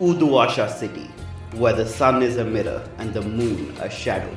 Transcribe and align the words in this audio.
Uduasha 0.00 0.66
city, 0.72 1.10
where 1.56 1.74
the 1.74 1.84
sun 1.86 2.22
is 2.22 2.38
a 2.38 2.44
mirror 2.44 2.82
and 2.96 3.12
the 3.12 3.20
moon 3.20 3.76
a 3.80 3.90
shadow. 3.90 4.34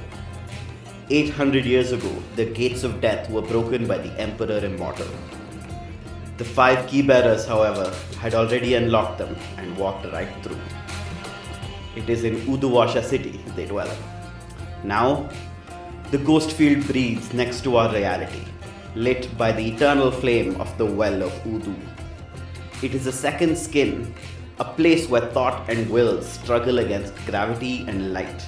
800 1.10 1.64
years 1.64 1.94
ago, 1.94 2.12
the 2.36 2.44
gates 2.44 2.84
of 2.84 3.00
death 3.00 3.30
were 3.30 3.42
broken 3.42 3.88
by 3.88 3.98
the 3.98 4.12
Emperor 4.20 4.58
Immortal. 4.58 5.08
The 6.36 6.44
five 6.44 6.86
key 6.88 7.02
bearers, 7.02 7.46
however, 7.46 7.96
had 8.20 8.34
already 8.34 8.74
unlocked 8.74 9.20
them 9.20 9.38
and 9.56 9.78
walked 9.78 10.06
right 10.12 10.28
through. 10.44 10.60
It 11.96 12.10
is 12.10 12.26
in 12.26 12.36
Uduasha 12.42 13.02
city 13.02 13.40
they 13.56 13.66
dwell. 13.66 13.96
Now, 14.84 15.30
the 16.12 16.18
ghost 16.18 16.52
field 16.52 16.86
breathes 16.88 17.34
next 17.34 17.64
to 17.64 17.78
our 17.78 17.94
reality, 17.94 18.44
lit 18.96 19.30
by 19.38 19.54
the 19.54 19.66
eternal 19.66 20.12
flame 20.12 20.60
of 20.60 20.78
the 20.78 20.86
well 20.86 21.24
of 21.24 21.32
Udu. 21.46 21.74
It 22.82 22.94
is 22.94 23.08
a 23.08 23.14
second 23.14 23.58
skin, 23.58 24.14
a 24.60 24.66
place 24.66 25.10
where 25.10 25.32
thought 25.32 25.70
and 25.70 25.90
will 25.90 26.22
struggle 26.22 26.80
against 26.80 27.16
gravity 27.26 27.86
and 27.88 28.14
light. 28.14 28.46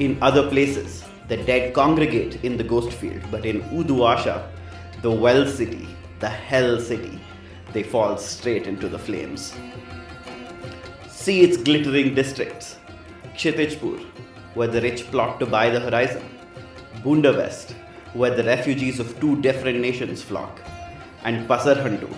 In 0.00 0.18
other 0.20 0.48
places, 0.48 1.04
the 1.28 1.36
dead 1.36 1.74
congregate 1.74 2.44
in 2.44 2.56
the 2.56 2.64
ghost 2.64 2.92
field, 2.92 3.22
but 3.30 3.46
in 3.46 3.62
Uduasha, 3.62 4.48
the 5.02 5.10
well 5.10 5.46
city, 5.46 5.88
the 6.20 6.28
hell 6.28 6.80
city, 6.80 7.20
they 7.72 7.82
fall 7.82 8.16
straight 8.16 8.66
into 8.66 8.88
the 8.88 8.98
flames. 8.98 9.54
See 11.08 11.42
its 11.42 11.56
glittering 11.56 12.14
districts 12.14 12.76
Kshitijpur, 13.34 14.04
where 14.54 14.68
the 14.68 14.80
rich 14.80 15.10
plot 15.10 15.38
to 15.40 15.46
buy 15.46 15.70
the 15.70 15.80
horizon, 15.80 16.24
Bunda 17.04 17.32
West, 17.32 17.74
where 18.14 18.34
the 18.34 18.44
refugees 18.44 18.98
of 18.98 19.20
two 19.20 19.40
different 19.42 19.80
nations 19.80 20.22
flock, 20.22 20.60
and 21.24 21.46
Pasarhantu, 21.48 22.12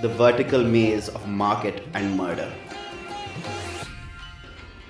the 0.00 0.08
vertical 0.08 0.64
maze 0.64 1.10
of 1.10 1.28
market 1.28 1.86
and 1.92 2.16
murder. 2.16 2.50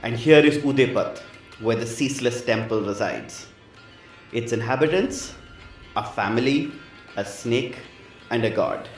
And 0.04 0.14
here 0.14 0.38
is 0.38 0.58
Udepat, 0.58 1.18
where 1.58 1.74
the 1.74 1.84
ceaseless 1.84 2.44
temple 2.44 2.82
resides. 2.82 3.48
Its 4.32 4.52
inhabitants, 4.52 5.34
a 5.96 6.04
family, 6.04 6.70
a 7.16 7.24
snake, 7.24 7.76
and 8.30 8.44
a 8.44 8.50
god. 8.50 8.88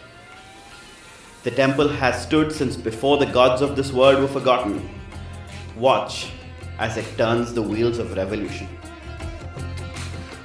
The 1.45 1.51
temple 1.51 1.89
has 1.89 2.23
stood 2.23 2.53
since 2.53 2.77
before 2.77 3.17
the 3.17 3.33
gods 3.33 3.63
of 3.63 3.75
this 3.75 3.91
world 3.91 4.21
were 4.21 4.29
forgotten. 4.29 4.87
Watch 5.77 6.31
as 6.79 6.99
it 6.99 7.07
turns 7.17 7.55
the 7.55 7.63
wheels 7.63 7.99
of 7.99 8.15
revolution. 8.19 8.69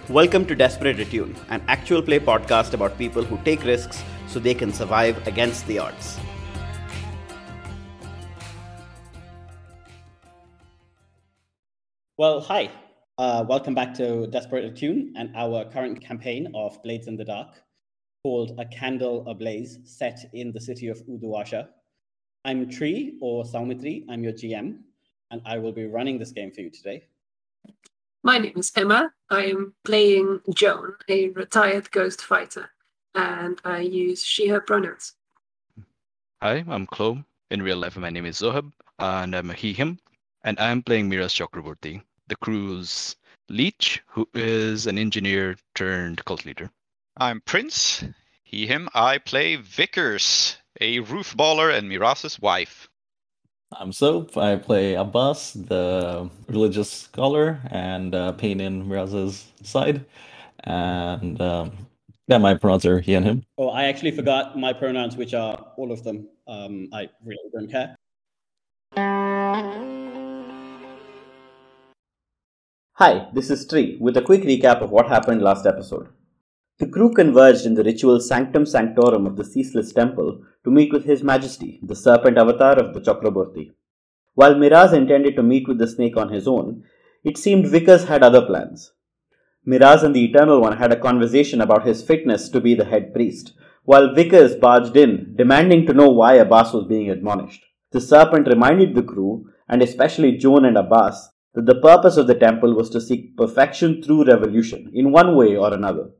Welcome 0.08 0.46
to 0.46 0.56
Desperate 0.56 1.02
Attune, 1.02 1.36
an 1.50 1.62
actual 1.68 2.02
play 2.02 2.22
podcast 2.22 2.74
about 2.74 2.98
people 2.98 3.24
who 3.26 3.38
take 3.44 3.66
risks 3.66 4.02
so 4.28 4.40
they 4.40 4.54
can 4.54 4.72
survive 4.72 5.26
against 5.28 5.66
the 5.68 5.80
odds. 5.80 6.20
Well, 12.18 12.42
hi. 12.42 12.70
Uh, 13.20 13.44
welcome 13.48 13.74
back 13.74 13.94
to 13.96 14.28
Desperate 14.28 14.66
Attune 14.66 15.14
and 15.16 15.36
our 15.36 15.66
current 15.66 16.02
campaign 16.02 16.52
of 16.54 16.82
Blades 16.84 17.08
in 17.08 17.16
the 17.16 17.26
Dark 17.26 17.64
called 18.24 18.60
A 18.60 18.66
Candle 18.66 19.28
Ablaze, 19.28 19.80
set 19.84 20.30
in 20.34 20.52
the 20.52 20.60
city 20.60 20.88
of 20.88 21.02
Uduasha. 21.08 21.68
I'm 22.46 22.70
Tree 22.70 23.18
or 23.22 23.44
Soumithri, 23.44 24.06
I'm 24.10 24.24
your 24.24 24.34
GM, 24.34 24.80
and 25.32 25.42
I 25.46 25.58
will 25.58 25.72
be 25.72 25.86
running 25.86 26.20
this 26.20 26.32
game 26.32 26.52
for 26.52 26.62
you 26.62 26.70
today. 26.70 27.04
My 28.24 28.38
name 28.38 28.58
is 28.58 28.72
Emma. 28.76 29.12
I 29.30 29.46
am 29.46 29.74
playing 29.86 30.42
Joan, 30.54 30.94
a 31.08 31.30
retired 31.30 31.92
ghost 31.92 32.22
fighter, 32.22 32.70
and 33.18 33.60
I 33.66 33.80
use 33.80 34.24
she, 34.24 34.48
her 34.48 34.62
pronouns. 34.62 35.14
Hi, 36.42 36.64
I'm 36.70 36.86
Klow. 36.86 37.24
In 37.50 37.64
real 37.64 37.78
life, 37.78 37.98
my 37.98 38.12
name 38.12 38.26
is 38.26 38.38
Zoheb, 38.38 38.72
and 39.00 39.36
I'm 39.36 39.50
a 39.50 39.54
he, 39.54 39.74
him. 39.74 40.00
And 40.44 40.60
I'm 40.60 40.84
playing 40.84 41.10
Miraz 41.10 41.34
Chakraborty, 41.34 42.02
the 42.28 42.36
crew's 42.36 43.16
leech, 43.50 44.04
who 44.06 44.30
is 44.34 44.86
an 44.86 44.98
engineer 44.98 45.56
turned 45.74 46.24
cult 46.26 46.46
leader. 46.46 46.70
I'm 47.18 47.42
Prince. 47.42 48.04
He, 48.44 48.68
him. 48.68 48.88
I 48.94 49.18
play 49.18 49.56
Vickers, 49.56 50.58
a 50.80 51.00
roof 51.00 51.36
baller 51.36 51.76
and 51.76 51.90
Miraz's 51.90 52.40
wife. 52.40 52.88
I'm 53.72 53.92
Soap. 53.92 54.38
I 54.38 54.58
play 54.58 54.94
Abbas, 54.94 55.54
the 55.54 56.30
religious 56.48 56.90
scholar, 56.90 57.60
and 57.72 58.14
uh, 58.14 58.32
Pain 58.34 58.62
in 58.62 58.88
Miraz's 58.88 59.52
side. 59.64 60.06
And 60.64 61.42
um, 61.42 61.72
yeah, 62.28 62.38
my 62.38 62.54
pronouns 62.56 62.86
are 62.86 63.00
he 63.00 63.14
and 63.14 63.26
him. 63.26 63.44
Oh, 63.58 63.70
I 63.70 63.86
actually 63.86 64.12
forgot 64.12 64.58
my 64.58 64.74
pronouns, 64.74 65.16
which 65.16 65.34
are 65.34 65.74
all 65.78 65.92
of 65.92 66.04
them. 66.04 66.28
Um, 66.46 66.90
I 66.94 67.10
really 67.24 67.50
don't 67.54 67.72
care. 67.72 67.96
Hi, 72.96 73.28
this 73.34 73.50
is 73.50 73.66
Tree 73.68 73.98
with 74.02 74.18
a 74.18 74.22
quick 74.22 74.42
recap 74.42 74.82
of 74.82 74.92
what 74.92 75.08
happened 75.08 75.42
last 75.42 75.66
episode. 75.66 76.10
The 76.80 76.88
crew 76.88 77.14
converged 77.14 77.66
in 77.66 77.76
the 77.76 77.84
ritual 77.84 78.20
Sanctum 78.20 78.66
Sanctorum 78.66 79.26
of 79.26 79.38
the 79.38 79.46
Ceaseless 79.46 79.94
Temple 79.94 80.44
to 80.64 80.72
meet 80.72 80.92
with 80.92 81.06
His 81.06 81.24
Majesty, 81.24 81.80
the 81.82 81.96
serpent 81.96 82.38
avatar 82.38 82.78
of 82.78 82.94
the 82.94 83.00
Chakraborty. 83.00 83.72
While 84.34 84.56
Miraz 84.56 84.94
intended 84.94 85.36
to 85.38 85.44
meet 85.44 85.68
with 85.68 85.80
the 85.80 85.88
snake 85.88 86.18
on 86.18 86.30
his 86.30 86.48
own, 86.48 86.84
it 87.24 87.38
seemed 87.38 87.68
Vickers 87.68 88.04
had 88.04 88.22
other 88.22 88.46
plans. 88.46 88.92
Miraz 89.70 90.02
and 90.02 90.16
the 90.16 90.24
Eternal 90.24 90.62
One 90.62 90.78
had 90.78 90.94
a 90.94 91.00
conversation 91.00 91.60
about 91.60 91.86
his 91.86 92.02
fitness 92.02 92.48
to 92.50 92.62
be 92.62 92.74
the 92.74 92.86
head 92.86 93.14
priest, 93.14 93.52
while 93.84 94.16
Vickers 94.16 94.56
barged 94.56 94.96
in, 94.96 95.36
demanding 95.36 95.86
to 95.86 95.94
know 95.94 96.10
why 96.10 96.36
Abbas 96.36 96.72
was 96.72 96.86
being 96.86 97.10
admonished. 97.10 97.66
The 97.92 98.00
serpent 98.00 98.48
reminded 98.48 98.96
the 98.96 99.04
crew, 99.04 99.50
and 99.68 99.82
especially 99.82 100.38
Joan 100.38 100.64
and 100.64 100.78
Abbas, 100.78 101.32
that 101.54 101.66
the 101.66 101.82
purpose 101.82 102.16
of 102.16 102.28
the 102.28 102.36
temple 102.36 102.76
was 102.76 102.90
to 102.92 103.02
seek 103.02 103.36
perfection 103.36 104.02
through 104.02 104.24
revolution, 104.24 104.90
in 104.94 105.12
one 105.12 105.36
way 105.36 105.58
or 105.58 105.74
another. 105.74 106.12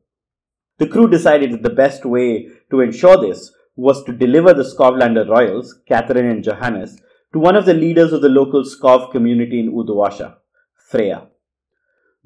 The 0.78 0.88
crew 0.88 1.10
decided 1.10 1.54
that 1.54 1.64
the 1.64 1.70
best 1.70 2.04
way 2.04 2.50
to 2.70 2.82
ensure 2.82 3.16
this 3.16 3.54
was 3.78 4.04
to 4.04 4.12
deliver 4.12 4.54
the 4.54 4.64
Skovlander 4.64 5.26
royals, 5.26 5.80
Catherine 5.88 6.30
and 6.30 6.44
Johannes, 6.44 7.00
to 7.32 7.40
one 7.40 7.56
of 7.56 7.66
the 7.66 7.74
leaders 7.74 8.12
of 8.12 8.22
the 8.22 8.28
local 8.28 8.64
Skov 8.64 9.10
community 9.10 9.62
in 9.62 9.72
Uduasha, 9.72 10.36
Freya. 10.76 11.28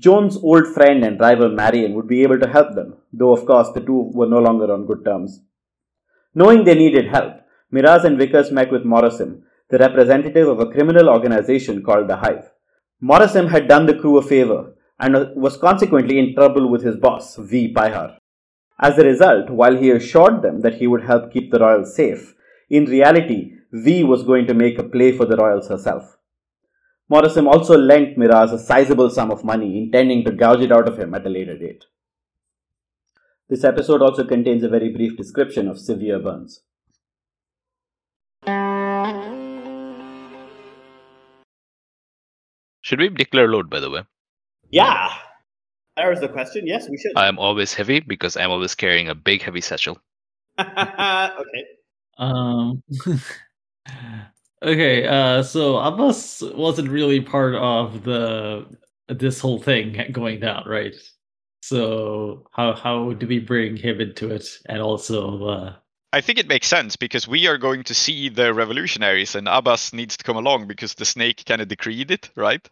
Joan's 0.02 0.38
old 0.38 0.68
friend 0.76 1.04
and 1.06 1.20
rival 1.20 1.50
Marion 1.50 1.94
would 1.94 2.08
be 2.08 2.24
able 2.24 2.40
to 2.40 2.50
help 2.50 2.74
them, 2.74 2.96
though 3.14 3.34
of 3.34 3.46
course 3.46 3.70
the 3.74 3.82
two 3.82 4.10
were 4.16 4.26
no 4.26 4.40
longer 4.40 4.74
on 4.74 4.88
good 4.88 5.06
terms. 5.06 5.42
Knowing 6.34 6.64
they 6.64 6.74
needed 6.74 7.08
help, 7.08 7.34
Miraz 7.70 8.04
and 8.04 8.18
Vickers 8.18 8.52
met 8.52 8.72
with 8.72 8.84
Morosim, 8.84 9.42
the 9.70 9.78
representative 9.78 10.48
of 10.48 10.60
a 10.60 10.72
criminal 10.72 11.08
organization 11.08 11.84
called 11.84 12.08
the 12.08 12.16
Hive. 12.16 12.50
Morosim 13.04 13.52
had 13.52 13.68
done 13.68 13.86
the 13.86 13.94
crew 13.94 14.18
a 14.18 14.24
favor 14.24 14.74
and 15.00 15.36
was 15.36 15.58
consequently 15.58 16.18
in 16.18 16.34
trouble 16.34 16.68
with 16.68 16.84
his 16.84 16.98
boss, 16.98 17.36
V. 17.36 17.72
Paihar. 17.72 18.18
As 18.80 18.98
a 18.98 19.04
result, 19.04 19.52
while 19.52 19.78
he 19.78 19.92
assured 19.92 20.42
them 20.42 20.62
that 20.62 20.76
he 20.76 20.88
would 20.88 21.04
help 21.04 21.32
keep 21.32 21.52
the 21.52 21.60
royals 21.60 21.96
safe, 21.96 22.34
in 22.72 22.86
reality, 22.86 23.54
V 23.72 24.04
was 24.04 24.24
going 24.24 24.48
to 24.48 24.56
make 24.56 24.80
a 24.80 24.84
play 24.84 25.12
for 25.12 25.26
the 25.26 25.38
royals 25.38 25.68
herself. 25.68 26.18
Morosim 27.12 27.48
also 27.52 27.78
lent 27.78 28.18
Miraz 28.18 28.54
a 28.54 28.58
sizable 28.58 29.10
sum 29.10 29.32
of 29.32 29.44
money, 29.44 29.78
intending 29.78 30.24
to 30.24 30.32
gouge 30.32 30.62
it 30.62 30.72
out 30.72 30.88
of 30.88 30.98
him 30.98 31.14
at 31.14 31.28
a 31.28 31.30
later 31.30 31.58
date. 31.58 31.84
This 33.50 33.66
episode 33.66 34.02
also 34.02 34.24
contains 34.24 34.64
a 34.64 34.70
very 34.70 34.94
brief 34.94 35.18
description 35.18 35.68
of 35.68 35.78
severe 35.78 36.20
burns. 36.20 36.62
Should 42.82 43.00
we 43.00 43.10
declare 43.10 43.50
load, 43.50 43.70
by 43.70 43.82
the 43.82 43.90
way? 43.90 44.04
Yeah, 44.70 45.10
there's 45.98 46.22
the 46.22 46.30
question. 46.30 46.66
Yes, 46.66 46.88
we 46.90 46.98
should. 46.98 47.12
I 47.18 47.28
am 47.28 47.38
always 47.38 47.74
heavy 47.74 48.00
because 48.00 48.38
I'm 48.38 48.52
always 48.52 48.74
carrying 48.74 49.10
a 49.10 49.16
big, 49.16 49.42
heavy 49.42 49.60
satchel. 49.60 50.00
okay. 50.60 51.66
Um. 52.18 52.84
okay. 54.62 55.08
Uh. 55.08 55.44
So 55.44 55.78
Abbas 55.78 56.42
wasn't 56.56 56.90
really 56.90 57.22
part 57.22 57.56
of 57.56 58.04
the 58.04 58.66
this 59.08 59.40
whole 59.40 59.60
thing 59.60 60.10
going 60.12 60.40
down, 60.40 60.64
right? 60.68 60.96
So 61.62 62.48
how 62.54 62.74
how 62.74 63.14
do 63.14 63.28
we 63.28 63.40
bring 63.40 63.78
him 63.78 64.02
into 64.02 64.32
it, 64.32 64.60
and 64.68 64.82
also 64.82 65.46
uh, 65.46 65.76
I 66.14 66.22
think 66.22 66.40
it 66.40 66.48
makes 66.48 66.68
sense 66.68 66.96
because 66.96 67.28
we 67.28 67.48
are 67.48 67.58
going 67.58 67.84
to 67.84 67.94
see 67.94 68.30
the 68.30 68.54
revolutionaries, 68.54 69.36
and 69.36 69.48
Abbas 69.48 69.94
needs 69.94 70.18
to 70.18 70.24
come 70.24 70.38
along 70.38 70.68
because 70.68 70.96
the 70.96 71.06
snake 71.06 71.46
kind 71.46 71.62
of 71.62 71.68
decreed 71.70 72.12
it, 72.12 72.30
right? 72.36 72.68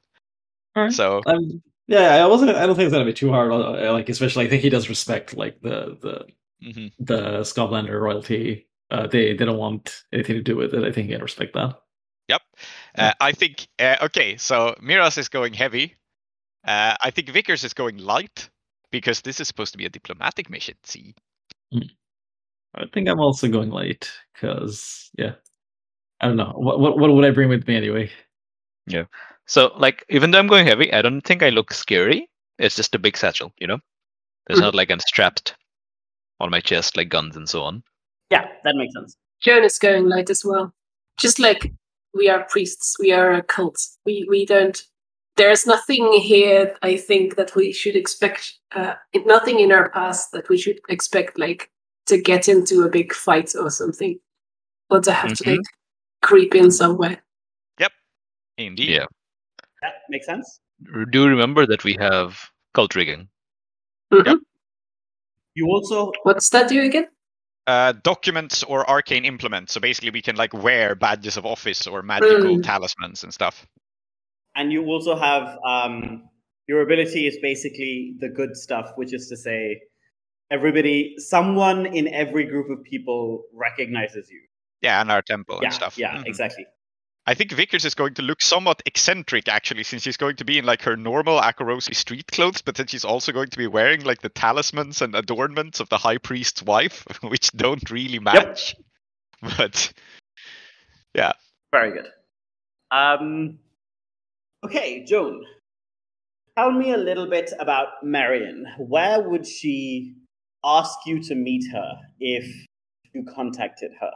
Alright. 0.77 0.94
So 0.94 1.21
Um, 1.25 1.62
yeah, 1.88 2.24
I 2.24 2.27
wasn't. 2.27 2.51
I 2.51 2.65
don't 2.65 2.75
think 2.75 2.88
it's 2.88 2.94
gonna 2.94 3.06
be 3.06 3.13
too 3.13 3.31
hard. 3.31 3.51
uh, 3.51 3.94
Like, 3.94 4.09
especially, 4.09 4.45
I 4.45 4.50
think 4.50 4.63
he 4.63 4.69
does 4.69 4.89
respect 4.89 5.35
like 5.35 5.62
the 5.62 5.97
the 6.01 6.27
mhm. 6.65 6.94
the 7.00 7.42
Skovlander 7.42 8.00
royalty. 8.01 8.69
Uh, 8.91 9.07
they 9.07 9.33
they 9.33 9.45
don't 9.45 9.57
want 9.57 10.03
anything 10.12 10.36
to 10.36 10.41
do 10.41 10.56
with 10.56 10.74
it. 10.74 10.83
I 10.83 10.91
think 10.91 11.07
he 11.07 11.13
can 11.13 11.21
respect 11.21 11.53
that. 11.53 11.75
Yep. 12.27 12.41
Uh, 12.97 13.13
I 13.19 13.31
think 13.31 13.68
uh, 13.80 13.97
okay. 14.03 14.38
So 14.38 14.75
Miraz 14.81 15.18
is 15.18 15.30
going 15.30 15.53
heavy. 15.53 15.95
Uh, 16.65 16.95
I 17.01 17.12
think 17.12 17.30
Vickers 17.30 17.63
is 17.63 17.74
going 17.74 17.97
light 17.97 18.50
because 18.91 19.21
this 19.21 19.39
is 19.39 19.47
supposed 19.47 19.71
to 19.74 19.77
be 19.77 19.86
a 19.86 19.89
diplomatic 19.89 20.50
mission. 20.50 20.75
See. 20.83 21.15
I 22.75 22.86
think 22.94 23.07
I'm 23.07 23.19
also 23.19 23.47
going 23.47 23.69
light 23.69 24.12
because 24.33 25.09
yeah. 25.18 25.33
I 26.21 26.27
don't 26.27 26.38
know. 26.38 26.53
What, 26.56 26.80
what 26.80 26.97
what 26.97 27.12
would 27.13 27.25
I 27.25 27.31
bring 27.31 27.50
with 27.50 27.68
me 27.68 27.75
anyway? 27.75 28.12
Yeah. 28.88 29.06
So, 29.45 29.71
like, 29.77 30.06
even 30.09 30.31
though 30.31 30.39
I'm 30.39 30.47
going 30.47 30.68
heavy, 30.68 30.94
I 30.94 31.01
don't 31.01 31.21
think 31.21 31.42
I 31.42 31.50
look 31.50 31.74
scary. 31.74 32.30
It's 32.59 32.75
just 32.75 32.94
a 32.94 33.00
big 33.00 33.18
satchel, 33.18 33.51
you 33.57 33.68
know? 33.68 33.80
There's 34.45 34.59
Mhm. 34.59 34.63
not 34.63 34.75
like 34.75 34.92
I'm 34.92 35.00
strapped 35.00 35.56
on 36.39 36.51
my 36.51 36.59
chest 36.59 36.97
like 36.97 37.09
guns 37.09 37.35
and 37.35 37.50
so 37.50 37.63
on. 37.63 37.83
Yeah, 38.30 38.48
that 38.64 38.76
makes 38.76 38.94
sense. 38.94 39.16
Joan 39.42 39.64
is 39.64 39.80
going 39.80 40.08
light 40.08 40.30
as 40.30 40.44
well. 40.46 40.74
Just 41.18 41.40
like 41.40 41.72
we 42.14 42.30
are 42.30 42.44
priests, 42.50 42.96
we 43.00 43.12
are 43.12 43.31
a 43.34 43.44
cult. 43.44 43.80
We 44.06 44.26
we 44.30 44.46
don't. 44.46 44.81
There's 45.38 45.66
nothing 45.66 46.12
here. 46.14 46.76
I 46.81 46.98
think 46.98 47.36
that 47.38 47.56
we 47.56 47.72
should 47.72 47.96
expect. 47.96 48.54
Uh, 48.76 48.96
nothing 49.26 49.60
in 49.60 49.72
our 49.72 49.90
past 49.90 50.31
that 50.34 50.50
we 50.50 50.58
should 50.58 50.80
expect, 50.90 51.40
like 51.40 51.72
to 52.08 52.22
get 52.22 52.50
into 52.50 52.84
a 52.84 52.90
big 52.90 53.14
fight 53.14 53.54
or 53.56 53.70
something, 53.70 54.20
or 54.90 55.00
to 55.02 55.12
have 55.12 55.34
to 55.38 55.44
Mhm. 55.44 55.58
like 55.58 55.66
creep 56.22 56.56
in 56.56 56.72
somewhere. 56.72 57.22
Yep. 57.80 57.92
Indeed. 58.58 58.90
Yeah. 58.90 59.06
That 59.81 59.94
makes 60.10 60.26
sense. 60.26 60.60
R- 60.94 61.06
Do 61.06 61.28
remember 61.28 61.66
that 61.68 61.84
we 61.84 61.96
have 62.00 62.50
cult 62.74 62.96
rigging. 62.96 63.30
Mhm. 64.12 64.40
You 65.56 65.68
also 65.68 66.12
What's 66.24 66.50
that 66.50 66.68
do 66.70 66.81
again? 66.81 67.08
Uh, 67.69 67.92
documents 68.13 68.63
or 68.63 68.80
arcane 68.89 69.25
implements. 69.25 69.74
So 69.74 69.80
basically, 69.80 70.10
we 70.10 70.24
can 70.27 70.36
like 70.44 70.54
wear 70.68 70.95
badges 70.95 71.38
of 71.38 71.45
office 71.45 71.86
or 71.92 72.01
magical 72.01 72.57
Mm. 72.57 72.63
talismans 72.63 73.24
and 73.24 73.31
stuff. 73.39 73.56
and 74.56 74.74
you 74.74 74.81
also 74.94 75.13
have 75.16 75.45
um, 75.74 76.24
your 76.69 76.81
ability 76.81 77.27
is 77.30 77.38
basically 77.50 78.16
the 78.24 78.30
good 78.39 78.54
stuff, 78.66 78.88
which 79.00 79.13
is 79.13 79.30
to 79.31 79.38
say, 79.38 79.60
everybody, 80.50 81.13
someone 81.18 81.86
in 82.00 82.06
every 82.24 82.45
group 82.51 82.68
of 82.75 82.83
people 82.83 83.44
recognizes 83.54 84.25
you. 84.33 84.42
Yeah, 84.81 85.00
and 85.01 85.12
our 85.12 85.21
temple 85.21 85.60
yeah, 85.62 85.68
and 85.68 85.74
stuff. 85.81 85.94
yeah, 85.98 86.18
Mhm. 86.18 86.25
exactly. 86.31 86.66
I 87.30 87.36
think 87.36 87.52
Vickers 87.52 87.86
is 87.86 87.94
going 87.94 88.16
to 88.16 88.24
look 88.24 88.42
somewhat 88.42 88.81
eccentric 88.88 89.48
actually, 89.48 89.84
since 89.84 90.02
she's 90.02 90.18
going 90.18 90.38
to 90.38 90.46
be 90.46 90.58
in 90.58 90.66
like 90.66 90.81
her 90.81 90.98
normal 90.98 91.40
Akarosi 91.40 91.96
street 91.96 92.26
clothes, 92.26 92.64
but 92.64 92.74
then 92.74 92.88
she's 92.88 93.06
also 93.06 93.31
going 93.31 93.50
to 93.50 93.58
be 93.60 93.68
wearing 93.68 94.04
like 94.04 94.24
the 94.24 94.30
talismans 94.30 95.04
and 95.04 95.14
adornments 95.14 95.80
of 95.80 95.90
the 95.90 96.00
high 96.00 96.18
priest's 96.18 96.64
wife, 96.64 97.06
which 97.22 97.52
don't 97.52 97.92
really 97.92 98.18
match. 98.18 98.76
But 99.58 99.94
yeah. 101.14 101.34
Very 101.72 101.92
good. 101.92 102.08
Um, 102.90 103.60
okay, 104.66 105.06
Joan, 105.06 105.46
tell 106.58 106.72
me 106.72 106.94
a 106.94 106.98
little 106.98 107.30
bit 107.30 107.54
about 107.60 107.90
Marion. 108.02 108.66
Where 108.80 109.22
would 109.22 109.46
she 109.46 110.16
ask 110.66 110.98
you 111.06 111.22
to 111.26 111.36
meet 111.36 111.72
her 111.72 112.00
if 112.20 112.66
you 113.14 113.24
contacted 113.24 113.92
her? 114.02 114.14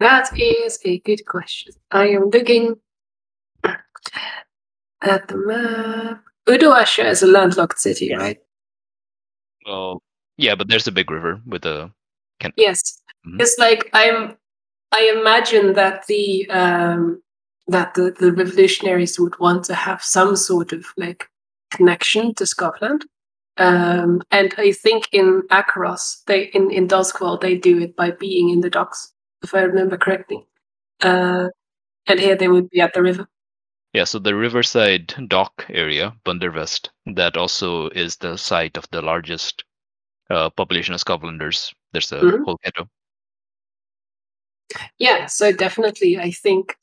That 0.00 0.28
is 0.38 0.78
a 0.84 0.98
good 1.00 1.24
question. 1.26 1.72
I 1.90 2.08
am 2.08 2.30
looking 2.30 2.74
at 3.64 5.28
the 5.28 5.36
map. 5.36 6.22
Uduasha 6.48 7.04
is 7.06 7.22
a 7.22 7.26
landlocked 7.26 7.78
city, 7.80 8.06
Yes. 8.06 8.20
right? 8.20 8.38
Well, 9.66 10.02
yeah, 10.36 10.54
but 10.54 10.68
there's 10.68 10.86
a 10.86 10.92
big 10.92 11.10
river 11.10 11.40
with 11.46 11.64
a. 11.64 11.90
Can- 12.40 12.52
Yes. 12.56 13.00
Mhm. 13.26 13.40
It's 13.40 13.56
like 13.58 13.88
I'm. 13.92 14.36
I 14.92 15.12
imagine 15.18 15.72
that 15.74 16.06
the 16.06 16.48
um, 16.50 17.20
that 17.66 17.94
the, 17.94 18.14
the 18.20 18.32
revolutionaries 18.32 19.18
would 19.18 19.36
want 19.40 19.64
to 19.64 19.74
have 19.74 20.02
some 20.02 20.36
sort 20.36 20.72
of 20.72 20.86
like 20.96 21.28
connection 21.72 22.34
to 22.34 22.44
Skovlan. 22.44 23.00
Um, 23.58 24.22
and 24.30 24.54
I 24.58 24.70
think 24.72 25.08
in 25.12 25.42
Akaros, 25.50 26.22
they 26.26 26.44
in 26.54 26.70
in 26.70 26.86
Duskwall 26.86 27.40
they 27.40 27.56
do 27.56 27.78
it 27.80 27.96
by 27.96 28.10
being 28.12 28.50
in 28.50 28.60
the 28.60 28.70
docks, 28.70 29.12
if 29.42 29.54
I 29.54 29.62
remember 29.62 29.96
correctly. 29.96 30.46
Uh, 31.00 31.48
and 32.06 32.20
here 32.20 32.36
they 32.36 32.48
would 32.48 32.70
be 32.70 32.80
at 32.80 32.94
the 32.94 33.02
river. 33.02 33.28
Yeah, 33.92 34.04
so 34.04 34.18
the 34.18 34.34
riverside 34.34 35.14
dock 35.28 35.64
area, 35.70 36.14
Bundervest, 36.24 36.90
that 37.14 37.36
also 37.36 37.88
is 37.90 38.16
the 38.16 38.36
site 38.36 38.76
of 38.76 38.86
the 38.90 39.00
largest 39.02 39.64
uh, 40.30 40.50
population 40.50 40.94
of 40.94 41.00
Skovlanders. 41.00 41.72
There's 41.92 42.12
a 42.12 42.20
Mhm. 42.20 42.44
whole 42.44 42.58
ghetto. 42.62 42.88
Yeah, 44.98 45.26
so 45.26 45.52
definitely, 45.52 46.18
I 46.18 46.30
think 46.30 46.76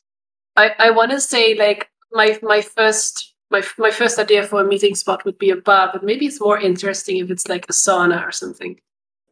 I 0.55 0.71
I 0.79 0.91
want 0.91 1.11
to 1.11 1.19
say 1.19 1.55
like 1.55 1.89
my 2.11 2.39
my 2.41 2.61
first 2.61 3.35
my 3.51 3.61
my 3.77 3.91
first 3.91 4.17
idea 4.19 4.43
for 4.47 4.61
a 4.61 4.65
meeting 4.67 4.95
spot 4.95 5.25
would 5.25 5.37
be 5.37 5.49
a 5.51 5.55
bar, 5.57 5.89
but 5.93 6.03
maybe 6.03 6.25
it's 6.25 6.39
more 6.41 6.59
interesting 6.59 7.17
if 7.17 7.29
it's 7.31 7.47
like 7.47 7.65
a 7.69 7.73
sauna 7.73 8.25
or 8.25 8.31
something. 8.31 8.79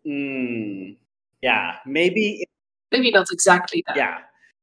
Hmm. 0.05 0.93
Yeah, 1.41 1.77
maybe 1.85 2.45
Maybe 2.91 3.11
not 3.11 3.27
exactly 3.31 3.83
that. 3.87 3.95
Yeah, 3.95 4.17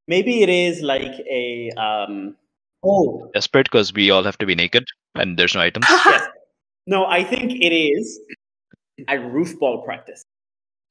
maybe 0.06 0.42
it 0.42 0.48
is 0.48 0.82
like 0.82 1.14
a 1.30 1.70
um. 1.76 2.36
Oh 2.84 3.28
Desperate 3.34 3.64
because 3.66 3.92
we 3.92 4.10
all 4.10 4.22
have 4.22 4.38
to 4.38 4.46
be 4.46 4.54
naked 4.54 4.84
and 5.16 5.36
there's 5.36 5.54
no 5.54 5.60
items. 5.62 5.86
yes, 5.90 6.26
no, 6.86 7.06
I 7.06 7.24
think 7.24 7.52
it 7.52 7.74
is 7.74 8.20
a 9.08 9.18
roof 9.18 9.58
ball 9.58 9.82
practice, 9.84 10.22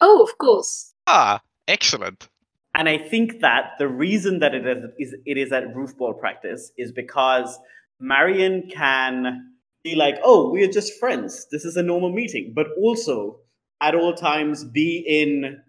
Oh, 0.01 0.21
of 0.21 0.37
course. 0.37 0.93
ah, 1.07 1.39
excellent. 1.67 2.27
and 2.75 2.89
I 2.89 2.97
think 2.97 3.39
that 3.39 3.71
the 3.79 3.87
reason 3.87 4.39
that 4.39 4.53
it 4.53 4.65
is, 4.67 4.83
is 4.99 5.15
it 5.25 5.37
is 5.37 5.51
at 5.53 5.73
roof 5.75 5.97
ball 5.97 6.13
practice 6.13 6.71
is 6.77 6.91
because 6.91 7.57
Marion 8.01 8.69
can 8.69 9.49
be 9.83 9.95
like, 9.95 10.15
oh, 10.23 10.49
we 10.51 10.63
are 10.65 10.71
just 10.71 10.99
friends. 10.99 11.47
This 11.51 11.63
is 11.65 11.77
a 11.77 11.83
normal 11.83 12.11
meeting, 12.11 12.51
but 12.53 12.67
also 12.81 13.39
at 13.81 13.95
all 13.95 14.13
times 14.13 14.65
be 14.65 15.03
in 15.07 15.61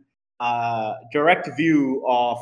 direct 1.12 1.48
view 1.56 2.04
of 2.08 2.38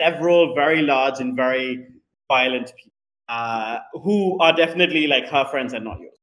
several 0.00 0.54
very 0.54 0.82
large 0.82 1.20
and 1.20 1.36
very 1.36 1.86
violent 2.28 2.72
people 2.76 2.92
uh, 3.28 3.78
who 4.02 4.38
are 4.40 4.52
definitely 4.54 5.06
like 5.06 5.28
her 5.28 5.44
friends 5.46 5.72
and 5.72 5.84
not 5.84 6.00
yours. 6.00 6.16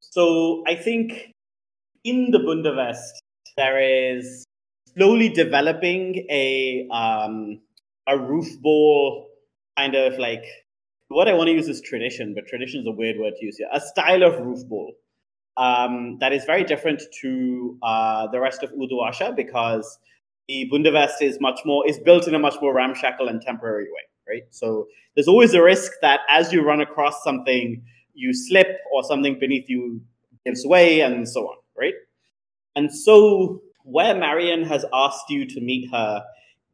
So 0.00 0.62
I 0.66 0.76
think 0.76 1.32
in 2.04 2.30
the 2.30 2.38
Bundevest 2.38 3.10
there 3.56 3.80
is 3.80 4.44
slowly 4.94 5.28
developing 5.28 6.26
a 6.30 6.86
um, 6.90 7.60
a 8.06 8.18
roof 8.18 8.60
ball 8.60 9.26
kind 9.76 9.94
of 9.94 10.18
like 10.18 10.44
what 11.08 11.28
I 11.28 11.34
want 11.34 11.48
to 11.48 11.52
use 11.52 11.68
is 11.68 11.80
tradition, 11.80 12.34
but 12.34 12.46
tradition 12.46 12.80
is 12.80 12.86
a 12.86 12.90
weird 12.90 13.18
word 13.18 13.34
to 13.38 13.44
use 13.44 13.58
here. 13.58 13.68
A 13.72 13.80
style 13.80 14.22
of 14.22 14.38
roof 14.40 14.66
ball 14.68 14.92
um, 15.56 16.18
that 16.20 16.32
is 16.32 16.44
very 16.44 16.64
different 16.64 17.02
to 17.20 17.78
uh, 17.82 18.26
the 18.28 18.40
rest 18.40 18.62
of 18.62 18.72
Uduasha 18.72 19.34
because 19.34 19.98
the 20.48 20.68
Bundevest 20.72 21.22
is 21.22 21.38
much 21.40 21.60
more 21.64 21.88
is 21.88 21.98
built 21.98 22.28
in 22.28 22.34
a 22.34 22.38
much 22.38 22.56
more 22.60 22.74
ramshackle 22.74 23.28
and 23.28 23.40
temporary 23.40 23.84
way, 23.84 24.02
right? 24.28 24.42
So 24.50 24.86
there's 25.14 25.28
always 25.28 25.54
a 25.54 25.62
risk 25.62 25.92
that 26.02 26.20
as 26.28 26.52
you 26.52 26.62
run 26.62 26.80
across 26.80 27.22
something, 27.22 27.82
you 28.14 28.32
slip 28.32 28.68
or 28.92 29.02
something 29.04 29.38
beneath 29.38 29.68
you 29.68 30.00
gives 30.44 30.66
way 30.66 31.00
and 31.00 31.28
so 31.28 31.46
on, 31.46 31.56
right? 31.78 31.94
And 32.76 32.92
so 32.92 33.62
where 33.84 34.14
Marion 34.14 34.64
has 34.64 34.84
asked 34.92 35.30
you 35.30 35.46
to 35.46 35.60
meet 35.60 35.90
her 35.90 36.24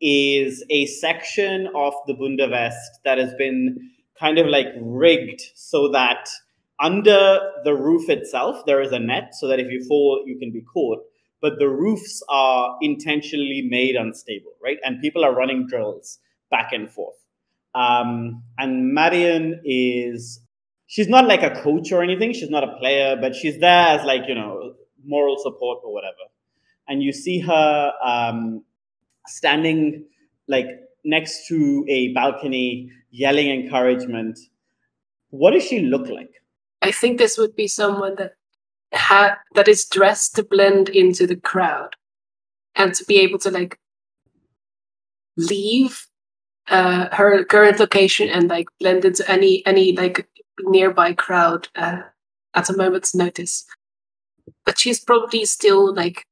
is 0.00 0.64
a 0.70 0.86
section 0.86 1.68
of 1.74 1.92
the 2.06 2.14
Bundevest 2.14 2.78
that 3.04 3.18
has 3.18 3.34
been 3.34 3.90
kind 4.18 4.38
of 4.38 4.46
like 4.46 4.68
rigged 4.80 5.42
so 5.54 5.88
that 5.88 6.28
under 6.80 7.38
the 7.64 7.74
roof 7.74 8.08
itself 8.08 8.64
there 8.66 8.80
is 8.80 8.92
a 8.92 8.98
net 8.98 9.34
so 9.34 9.46
that 9.46 9.60
if 9.60 9.70
you 9.70 9.84
fall 9.86 10.22
you 10.26 10.38
can 10.38 10.50
be 10.50 10.62
caught 10.62 11.00
but 11.40 11.58
the 11.58 11.68
roofs 11.68 12.22
are 12.28 12.76
intentionally 12.80 13.66
made 13.68 13.96
unstable 13.96 14.52
right? 14.62 14.78
And 14.84 15.00
people 15.00 15.24
are 15.24 15.34
running 15.34 15.66
drills 15.66 16.18
back 16.50 16.72
and 16.72 16.90
forth. 16.90 17.16
Um, 17.74 18.42
and 18.58 18.92
marion 18.92 19.60
is 19.64 20.40
she's 20.86 21.08
not 21.08 21.26
like 21.26 21.42
a 21.42 21.50
coach 21.62 21.92
or 21.92 22.02
anything. 22.02 22.32
She's 22.32 22.50
not 22.50 22.64
a 22.64 22.76
player 22.78 23.16
but 23.20 23.34
she's 23.34 23.58
there 23.60 23.86
as 23.88 24.04
like 24.04 24.22
you 24.28 24.34
know 24.34 24.74
moral 25.04 25.36
support 25.38 25.80
or 25.84 25.92
whatever. 25.92 26.16
And 26.88 27.02
you 27.02 27.12
see 27.12 27.38
her 27.40 27.92
um, 28.04 28.64
standing 29.26 30.04
like 30.48 30.66
next 31.04 31.46
to 31.48 31.84
a 31.88 32.12
balcony 32.12 32.90
yelling 33.10 33.48
encouragement. 33.48 34.38
What 35.30 35.52
does 35.52 35.64
she 35.64 35.80
look 35.80 36.08
like? 36.08 36.42
I 36.82 36.92
think 36.92 37.18
this 37.18 37.38
would 37.38 37.54
be 37.54 37.68
someone 37.68 38.16
that 38.16 38.32
ha- 38.94 39.38
that 39.54 39.68
is 39.68 39.86
dressed 39.86 40.34
to 40.36 40.42
blend 40.42 40.88
into 40.88 41.26
the 41.26 41.36
crowd 41.36 41.96
and 42.74 42.94
to 42.94 43.04
be 43.04 43.18
able 43.18 43.38
to 43.38 43.50
like 43.50 43.78
leave 45.36 46.06
uh, 46.68 47.08
her 47.14 47.44
current 47.44 47.80
location 47.80 48.28
and 48.28 48.48
like 48.48 48.68
blend 48.78 49.04
into 49.04 49.28
any 49.30 49.64
any 49.66 49.92
like 49.92 50.28
nearby 50.60 51.12
crowd 51.12 51.68
uh, 51.74 52.00
at 52.54 52.70
a 52.70 52.76
moment's 52.76 53.14
notice. 53.14 53.64
But 54.64 54.78
she's 54.78 55.02
probably 55.02 55.44
still 55.44 55.94
like 55.94 56.26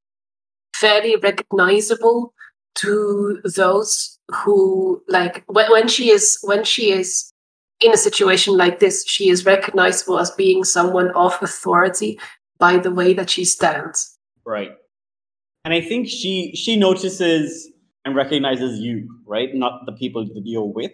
fairly 0.75 1.17
recognizable 1.17 2.35
to 2.77 3.41
those 3.45 4.19
who 4.31 5.03
like 5.09 5.43
when, 5.47 5.71
when 5.71 5.89
she 5.89 6.11
is 6.11 6.39
when 6.43 6.65
she 6.65 6.93
is 6.93 7.33
in 7.81 7.93
a 7.93 7.97
situation 7.97 8.57
like 8.57 8.81
this, 8.81 9.05
she 9.07 9.29
is 9.29 9.47
recognizable 9.47 10.19
as 10.19 10.31
being 10.33 10.65
someone 10.65 11.11
of 11.13 11.39
authority 11.41 12.19
by 12.59 12.79
the 12.79 12.91
way 12.91 13.15
that 13.15 13.31
she 13.31 13.45
stands. 13.45 14.19
Right. 14.45 14.73
And 15.65 15.75
I 15.75 15.81
think 15.81 16.09
she 16.09 16.53
she 16.55 16.77
notices 16.77 17.71
and 18.05 18.15
recognizes 18.17 18.81
you, 18.81 19.09
right? 19.27 19.55
Not 19.55 19.85
the 19.87 19.93
people 19.93 20.25
that 20.25 20.43
you're 20.45 20.73
with. 20.73 20.93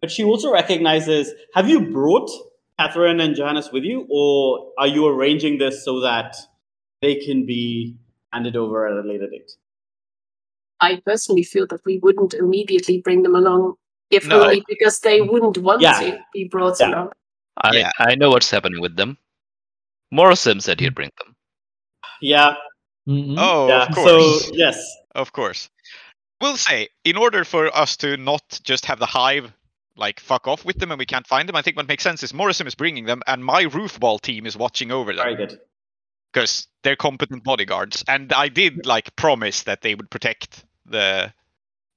But 0.00 0.10
she 0.10 0.24
also 0.24 0.52
recognizes 0.52 1.32
have 1.54 1.68
you 1.68 1.80
brought 1.92 2.28
Catherine 2.78 3.20
and 3.20 3.36
Johannes 3.36 3.70
with 3.72 3.84
you, 3.84 4.06
or 4.10 4.72
are 4.78 4.88
you 4.88 5.06
arranging 5.06 5.58
this 5.58 5.84
so 5.84 6.00
that 6.00 6.34
they 7.00 7.14
can 7.16 7.46
be 7.46 7.96
handed 8.32 8.56
over 8.56 8.86
at 8.88 9.04
a 9.04 9.06
later 9.06 9.28
date? 9.30 9.52
I 10.80 11.00
personally 11.06 11.44
feel 11.44 11.66
that 11.68 11.84
we 11.84 11.98
wouldn't 11.98 12.34
immediately 12.34 13.00
bring 13.00 13.22
them 13.22 13.36
along, 13.36 13.74
if 14.10 14.26
No. 14.26 14.42
only 14.42 14.64
because 14.66 14.98
they 15.00 15.20
wouldn't 15.20 15.58
want 15.58 15.82
Yeah. 15.82 16.00
to 16.00 16.18
be 16.32 16.48
brought 16.48 16.80
Yeah. 16.80 16.88
along. 16.88 17.12
I, 17.58 17.76
Yeah. 17.76 17.92
I 18.00 18.16
know 18.16 18.30
what's 18.30 18.50
happening 18.50 18.80
with 18.80 18.96
them. 18.96 19.18
Morosim 20.12 20.60
said 20.60 20.80
he'd 20.80 20.94
bring 20.94 21.10
them. 21.18 21.34
Yeah, 22.20 22.54
Mhm. 23.08 23.34
Oh, 23.38 23.68
yeah. 23.68 23.86
of 23.86 23.94
course. 23.94 24.44
So 24.46 24.52
yes, 24.54 24.96
Of 25.14 25.32
course. 25.32 25.68
We'll 26.40 26.56
say, 26.56 26.88
in 27.04 27.16
order 27.16 27.44
for 27.44 27.74
us 27.76 27.96
to 27.98 28.16
not 28.16 28.60
just 28.64 28.86
have 28.86 28.98
the 28.98 29.06
hive 29.06 29.52
like 29.96 30.20
fuck 30.20 30.48
off 30.48 30.64
with 30.64 30.78
them 30.78 30.90
and 30.90 30.98
we 30.98 31.06
can't 31.06 31.26
find 31.26 31.48
them, 31.48 31.54
I 31.56 31.62
think 31.62 31.76
what 31.76 31.86
makes 31.88 32.02
sense 32.02 32.22
is 32.22 32.32
Morosim 32.32 32.66
is 32.66 32.74
bringing 32.74 33.04
them 33.04 33.22
and 33.26 33.44
my 33.44 33.64
roofball 33.64 34.20
team 34.20 34.46
is 34.46 34.56
watching 34.56 34.90
over 34.90 35.12
them. 35.12 35.24
very 35.24 35.36
good. 35.36 35.58
because 36.32 36.66
they're 36.82 36.96
competent 36.96 37.44
bodyguards. 37.44 38.02
And 38.08 38.32
I 38.32 38.48
did 38.48 38.86
like 38.86 39.14
promise 39.16 39.64
that 39.64 39.82
they 39.82 39.94
would 39.94 40.10
protect 40.10 40.64
the 40.86 41.32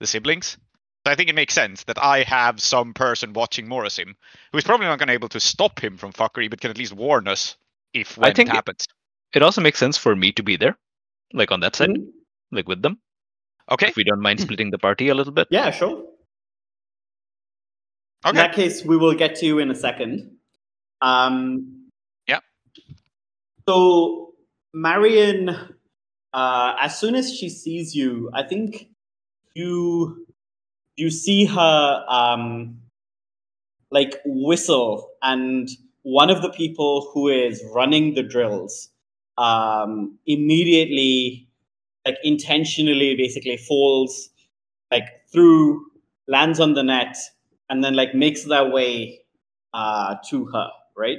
the 0.01 0.07
siblings. 0.07 0.57
So 1.05 1.11
I 1.11 1.15
think 1.15 1.29
it 1.29 1.35
makes 1.35 1.53
sense 1.53 1.83
that 1.85 1.97
I 2.03 2.23
have 2.23 2.59
some 2.59 2.93
person 2.93 3.31
watching 3.33 3.65
Morosim 3.67 4.13
who 4.51 4.57
is 4.57 4.63
probably 4.65 4.87
not 4.87 4.99
going 4.99 5.07
to 5.07 5.11
be 5.11 5.21
able 5.23 5.29
to 5.29 5.39
stop 5.39 5.79
him 5.79 5.97
from 5.97 6.11
fuckery, 6.11 6.49
but 6.49 6.59
can 6.59 6.69
at 6.71 6.77
least 6.77 6.93
warn 6.93 7.27
us 7.29 7.55
if 7.95 8.17
when 8.17 8.33
think 8.35 8.49
it 8.49 8.53
it- 8.53 8.55
happens. 8.55 8.85
It 9.33 9.41
also 9.43 9.59
makes 9.61 9.79
sense 9.79 9.97
for 9.97 10.15
me 10.15 10.31
to 10.33 10.43
be 10.43 10.55
there, 10.55 10.77
like 11.33 11.51
on 11.51 11.59
that 11.61 11.75
side, 11.75 11.89
Mhm. 11.89 12.07
like 12.51 12.67
with 12.67 12.81
them. 12.81 12.99
Okay. 13.71 13.87
If 13.87 13.95
we 13.97 14.03
don't 14.03 14.21
mind 14.21 14.39
splitting 14.47 14.69
the 14.71 14.77
party 14.77 15.09
a 15.09 15.15
little 15.15 15.33
bit. 15.33 15.47
Yeah, 15.51 15.71
sure. 15.71 16.03
Okay. 18.25 18.29
In 18.29 18.35
that 18.35 18.53
case, 18.53 18.83
we 18.85 18.97
will 18.97 19.13
get 19.13 19.35
to 19.37 19.45
you 19.45 19.59
in 19.59 19.69
a 19.71 19.75
second. 19.75 20.37
Um, 21.01 21.89
Yeah. 22.27 22.39
So, 23.67 24.33
Marion, 24.73 25.49
uh, 26.33 26.75
as 26.79 26.97
soon 26.99 27.15
as 27.15 27.33
she 27.35 27.49
sees 27.49 27.95
you, 27.95 28.29
I 28.33 28.43
think 28.43 28.87
you 29.53 30.25
you 30.95 31.09
see 31.11 31.45
her 31.45 32.05
um, 32.07 32.79
like 33.91 34.21
whistle, 34.25 35.11
and 35.21 35.67
one 36.05 36.29
of 36.29 36.43
the 36.43 36.51
people 36.51 37.09
who 37.11 37.29
is 37.29 37.63
running 37.73 38.13
the 38.13 38.21
drills 38.21 38.89
um, 39.39 40.19
immediately, 40.27 41.49
like 42.05 42.17
intentionally, 42.23 43.15
basically 43.15 43.57
falls 43.57 44.29
like 44.91 45.05
through, 45.33 45.83
lands 46.27 46.59
on 46.59 46.75
the 46.75 46.83
net, 46.83 47.17
and 47.69 47.83
then 47.83 47.95
like 47.95 48.13
makes 48.13 48.43
their 48.43 48.69
way 48.69 49.21
uh, 49.73 50.15
to 50.29 50.45
her, 50.45 50.69
right? 50.95 51.17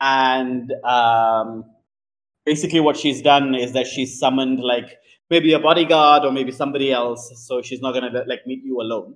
And 0.00 0.72
um, 0.82 1.66
basically, 2.46 2.80
what 2.80 2.96
she's 2.96 3.20
done 3.20 3.54
is 3.54 3.72
that 3.72 3.86
she's 3.86 4.18
summoned 4.18 4.60
like 4.60 4.96
maybe 5.28 5.52
a 5.52 5.58
bodyguard 5.58 6.24
or 6.24 6.32
maybe 6.32 6.52
somebody 6.52 6.90
else, 6.90 7.30
so 7.46 7.60
she's 7.60 7.82
not 7.82 7.92
gonna 7.92 8.24
like 8.26 8.46
meet 8.46 8.64
you 8.64 8.80
alone. 8.80 9.14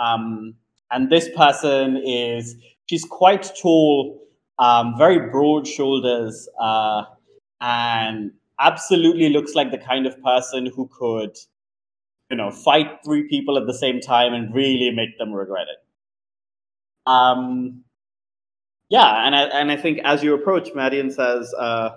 Um, 0.00 0.54
and 0.90 1.10
this 1.10 1.28
person 1.36 1.96
is 1.96 2.56
she's 2.86 3.04
quite 3.04 3.50
tall, 3.60 4.20
um, 4.58 4.94
very 4.96 5.30
broad 5.30 5.66
shoulders, 5.66 6.48
uh, 6.60 7.04
and 7.60 8.32
absolutely 8.58 9.28
looks 9.28 9.54
like 9.54 9.70
the 9.70 9.78
kind 9.78 10.06
of 10.06 10.20
person 10.22 10.66
who 10.66 10.88
could 10.88 11.36
you 12.30 12.36
know, 12.36 12.50
fight 12.50 12.98
three 13.04 13.28
people 13.28 13.56
at 13.56 13.66
the 13.66 13.74
same 13.74 14.00
time 14.00 14.34
and 14.34 14.54
really 14.54 14.90
make 14.90 15.16
them 15.18 15.32
regret 15.32 15.66
it. 15.68 15.78
Um, 17.06 17.84
yeah, 18.88 19.26
and 19.26 19.34
I, 19.34 19.42
and 19.44 19.70
I 19.70 19.76
think 19.76 20.00
as 20.04 20.22
you 20.22 20.34
approach, 20.34 20.70
Marion 20.74 21.10
says, 21.10 21.52
uh, 21.54 21.90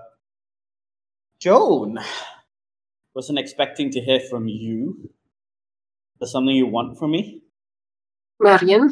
Joan, 1.40 2.00
wasn't 3.16 3.40
expecting 3.40 3.90
to 3.92 4.02
hear 4.02 4.20
from 4.20 4.48
you. 4.48 5.10
There's 6.20 6.32
something 6.32 6.56
you 6.56 6.68
want 6.68 7.00
from 7.00 7.12
me? 7.12 7.42
Marion? 8.40 8.92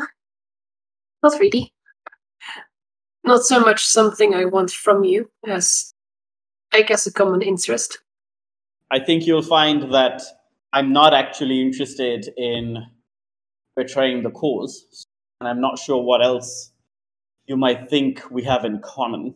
Not 1.21 1.39
really. 1.39 1.71
Not 3.23 3.43
so 3.43 3.59
much 3.59 3.85
something 3.85 4.33
I 4.33 4.45
want 4.45 4.71
from 4.71 5.03
you 5.03 5.29
as, 5.45 5.93
I 6.73 6.81
guess, 6.81 7.05
a 7.05 7.11
common 7.11 7.41
interest. 7.41 7.99
I 8.89 8.99
think 8.99 9.27
you'll 9.27 9.41
find 9.41 9.93
that 9.93 10.21
I'm 10.71 10.93
not 10.93 11.13
actually 11.13 11.61
interested 11.61 12.29
in 12.37 12.85
betraying 13.75 14.23
the 14.23 14.31
cause, 14.31 15.05
and 15.41 15.49
I'm 15.49 15.59
not 15.59 15.77
sure 15.77 16.01
what 16.01 16.23
else 16.23 16.71
you 17.47 17.57
might 17.57 17.89
think 17.89 18.23
we 18.31 18.43
have 18.43 18.65
in 18.65 18.79
common. 18.79 19.35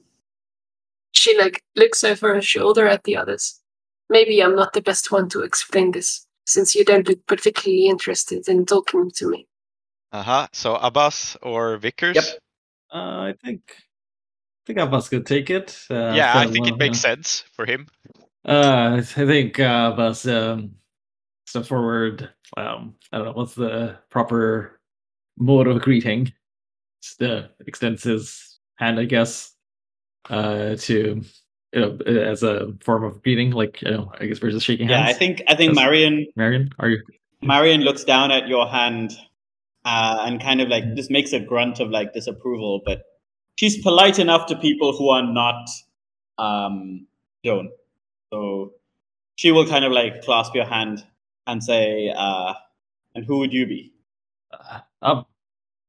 She 1.11 1.37
like 1.37 1.63
looks 1.75 2.03
over 2.03 2.33
her 2.35 2.41
shoulder 2.41 2.87
at 2.87 3.03
the 3.03 3.17
others. 3.17 3.59
Maybe 4.09 4.41
I'm 4.41 4.55
not 4.55 4.73
the 4.73 4.81
best 4.81 5.11
one 5.11 5.29
to 5.29 5.41
explain 5.41 5.91
this, 5.91 6.25
since 6.45 6.75
you 6.75 6.85
don't 6.85 7.07
look 7.07 7.25
particularly 7.27 7.87
interested 7.87 8.47
in 8.47 8.65
talking 8.65 9.11
to 9.15 9.29
me. 9.29 9.47
Uh 10.11 10.23
huh. 10.23 10.47
So 10.53 10.75
Abbas 10.75 11.37
or 11.41 11.77
Vickers? 11.77 12.15
Yep. 12.15 12.25
Uh, 12.91 13.31
I 13.31 13.35
think 13.43 13.61
I 13.77 14.63
think 14.67 14.79
Abbas 14.79 15.09
could 15.09 15.25
take 15.25 15.49
it. 15.49 15.85
Uh, 15.89 16.13
yeah, 16.15 16.31
I 16.31 16.43
fairly 16.43 16.53
think 16.53 16.67
it 16.67 16.77
makes 16.77 17.03
yeah. 17.03 17.13
sense 17.13 17.43
for 17.53 17.65
him. 17.65 17.87
Uh, 18.45 18.97
I 18.97 19.01
think 19.01 19.59
uh, 19.59 19.91
Abbas 19.93 20.27
um, 20.27 20.71
step 21.45 21.65
forward. 21.65 22.29
Um, 22.57 22.95
I 23.11 23.17
don't 23.17 23.27
know 23.27 23.33
what's 23.33 23.55
the 23.55 23.97
proper 24.09 24.79
mode 25.37 25.67
of 25.67 25.81
greeting. 25.81 26.33
Just 27.01 27.21
uh, 27.21 27.47
extends 27.65 28.03
his 28.03 28.59
hand, 28.75 28.99
I 28.99 29.05
guess, 29.05 29.55
uh, 30.29 30.75
to 30.75 31.21
you 31.73 31.79
know 31.79 31.97
as 32.05 32.43
a 32.43 32.73
form 32.81 33.03
of 33.03 33.23
greeting. 33.23 33.51
Like 33.51 33.81
you 33.81 33.91
know, 33.91 34.11
I 34.19 34.25
guess 34.25 34.39
versus 34.39 34.63
shaking 34.63 34.89
hands. 34.89 35.07
Yeah. 35.07 35.15
I 35.15 35.17
think 35.17 35.41
I 35.47 35.55
think 35.55 35.75
Yes. 35.75 35.83
Marion 35.83 36.27
Marion, 36.35 36.69
are 36.79 36.89
you? 36.89 37.01
Marion 37.41 37.81
looks 37.81 38.03
down 38.03 38.31
at 38.31 38.47
your 38.47 38.67
hand 38.67 39.13
uh, 39.85 40.23
and 40.25 40.41
kind 40.41 40.61
of 40.61 40.69
like 40.69 40.83
just 40.95 41.11
makes 41.11 41.33
a 41.33 41.39
grunt 41.39 41.79
of 41.79 41.89
like 41.89 42.13
disapproval, 42.13 42.81
but 42.85 43.03
she's 43.55 43.81
polite 43.81 44.19
enough 44.19 44.45
to 44.47 44.55
people 44.55 44.95
who 44.95 45.09
are 45.09 45.23
not 45.25 45.69
um, 46.37 47.07
Joan. 47.43 47.69
So 48.31 48.73
she 49.35 49.51
will 49.51 49.67
kind 49.67 49.85
of 49.85 49.91
like 49.91 50.21
clasp 50.23 50.55
your 50.55 50.65
hand 50.65 51.05
and 51.47 51.63
say, 51.63 52.13
uh, 52.15 52.53
"And 53.15 53.25
who 53.25 53.39
would 53.39 53.53
you 53.53 53.65
be?" 53.65 53.93
Uh, 54.51 54.79
Ab- 55.01 55.25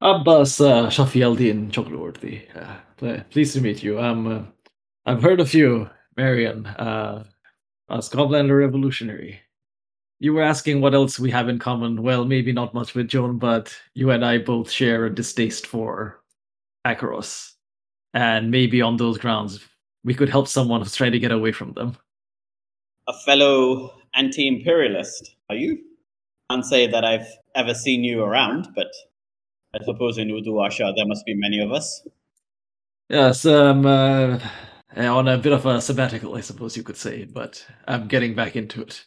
Abbas 0.01 0.61
uh, 0.61 0.87
Shafialdin 0.89 1.71
Chakraborty. 1.71 2.45
Uh, 2.57 2.77
ple- 2.97 3.25
pleased 3.31 3.55
to 3.55 3.61
meet 3.61 3.83
you. 3.83 4.01
Um, 4.01 4.27
uh, 4.27 4.43
I've 5.05 5.23
heard 5.23 5.41
of 5.41 5.53
you, 5.55 5.91
Marion, 6.17 6.67
uh, 6.67 7.25
as 7.91 8.09
Skovlander 8.09 8.59
Revolutionary. 8.59 9.41
You 10.23 10.33
were 10.33 10.43
asking 10.43 10.81
what 10.81 10.95
else 10.95 11.19
we 11.19 11.33
have 11.33 11.49
in 11.49 11.59
common. 11.59 12.01
Well, 12.01 12.25
maybe 12.25 12.53
not 12.53 12.75
much 12.75 12.95
with 12.95 13.09
Joan, 13.09 13.39
but 13.39 13.77
you 13.95 14.13
and 14.13 14.25
I 14.25 14.39
both 14.39 14.71
share 14.71 15.05
a 15.05 15.13
distaste 15.13 15.67
for 15.67 16.23
Akaros. 16.87 17.55
And 18.15 18.49
maybe 18.49 18.81
on 18.81 18.99
those 18.99 19.19
grounds, 19.19 19.59
we 20.05 20.15
could 20.15 20.29
help 20.29 20.47
someone 20.47 20.81
who's 20.81 20.95
trying 20.95 21.11
to 21.11 21.19
get 21.19 21.33
away 21.33 21.51
from 21.51 21.73
them. 21.73 21.97
A 23.09 23.13
fellow 23.27 23.95
anti-imperialist, 24.15 25.35
are 25.51 25.57
you? 25.57 25.81
Can't 26.49 26.65
say 26.65 26.87
that 26.87 27.05
I've 27.05 27.27
ever 27.57 27.75
seen 27.75 28.05
you 28.05 28.23
around, 28.23 28.69
but 28.77 28.93
I 29.75 29.83
suppose 29.85 30.19
in 30.19 30.29
Uduasha 30.29 30.95
there 30.95 31.07
must 31.07 31.27
be 31.27 31.35
many 31.35 31.59
of 31.59 31.73
us. 31.73 32.07
Yes, 33.09 33.45
um, 33.45 33.85
uh, 33.85 34.39
on 34.97 35.27
a 35.27 35.37
bit 35.37 35.53
of 35.53 35.67
a 35.67 35.81
sabbatical, 35.81 36.37
I 36.37 36.43
suppose 36.43 36.77
you 36.77 36.85
could 36.85 36.97
say, 36.97 37.25
but 37.25 37.67
I'm 37.89 38.07
getting 38.07 38.37
back 38.37 38.55
into 38.55 38.83
it. 38.83 39.05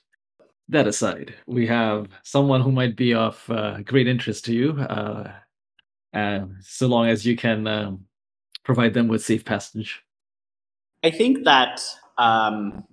That 0.68 0.88
aside, 0.88 1.36
we 1.46 1.68
have 1.68 2.08
someone 2.24 2.62
who 2.62 2.72
might 2.72 2.96
be 2.96 3.14
of 3.14 3.44
uh, 3.50 3.82
great 3.82 4.08
interest 4.08 4.46
to 4.46 4.54
you, 4.54 4.72
uh, 4.80 5.32
uh, 6.12 6.46
so 6.62 6.88
long 6.88 7.08
as 7.08 7.24
you 7.24 7.36
can 7.36 7.68
um, 7.68 8.06
provide 8.64 8.96
them 8.96 9.08
with 9.08 9.24
safe 9.24 9.46
passage. 9.46 10.04
I 11.04 11.12
think 11.12 11.44
that 11.44 11.82
um, 12.18 12.84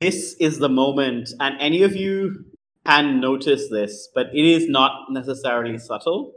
this 0.00 0.34
is 0.40 0.58
the 0.58 0.68
moment, 0.68 1.30
and 1.38 1.54
any 1.60 1.82
of 1.82 1.94
you 1.94 2.46
can 2.84 3.20
notice 3.20 3.68
this, 3.68 4.08
but 4.14 4.26
it 4.34 4.44
is 4.44 4.68
not 4.68 4.92
necessarily 5.10 5.78
subtle. 5.78 6.32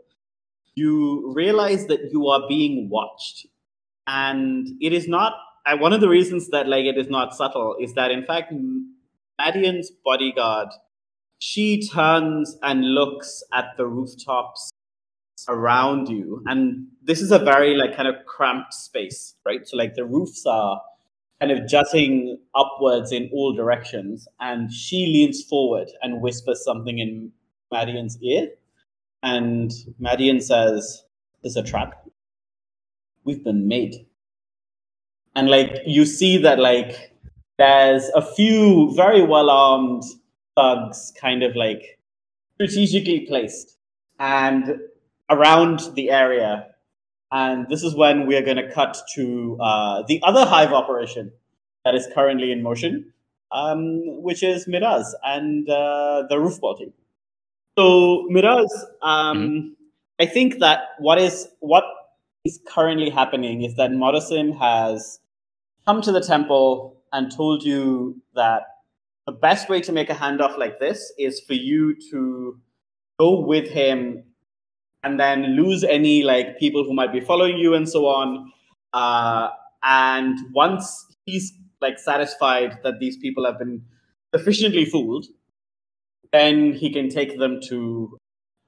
You 0.76 1.34
realize 1.34 1.88
that 1.88 2.12
you 2.12 2.28
are 2.28 2.48
being 2.48 2.90
watched, 2.90 3.48
and 4.06 4.68
it 4.80 4.94
is 4.94 5.08
not. 5.08 5.34
I, 5.66 5.76
one 5.76 5.94
of 5.94 6.02
the 6.02 6.10
reasons 6.10 6.50
that 6.50 6.68
like 6.68 6.86
it 6.86 6.98
is 6.98 7.10
not 7.10 7.34
subtle 7.34 7.78
is 7.80 7.94
that 7.94 8.12
in 8.12 8.24
fact, 8.26 8.54
Marion's 9.40 9.90
bodyguard, 10.04 10.70
she 11.44 11.86
turns 11.86 12.58
and 12.64 12.94
looks 12.94 13.44
at 13.52 13.76
the 13.76 13.86
rooftops 13.86 14.72
around 15.50 16.08
you, 16.08 16.42
and 16.46 16.88
this 17.04 17.20
is 17.20 17.34
a 17.34 17.38
very 17.40 17.76
like 17.76 17.94
kind 17.94 18.08
of 18.08 18.16
cramped 18.26 18.74
space, 18.74 19.36
right? 19.46 19.68
So 19.68 19.76
like 19.76 19.96
the 19.96 20.06
roofs 20.06 20.46
are 20.46 20.82
kind 21.42 21.52
of 21.52 21.68
jutting 21.68 22.40
upwards 22.56 23.12
in 23.12 23.30
all 23.34 23.52
directions. 23.54 24.26
And 24.40 24.72
she 24.72 25.06
leans 25.08 25.44
forward 25.44 25.90
and 26.02 26.22
whispers 26.22 26.64
something 26.64 26.98
in 26.98 27.34
Marion's 27.70 28.18
ear. 28.22 28.48
And 29.22 29.70
Madian 30.02 30.42
says, 30.42 31.04
There's 31.42 31.58
a 31.58 31.64
trap. 31.64 32.08
We've 33.26 33.44
been 33.44 33.68
made. 33.68 34.06
And 35.36 35.50
like 35.50 35.82
you 35.86 36.06
see 36.06 36.38
that 36.38 36.58
like 36.58 37.12
there's 37.58 38.10
a 38.16 38.22
few 38.22 38.96
very 38.96 39.24
well 39.24 39.50
armed 39.50 40.04
thugs 40.55 41.13
kind 41.19 41.43
of 41.43 41.55
like 41.55 42.00
strategically 42.55 43.22
placed 43.22 43.77
and 44.19 44.79
around 45.29 45.81
the 45.95 46.10
area 46.10 46.67
and 47.33 47.67
this 47.67 47.81
is 47.83 47.95
when 47.95 48.27
we 48.27 48.36
are 48.36 48.43
going 48.43 48.57
to 48.57 48.72
cut 48.72 48.95
to 49.15 49.57
uh, 49.60 50.03
the 50.07 50.22
other 50.24 50.45
Hive 50.45 50.72
operation 50.72 51.31
that 51.83 51.95
is 51.95 52.07
currently 52.13 52.51
in 52.51 52.62
motion, 52.62 53.12
um, 53.51 54.22
which 54.22 54.43
is 54.43 54.67
Miraz 54.67 55.15
and 55.24 55.67
uh, 55.67 56.24
the 56.29 56.36
Roofball 56.36 56.77
team. 56.77 56.93
So 57.75 58.27
Miraz, 58.29 58.72
um, 59.01 59.38
mm-hmm. 59.38 59.67
I 60.19 60.27
think 60.27 60.60
that 60.60 60.89
what 61.00 61.17
is 61.17 61.48
what 61.60 61.83
is 62.45 62.60
currently 62.67 63.10
happening 63.10 63.63
is 63.63 63.75
that 63.75 63.89
Morosim 63.89 64.55
has 64.60 65.19
come 65.88 66.03
to 66.03 66.12
the 66.12 66.22
temple 66.22 67.01
and 67.12 67.31
told 67.31 67.63
you 67.63 68.22
that 68.36 68.62
the 69.25 69.32
best 69.32 69.70
way 69.70 69.82
to 69.82 69.92
make 69.92 70.10
a 70.10 70.13
handoff 70.13 70.58
like 70.58 70.80
this 70.80 71.13
is 71.18 71.39
for 71.39 71.53
you 71.53 71.96
to 72.12 72.60
go 73.20 73.39
with 73.39 73.70
him 73.70 74.24
and 75.03 75.20
then 75.20 75.56
lose 75.56 75.84
any 75.84 76.24
like 76.24 76.58
people 76.58 76.84
who 76.84 76.94
might 76.94 77.12
be 77.12 77.20
following 77.22 77.58
you 77.58 77.74
and 77.74 77.88
so 77.88 78.06
on. 78.06 78.51
Uh, 78.94 79.50
and 79.84 80.39
once 80.53 81.06
he's 81.25 81.53
like 81.82 82.00
satisfied 82.00 82.80
that 82.84 83.00
these 83.00 83.18
people 83.18 83.46
have 83.46 83.60
been 83.60 83.84
sufficiently 84.34 84.86
fooled, 84.86 85.25
then 86.32 86.74
he 86.74 86.92
can 86.92 87.10
take 87.10 87.38
them 87.38 87.60
to 87.70 88.18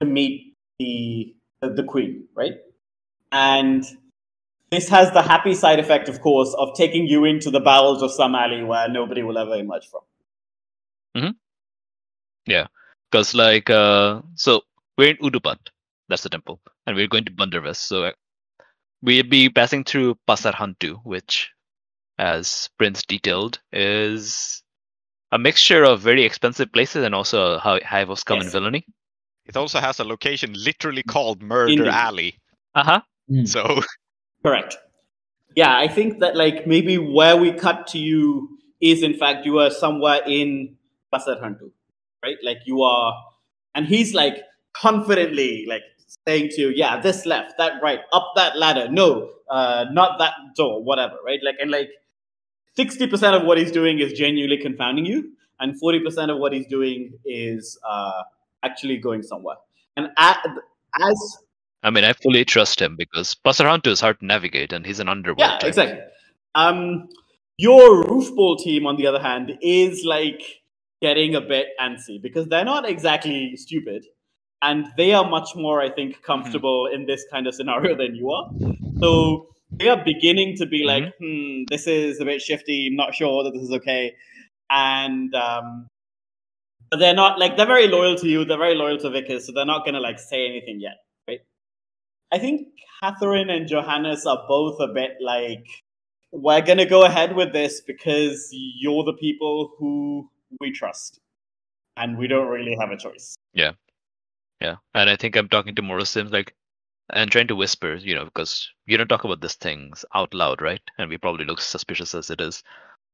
to 0.01 0.05
meet 0.05 0.53
the 0.79 1.33
the 1.62 1.83
queen, 1.83 2.27
right? 2.35 2.53
And 3.31 3.83
this 4.71 4.89
has 4.89 5.12
the 5.12 5.21
happy 5.21 5.53
side 5.53 5.79
effect, 5.79 6.09
of 6.09 6.21
course, 6.21 6.53
of 6.57 6.75
taking 6.75 7.07
you 7.07 7.25
into 7.25 7.50
the 7.50 7.59
bowels 7.59 8.01
of 8.01 8.12
some 8.12 8.35
alley 8.35 8.63
where 8.63 8.89
nobody 8.89 9.24
will 9.24 9.38
ever 9.38 9.55
emerge 9.55 9.88
from. 9.89 10.01
Mm-hmm. 11.15 11.31
Yeah, 12.45 12.67
because 13.10 13.34
like 13.34 13.69
uh, 13.69 14.22
so 14.36 14.62
we're 14.98 15.12
in 15.12 15.17
Udupat, 15.17 15.57
that's 16.10 16.24
the 16.24 16.29
temple. 16.29 16.62
And 16.86 16.95
we're 16.95 17.07
going 17.07 17.25
to 17.25 17.31
Bundervest. 17.31 17.77
So 17.77 18.05
uh, 18.05 18.12
we'll 19.01 19.24
be 19.24 19.50
passing 19.50 19.84
through 19.84 20.17
Pasar 20.27 20.53
Hantu, 20.53 21.00
which, 21.03 21.51
as 22.17 22.69
Prince 22.77 23.03
detailed, 23.03 23.60
is 23.72 24.63
a 25.31 25.39
mixture 25.39 25.84
of 25.84 26.01
very 26.01 26.24
expensive 26.24 26.72
places 26.72 27.03
and 27.03 27.15
also 27.15 27.55
a 27.55 27.60
hive 27.60 28.10
of 28.10 28.19
scum 28.19 28.38
yes. 28.38 28.45
and 28.45 28.51
villainy. 28.51 28.86
It 29.45 29.57
also 29.57 29.79
has 29.79 30.00
a 30.00 30.03
location 30.03 30.53
literally 30.55 31.03
called 31.03 31.41
Murder 31.41 31.72
Indeed. 31.72 31.88
Alley. 31.88 32.39
Uh 32.74 32.84
huh. 32.84 33.01
Mm. 33.29 33.48
So. 33.48 33.81
Correct. 34.43 34.77
Yeah, 35.55 35.75
I 35.75 35.88
think 35.88 36.19
that 36.19 36.36
like 36.36 36.67
maybe 36.67 36.98
where 36.98 37.38
we 37.38 37.53
cut 37.53 37.88
to 37.88 37.98
you 37.98 38.60
is 38.81 39.01
in 39.01 39.13
fact 39.13 39.45
you 39.45 39.60
are 39.60 39.72
somewhere 39.72 40.22
in 40.27 40.75
Pasar 41.15 41.41
Hantu, 41.41 41.72
right? 42.24 42.38
Like 42.43 42.60
you 42.65 42.81
are, 42.81 43.13
and 43.74 43.86
he's 43.86 44.13
like 44.13 44.43
confidently 44.74 45.65
like 45.67 45.84
saying 46.27 46.50
to 46.50 46.62
you, 46.62 46.74
yeah, 46.75 47.00
this 47.00 47.25
left, 47.25 47.57
that 47.57 47.74
right, 47.81 48.00
up 48.13 48.31
that 48.36 48.57
ladder, 48.57 48.89
no, 48.89 49.29
uh, 49.50 49.86
not 49.91 50.19
that 50.19 50.34
door, 50.55 50.84
whatever, 50.84 51.15
right? 51.25 51.39
Like, 51.43 51.55
and 51.60 51.72
like 51.72 51.89
60% 52.77 53.39
of 53.39 53.45
what 53.45 53.57
he's 53.57 53.72
doing 53.72 54.00
is 54.00 54.13
genuinely 54.13 54.57
confounding 54.57 55.05
you, 55.05 55.31
and 55.60 55.79
40% 55.81 56.31
of 56.31 56.39
what 56.39 56.53
he's 56.53 56.68
doing 56.68 57.13
is 57.25 57.77
uh, 57.87 58.24
actually 58.63 58.98
going 58.98 59.24
somewhere. 59.24 59.55
And 59.98 60.09
at, 60.18 60.46
as 61.01 61.37
I 61.83 61.92
mean, 61.92 62.03
I 62.03 62.13
fully 62.13 62.44
trust 62.44 62.81
him 62.81 62.96
because 62.98 63.35
Pasar 63.35 63.66
Hantu 63.66 63.87
is 63.92 64.01
hard 64.01 64.20
to 64.20 64.25
navigate, 64.25 64.74
and 64.74 64.85
he's 64.85 65.00
an 65.00 65.07
underworld. 65.07 65.39
Yeah, 65.39 65.59
type. 65.59 65.68
exactly. 65.70 66.00
Um, 66.55 67.09
your 67.57 68.03
roofball 68.03 68.57
team, 68.59 68.87
on 68.87 68.98
the 68.98 69.07
other 69.07 69.22
hand, 69.22 69.57
is 69.61 70.03
like 70.03 70.42
getting 71.01 71.36
a 71.36 71.42
bit 71.42 71.68
antsy 71.79 72.22
because 72.22 72.48
they're 72.48 72.66
not 72.66 72.88
exactly 72.88 73.55
stupid 73.55 74.05
and 74.62 74.88
they 74.98 75.14
are 75.14 75.29
much 75.29 75.55
more, 75.55 75.81
I 75.81 75.90
think, 75.90 76.22
comfortable 76.24 76.86
mm-hmm. 76.86 77.01
in 77.01 77.05
this 77.05 77.25
kind 77.31 77.48
of 77.48 77.53
scenario 77.53 77.96
than 77.96 78.16
you 78.16 78.31
are. 78.31 78.50
So 79.00 79.50
they 79.72 79.90
are 79.90 80.01
beginning 80.03 80.58
to 80.58 80.66
be 80.66 80.84
like, 80.84 81.03
mm-hmm. 81.03 81.60
hmm, 81.60 81.64
this 81.70 81.88
is 81.88 82.20
a 82.20 82.25
bit 82.25 82.42
shifty. 82.42 82.88
I'm 82.90 82.96
not 82.96 83.14
sure 83.14 83.44
that 83.44 83.51
this 83.51 83.64
is 83.64 83.72
okay, 83.72 84.16
and 84.70 85.34
um, 85.36 85.88
they're 86.98 87.14
not 87.14 87.40
like 87.40 87.58
they're 87.58 87.66
very 87.66 87.88
loyal 87.88 88.16
to 88.16 88.27
you. 88.27 88.46
They're 88.46 88.58
very 88.58 88.75
loyal 88.75 88.98
to 89.00 89.10
Vickers, 89.10 89.46
so 89.46 89.51
they're 89.51 89.66
not 89.66 89.86
gonna 89.86 90.00
like 90.00 90.20
say 90.20 90.48
anything 90.48 90.79
yet, 90.79 90.98
right? 91.27 91.40
I 92.31 92.40
think 92.40 92.68
Catherine 93.01 93.50
and 93.50 93.68
Johannes 93.68 94.25
are 94.25 94.46
both 94.48 94.79
a 94.79 94.88
bit 94.88 95.18
like, 95.22 95.66
we're 96.31 96.62
gonna 96.62 96.86
go 96.86 97.03
ahead 97.03 97.36
with 97.36 97.53
this 97.53 97.81
because 97.81 98.50
you're 98.51 99.03
the 99.03 99.14
people 99.14 99.74
who 99.77 100.29
we 100.59 100.72
trust, 100.72 101.20
and 101.98 102.18
we 102.18 102.27
don't 102.27 102.48
really 102.48 102.75
have 102.79 102.91
a 102.91 102.98
choice. 102.98 103.35
Yeah. 103.53 103.72
Yeah, 104.61 104.77
and 104.94 105.09
I 105.09 105.15
think 105.15 105.35
I'm 105.35 105.50
talking 105.50 105.75
to 105.75 105.81
Morosim 105.81 106.31
like, 106.31 106.55
and 107.11 107.29
trying 107.29 107.48
to 107.48 107.55
whisper, 107.55 107.96
you 107.96 108.15
know, 108.15 108.25
because 108.25 108.70
you 108.85 108.98
don't 108.98 109.07
talk 109.07 109.24
about 109.25 109.41
these 109.41 109.55
things 109.55 110.05
out 110.15 110.33
loud, 110.33 110.61
right? 110.61 110.81
And 110.98 111.09
we 111.09 111.18
probably 111.18 111.46
look 111.46 111.61
suspicious 111.61 112.15
as 112.15 112.29
it 112.29 112.41
is. 112.41 112.63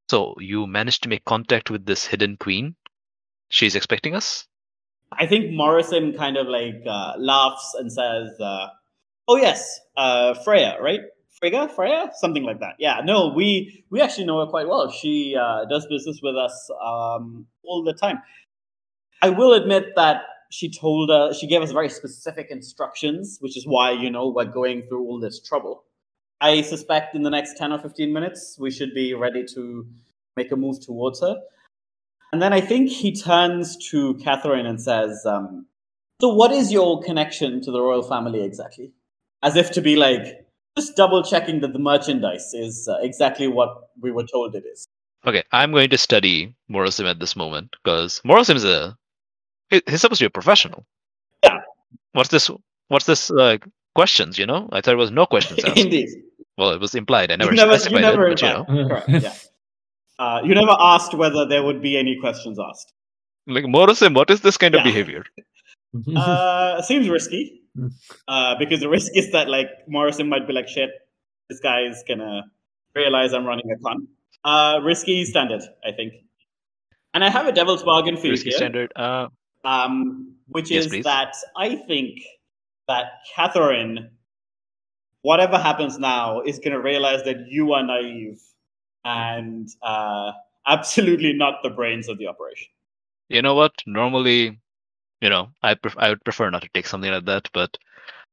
So 0.09 0.35
you 0.39 0.67
managed 0.67 1.03
to 1.03 1.09
make 1.09 1.25
contact 1.25 1.69
with 1.71 1.85
this 1.85 2.05
hidden 2.05 2.37
queen. 2.37 2.75
She's 3.49 3.75
expecting 3.75 4.15
us. 4.15 4.47
I 5.11 5.25
think 5.25 5.51
Morosim 5.51 6.15
kind 6.15 6.37
of 6.37 6.47
like 6.47 6.83
uh, 6.87 7.13
laughs 7.17 7.75
and 7.77 7.91
says, 7.91 8.39
uh, 8.39 8.67
"Oh 9.27 9.35
yes, 9.35 9.79
uh, 9.97 10.35
Freya, 10.35 10.77
right? 10.79 11.01
Frigga, 11.41 11.69
Freya, 11.69 12.11
something 12.13 12.43
like 12.43 12.59
that. 12.59 12.75
Yeah, 12.77 13.01
no, 13.03 13.33
we 13.33 13.83
we 13.89 13.99
actually 13.99 14.25
know 14.25 14.39
her 14.41 14.45
quite 14.45 14.67
well. 14.67 14.91
She 14.91 15.35
uh, 15.35 15.65
does 15.65 15.87
business 15.87 16.19
with 16.21 16.35
us 16.37 16.69
um, 16.85 17.47
all 17.63 17.83
the 17.83 17.93
time. 17.93 18.21
I 19.23 19.29
will 19.29 19.53
admit 19.53 19.95
that 19.95 20.21
she 20.51 20.69
told 20.69 21.09
us 21.09 21.39
she 21.39 21.47
gave 21.47 21.63
us 21.63 21.71
very 21.71 21.89
specific 21.89 22.51
instructions, 22.51 23.39
which 23.41 23.57
is 23.57 23.65
why 23.65 23.89
you 23.89 24.11
know 24.11 24.29
we're 24.29 24.45
going 24.45 24.83
through 24.83 25.03
all 25.07 25.19
this 25.19 25.41
trouble. 25.41 25.83
I 26.39 26.61
suspect 26.61 27.15
in 27.15 27.23
the 27.23 27.31
next 27.31 27.57
ten 27.57 27.73
or 27.73 27.79
fifteen 27.79 28.13
minutes 28.13 28.57
we 28.59 28.69
should 28.69 28.93
be 28.93 29.15
ready 29.15 29.43
to 29.55 29.87
make 30.37 30.51
a 30.51 30.55
move 30.55 30.79
towards 30.79 31.21
her. 31.21 31.37
And 32.31 32.39
then 32.39 32.53
I 32.53 32.61
think 32.61 32.89
he 32.89 33.15
turns 33.15 33.77
to 33.89 34.13
Catherine 34.23 34.67
and 34.67 34.79
says, 34.79 35.25
um, 35.25 35.65
"So, 36.21 36.35
what 36.35 36.51
is 36.51 36.71
your 36.71 37.01
connection 37.01 37.61
to 37.61 37.71
the 37.71 37.81
royal 37.81 38.03
family 38.03 38.43
exactly?" 38.43 38.91
As 39.41 39.55
if 39.55 39.71
to 39.71 39.81
be 39.81 39.95
like, 39.95 40.45
just 40.77 40.95
double 40.95 41.23
checking 41.23 41.61
that 41.61 41.73
the 41.73 41.79
merchandise 41.79 42.53
is 42.53 42.87
uh, 42.87 42.97
exactly 43.01 43.47
what 43.47 43.89
we 44.01 44.11
were 44.11 44.25
told 44.25 44.55
it 44.55 44.63
is. 44.71 44.87
Okay, 45.25 45.43
I'm 45.51 45.71
going 45.71 45.89
to 45.89 45.97
study 45.97 46.55
Morosim 46.69 47.09
at 47.09 47.19
this 47.19 47.35
moment 47.35 47.75
because 47.83 48.21
Morosim 48.25 48.55
is 48.55 48.65
a 48.65 48.97
he's 49.69 50.01
supposed 50.01 50.19
to 50.19 50.23
be 50.23 50.27
a 50.27 50.31
professional. 50.31 50.85
Yeah. 51.43 51.59
What's 52.13 52.29
this? 52.29 52.49
What's 52.87 53.05
this? 53.05 53.29
Uh, 53.29 53.57
questions? 53.95 54.37
You 54.37 54.45
know, 54.45 54.69
I 54.71 54.81
thought 54.81 54.93
it 54.93 54.97
was 54.97 55.11
no 55.11 55.25
questions 55.25 55.63
asked. 55.63 55.77
Indeed. 55.77 56.09
Well, 56.57 56.71
it 56.71 56.81
was 56.81 56.95
implied. 56.95 57.31
I 57.31 57.37
never, 57.37 57.51
you 57.51 57.57
never 57.57 57.77
specified 57.77 57.95
you 57.95 58.01
never 58.01 58.27
it, 58.27 58.41
but, 58.41 58.67
you 58.69 58.75
know. 58.75 58.87
Correct. 58.87 59.09
Yeah. 59.09 59.33
Uh, 60.19 60.41
you 60.43 60.53
never 60.53 60.75
asked 60.79 61.15
whether 61.15 61.47
there 61.47 61.63
would 61.63 61.81
be 61.81 61.97
any 61.97 62.15
questions 62.19 62.59
asked. 62.59 62.93
Like 63.47 63.65
Morosim, 63.65 64.15
what 64.15 64.29
is 64.29 64.41
this 64.41 64.57
kind 64.57 64.73
yeah. 64.73 64.81
of 64.81 64.83
behavior? 64.83 65.23
uh, 66.15 66.81
seems 66.83 67.09
risky. 67.09 67.60
Uh, 68.27 68.55
because 68.59 68.79
the 68.79 68.89
risk 68.89 69.11
is 69.15 69.31
that 69.31 69.47
like 69.47 69.67
Morosim 69.89 70.27
might 70.27 70.45
be 70.47 70.53
like, 70.53 70.67
shit, 70.67 70.89
this 71.49 71.59
guy 71.59 71.81
is 71.83 72.03
gonna 72.07 72.43
realize 72.95 73.33
I'm 73.33 73.45
running 73.45 73.69
a 73.71 73.81
con. 73.81 74.07
Uh, 74.43 74.79
risky 74.83 75.23
standard, 75.25 75.61
I 75.85 75.91
think. 75.91 76.13
And 77.13 77.23
I 77.23 77.29
have 77.29 77.47
a 77.47 77.51
devil's 77.51 77.83
bargain 77.83 78.15
for 78.15 78.29
risky 78.29 78.29
you. 78.29 78.33
Risky 78.33 78.51
standard. 78.51 78.91
Uh, 78.95 79.27
um, 79.63 80.35
which 80.47 80.71
yes, 80.71 80.85
is 80.85 80.91
please. 80.91 81.03
that 81.03 81.33
I 81.57 81.75
think 81.75 82.19
that 82.87 83.05
Catherine, 83.35 84.11
whatever 85.21 85.57
happens 85.57 85.99
now, 85.99 86.41
is 86.41 86.59
going 86.59 86.73
to 86.73 86.81
realize 86.81 87.23
that 87.23 87.47
you 87.47 87.73
are 87.73 87.83
naive 87.85 88.41
and 89.03 89.69
uh, 89.81 90.31
absolutely 90.67 91.33
not 91.33 91.63
the 91.63 91.69
brains 91.69 92.07
of 92.07 92.17
the 92.17 92.27
operation. 92.27 92.69
You 93.29 93.41
know 93.41 93.55
what? 93.55 93.73
Normally, 93.85 94.59
you 95.21 95.29
know, 95.29 95.49
I 95.61 95.75
pref- 95.75 95.97
I 95.97 96.09
would 96.09 96.23
prefer 96.23 96.49
not 96.49 96.63
to 96.63 96.69
take 96.73 96.87
something 96.87 97.11
like 97.11 97.25
that, 97.25 97.49
but 97.53 97.77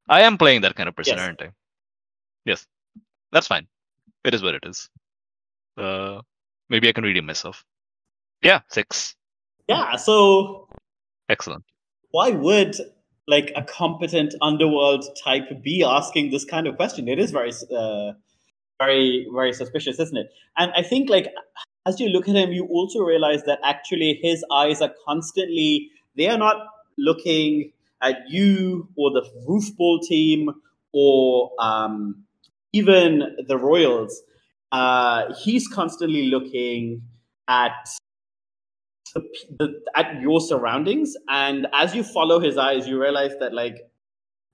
I 0.09 0.22
am 0.22 0.38
playing 0.38 0.62
that 0.62 0.74
kind 0.74 0.88
of 0.88 0.96
person, 0.96 1.16
yes. 1.16 1.27
aren't 1.27 1.42
I? 1.42 1.51
Yes, 2.44 2.66
that's 3.31 3.46
fine. 3.46 3.66
It 4.24 4.35
is 4.35 4.42
what 4.42 4.55
it 4.55 4.64
is. 4.66 4.88
Uh, 5.77 6.22
maybe 6.68 6.88
I 6.88 6.92
can 6.92 7.05
redeem 7.05 7.27
myself. 7.27 7.64
Yeah, 8.42 8.61
six. 8.68 9.14
Yeah, 9.68 9.96
so 9.96 10.68
Excellent. 11.29 11.64
Why 12.11 12.31
would 12.31 12.77
like 13.27 13.53
a 13.55 13.62
competent 13.62 14.35
underworld 14.40 15.05
type 15.22 15.62
be 15.62 15.85
asking 15.87 16.31
this 16.31 16.44
kind 16.44 16.66
of 16.66 16.77
question? 16.77 17.09
It 17.09 17.18
is 17.18 17.31
very 17.31 17.53
uh, 17.77 18.12
very 18.81 19.27
very 19.33 19.53
suspicious, 19.53 20.01
isn't 20.01 20.16
it? 20.16 20.29
And 20.57 20.72
I 20.74 20.83
think 20.83 21.11
like 21.11 21.29
as 21.87 22.01
you 22.01 22.09
look 22.09 22.29
at 22.29 22.35
him, 22.35 22.53
you 22.53 22.66
also 22.66 23.01
realize 23.01 23.42
that 23.44 23.59
actually 23.62 24.18
his 24.22 24.44
eyes 24.51 24.81
are 24.81 24.92
constantly 25.07 25.90
they 26.16 26.29
are 26.29 26.38
not 26.38 26.57
looking 26.99 27.73
at 28.03 28.17
you 28.29 28.89
or 28.97 29.11
the 29.11 29.27
roofball 29.49 30.03
team 30.03 30.51
or 30.93 31.51
um, 31.59 32.25
even 32.73 33.37
the 33.47 33.57
Royals. 33.57 34.23
Uh, 34.71 35.33
he's 35.43 35.67
constantly 35.67 36.27
looking 36.27 37.03
at 37.49 37.73
the, 39.15 39.23
the, 39.59 39.81
at 39.97 40.21
your 40.21 40.41
surroundings, 40.41 41.17
and 41.29 41.67
as 41.73 41.95
you 41.95 42.03
follow 42.03 42.39
his 42.39 42.59
eyes, 42.59 42.87
you 42.87 43.01
realize 43.01 43.33
that 43.41 43.55
like 43.55 43.89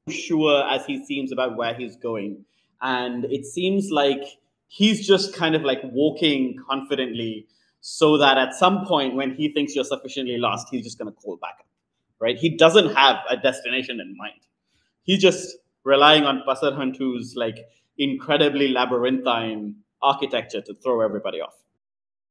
sure 0.09 0.63
as 0.71 0.87
he 0.87 1.05
seems 1.05 1.33
about 1.33 1.57
where 1.57 1.75
he's 1.75 1.97
going, 1.97 2.45
and 2.81 3.25
it 3.25 3.45
seems 3.45 3.91
like 3.91 4.23
he's 4.69 5.07
just 5.07 5.35
kind 5.35 5.57
of 5.57 5.63
like 5.63 5.81
walking 5.85 6.57
confidently 6.69 7.47
so 7.81 8.17
that 8.19 8.39
at 8.39 8.55
some 8.55 8.87
point 8.87 9.15
when 9.15 9.35
he 9.35 9.49
thinks 9.53 9.75
you're 9.75 9.85
sufficiently 9.85 10.39
lost 10.39 10.69
he's 10.71 10.83
just 10.83 10.99
going 10.99 11.13
to 11.13 11.17
call 11.21 11.37
back 11.37 11.55
up 11.61 11.67
right 12.25 12.39
he 12.45 12.51
doesn't 12.65 12.95
have 12.95 13.17
a 13.31 13.37
destination 13.37 14.01
in 14.07 14.17
mind 14.23 14.49
he's 15.03 15.23
just 15.23 15.57
relying 15.85 16.25
on 16.25 16.43
Pasarhantu's 16.49 17.35
like 17.37 17.59
incredibly 17.99 18.69
labyrinthine 18.69 19.75
architecture 20.03 20.63
to 20.69 20.75
throw 20.85 21.01
everybody 21.09 21.41
off 21.41 21.57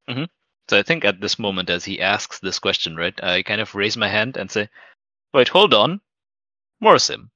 Mm-hmm. 0.09 0.25
So 0.69 0.77
I 0.77 0.83
think 0.83 1.05
at 1.05 1.21
this 1.21 1.39
moment, 1.39 1.69
as 1.69 1.85
he 1.85 2.01
asks 2.01 2.39
this 2.39 2.59
question, 2.59 2.95
right, 2.95 3.13
I 3.23 3.43
kind 3.43 3.61
of 3.61 3.75
raise 3.75 3.97
my 3.97 4.07
hand 4.07 4.37
and 4.37 4.49
say, 4.51 4.69
"Wait, 5.33 5.49
hold 5.49 5.73
on, 5.73 6.01
Morosim, 6.83 7.29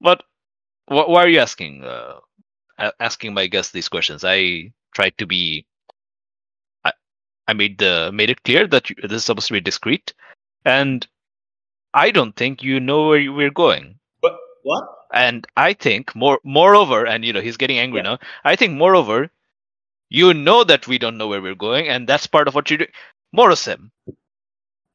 what? 0.00 0.22
Wh- 0.86 1.08
why 1.08 1.24
are 1.24 1.28
you 1.28 1.40
asking 1.40 1.84
uh, 1.84 2.20
asking 3.00 3.34
my 3.34 3.46
guest 3.46 3.72
these 3.72 3.88
questions? 3.88 4.24
I 4.24 4.72
tried 4.94 5.16
to 5.18 5.26
be. 5.26 5.66
I, 6.84 6.92
I 7.48 7.52
made 7.54 7.78
the 7.78 8.10
made 8.12 8.30
it 8.30 8.42
clear 8.44 8.66
that 8.68 8.90
you, 8.90 8.96
this 9.02 9.12
is 9.12 9.24
supposed 9.24 9.48
to 9.48 9.54
be 9.54 9.60
discreet, 9.60 10.14
and 10.64 11.06
I 11.96 12.10
don't 12.12 12.36
think 12.36 12.62
you 12.62 12.78
know 12.78 13.08
where 13.08 13.32
we're 13.32 13.50
going. 13.50 13.98
but 14.22 14.36
what 14.62 14.84
And 15.12 15.46
I 15.56 15.72
think 15.72 16.14
more 16.14 16.38
moreover, 16.44 17.06
and 17.06 17.24
you 17.24 17.32
know 17.32 17.40
he's 17.40 17.56
getting 17.56 17.78
angry 17.78 17.98
Yeah. 18.00 18.10
now. 18.10 18.18
I 18.44 18.54
think 18.54 18.74
moreover, 18.74 19.30
you 20.10 20.34
know 20.34 20.62
that 20.64 20.86
we 20.86 20.98
don't 20.98 21.16
know 21.18 21.26
where 21.26 21.42
we're 21.42 21.54
going, 21.68 21.88
and 21.88 22.06
that's 22.06 22.26
part 22.26 22.48
of 22.48 22.54
what 22.54 22.70
you 22.70 22.78
do. 22.78 22.86
Morosim, 23.34 23.90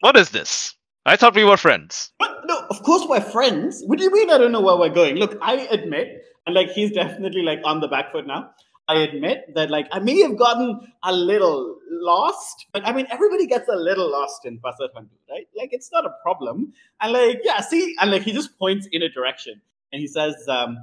what 0.02 0.16
is 0.16 0.30
this? 0.30 0.76
I 1.06 1.16
thought 1.16 1.36
we 1.36 1.44
were 1.44 1.58
friends. 1.58 2.12
But 2.20 2.46
no, 2.46 2.60
of 2.70 2.84
course 2.84 3.06
we're 3.10 3.22
friends. 3.22 3.82
What 3.88 3.98
do 3.98 4.04
you 4.04 4.12
mean 4.14 4.30
I 4.30 4.38
don't 4.38 4.52
know 4.52 4.62
where 4.62 4.78
we're 4.78 4.94
going? 4.94 5.16
Look, 5.16 5.38
I 5.42 5.54
admit, 5.78 6.22
and 6.46 6.54
like 6.56 6.70
he's 6.70 6.92
definitely 6.92 7.42
like 7.42 7.60
on 7.66 7.80
the 7.82 7.88
back 7.88 8.12
foot 8.12 8.28
now. 8.28 8.52
I 8.92 8.96
admit 9.08 9.54
that 9.56 9.70
like 9.70 9.88
I 9.92 10.00
may 10.00 10.20
have 10.22 10.38
gotten 10.38 10.70
a 11.04 11.14
little 11.14 11.78
lost, 11.90 12.66
but 12.74 12.86
I 12.86 12.92
mean 12.92 13.08
everybody 13.10 13.48
gets 13.48 13.70
a 13.70 13.76
little 13.76 14.12
lost 14.12 14.46
in 14.46 14.60
Pasar 14.60 14.90
right? 14.96 15.48
Like 15.58 15.70
it's 15.72 15.92
not 15.92 16.06
a 16.06 16.14
problem. 16.24 16.74
And 17.00 17.14
like, 17.14 17.40
yeah, 17.44 17.62
see, 17.62 17.96
and 18.02 18.12
like 18.12 18.24
he 18.24 18.34
just 18.34 18.58
points 18.60 18.88
in 18.92 19.02
a 19.02 19.10
direction 19.10 19.62
and 19.94 20.02
he 20.02 20.08
says, 20.08 20.36
um, 20.48 20.78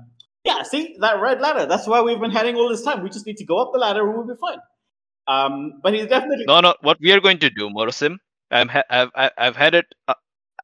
Yeah, 0.44 0.62
see, 0.62 0.97
that 1.01 1.21
red 1.21 1.40
ladder, 1.40 1.66
that's 1.66 1.87
why 1.87 2.01
we've 2.01 2.21
been 2.21 2.31
heading 2.31 2.57
all 2.57 2.68
this 2.71 2.83
time. 2.83 3.03
We 3.03 3.11
just 3.11 3.27
need 3.27 3.37
to 3.38 3.44
go 3.44 3.59
up 3.59 3.71
the 3.73 3.79
ladder 3.79 4.09
and 4.09 4.16
we'll 4.16 4.27
be 4.35 4.40
fine. 4.40 4.61
Um, 5.27 5.81
but 5.83 5.92
he's 5.92 6.07
definitely 6.07 6.47
No, 6.47 6.61
no. 6.61 6.75
What 6.81 6.99
we 7.01 7.12
are 7.12 7.21
going 7.21 7.38
to 7.40 7.51
do, 7.51 7.68
Morosim, 7.68 8.16
I'm 8.51 8.68
ha- 8.68 8.88
I've 8.88 9.11
I've 9.37 9.57
had 9.57 9.75
it. 9.75 9.87
Uh, 10.07 10.14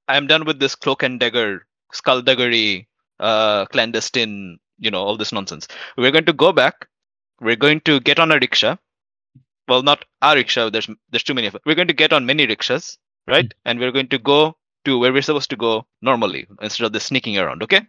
I'm 0.09 0.27
done 0.27 0.47
with 0.47 0.59
this 0.61 0.75
cloak 0.75 1.03
and 1.03 1.21
dagger, 1.21 1.67
skullduggery, 1.93 2.89
uh, 3.21 3.67
clandestine. 3.67 4.59
You 4.79 4.91
know 4.91 5.03
all 5.03 5.19
this 5.19 5.33
nonsense. 5.33 5.69
We're 5.99 6.11
going 6.11 6.25
to 6.25 6.33
go 6.33 6.53
back. 6.53 6.89
We're 7.41 7.57
going 7.57 7.81
to 7.83 8.01
get 8.01 8.19
on 8.19 8.33
a 8.33 8.39
rickshaw. 8.39 8.77
Well, 9.67 9.83
not 9.83 10.05
our 10.23 10.35
rickshaw. 10.35 10.71
There's 10.71 10.89
there's 11.11 11.23
too 11.23 11.35
many 11.35 11.47
of 11.47 11.55
it. 11.55 11.63
We're 11.65 11.75
going 11.75 11.89
to 11.89 11.95
get 11.95 12.13
on 12.13 12.27
many 12.27 12.47
rickshaws, 12.47 12.99
right? 13.27 13.53
And 13.65 13.81
we're 13.81 13.93
going 13.93 14.09
to 14.09 14.19
go 14.19 14.57
to 14.85 14.99
where 14.99 15.13
we're 15.13 15.23
supposed 15.23 15.51
to 15.51 15.57
go 15.57 15.87
normally 16.03 16.47
instead 16.61 16.85
of 16.85 16.93
this 16.93 17.05
sneaking 17.05 17.39
around. 17.39 17.63
Okay? 17.63 17.81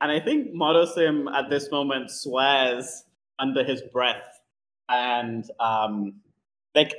And 0.00 0.10
I 0.10 0.20
think 0.20 0.54
Morosim 0.54 1.30
at 1.32 1.50
this 1.50 1.70
moment 1.70 2.10
swears 2.10 3.04
under 3.38 3.64
his 3.64 3.82
breath. 3.92 4.40
And 4.88 5.44
um, 5.58 6.20
like, 6.74 6.94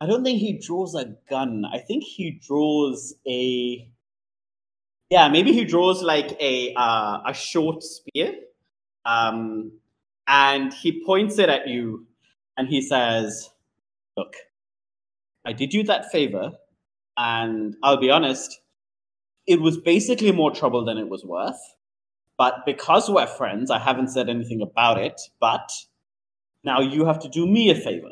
I 0.00 0.06
don't 0.06 0.24
think 0.24 0.40
he 0.40 0.58
draws 0.58 0.94
a 0.94 1.16
gun. 1.28 1.64
I 1.70 1.78
think 1.78 2.04
he 2.04 2.40
draws 2.46 3.14
a. 3.26 3.88
Yeah, 5.10 5.28
maybe 5.28 5.52
he 5.52 5.64
draws 5.64 6.02
like 6.02 6.36
a 6.40 6.74
uh, 6.74 7.20
a 7.26 7.34
short 7.34 7.82
spear, 7.82 8.34
um, 9.04 9.72
and 10.26 10.72
he 10.72 11.04
points 11.04 11.38
it 11.38 11.48
at 11.48 11.68
you, 11.68 12.06
and 12.56 12.68
he 12.68 12.80
says, 12.80 13.50
"Look, 14.16 14.34
I 15.44 15.52
did 15.52 15.74
you 15.74 15.82
that 15.84 16.10
favor, 16.10 16.52
and 17.16 17.76
I'll 17.82 18.00
be 18.00 18.10
honest, 18.10 18.60
it 19.46 19.60
was 19.60 19.76
basically 19.76 20.32
more 20.32 20.50
trouble 20.50 20.84
than 20.84 20.98
it 20.98 21.08
was 21.08 21.24
worth." 21.24 21.60
But 22.36 22.66
because 22.66 23.08
we're 23.08 23.26
friends, 23.26 23.70
I 23.70 23.78
haven't 23.78 24.08
said 24.08 24.28
anything 24.28 24.60
about 24.60 24.98
it. 24.98 25.20
But 25.40 25.70
now 26.64 26.80
you 26.80 27.04
have 27.04 27.20
to 27.20 27.28
do 27.28 27.46
me 27.46 27.70
a 27.70 27.74
favor. 27.74 28.10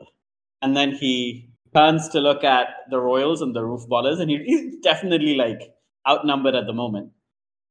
And 0.60 0.76
then 0.76 0.92
he 0.92 1.48
turns 1.74 2.08
to 2.10 2.20
look 2.20 2.44
at 2.44 2.68
the 2.90 3.00
Royals 3.00 3.42
and 3.42 3.54
the 3.54 3.64
Roof 3.64 3.88
Ballers, 3.88 4.20
and 4.20 4.30
he, 4.30 4.38
he's 4.44 4.76
definitely 4.82 5.34
like 5.34 5.74
outnumbered 6.06 6.54
at 6.54 6.66
the 6.66 6.72
moment. 6.72 7.10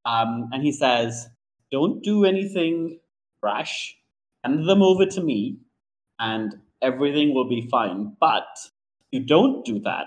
Um, 0.04 0.50
and 0.52 0.62
he 0.62 0.72
says, 0.72 1.28
Don't 1.70 2.02
do 2.02 2.24
anything 2.24 2.98
rash. 3.42 3.96
Hand 4.44 4.68
them 4.68 4.82
over 4.82 5.06
to 5.06 5.22
me, 5.22 5.58
and 6.18 6.54
everything 6.80 7.34
will 7.34 7.48
be 7.48 7.68
fine. 7.70 8.16
But 8.20 8.46
if 9.00 9.20
you 9.20 9.20
don't 9.20 9.64
do 9.64 9.80
that, 9.80 10.06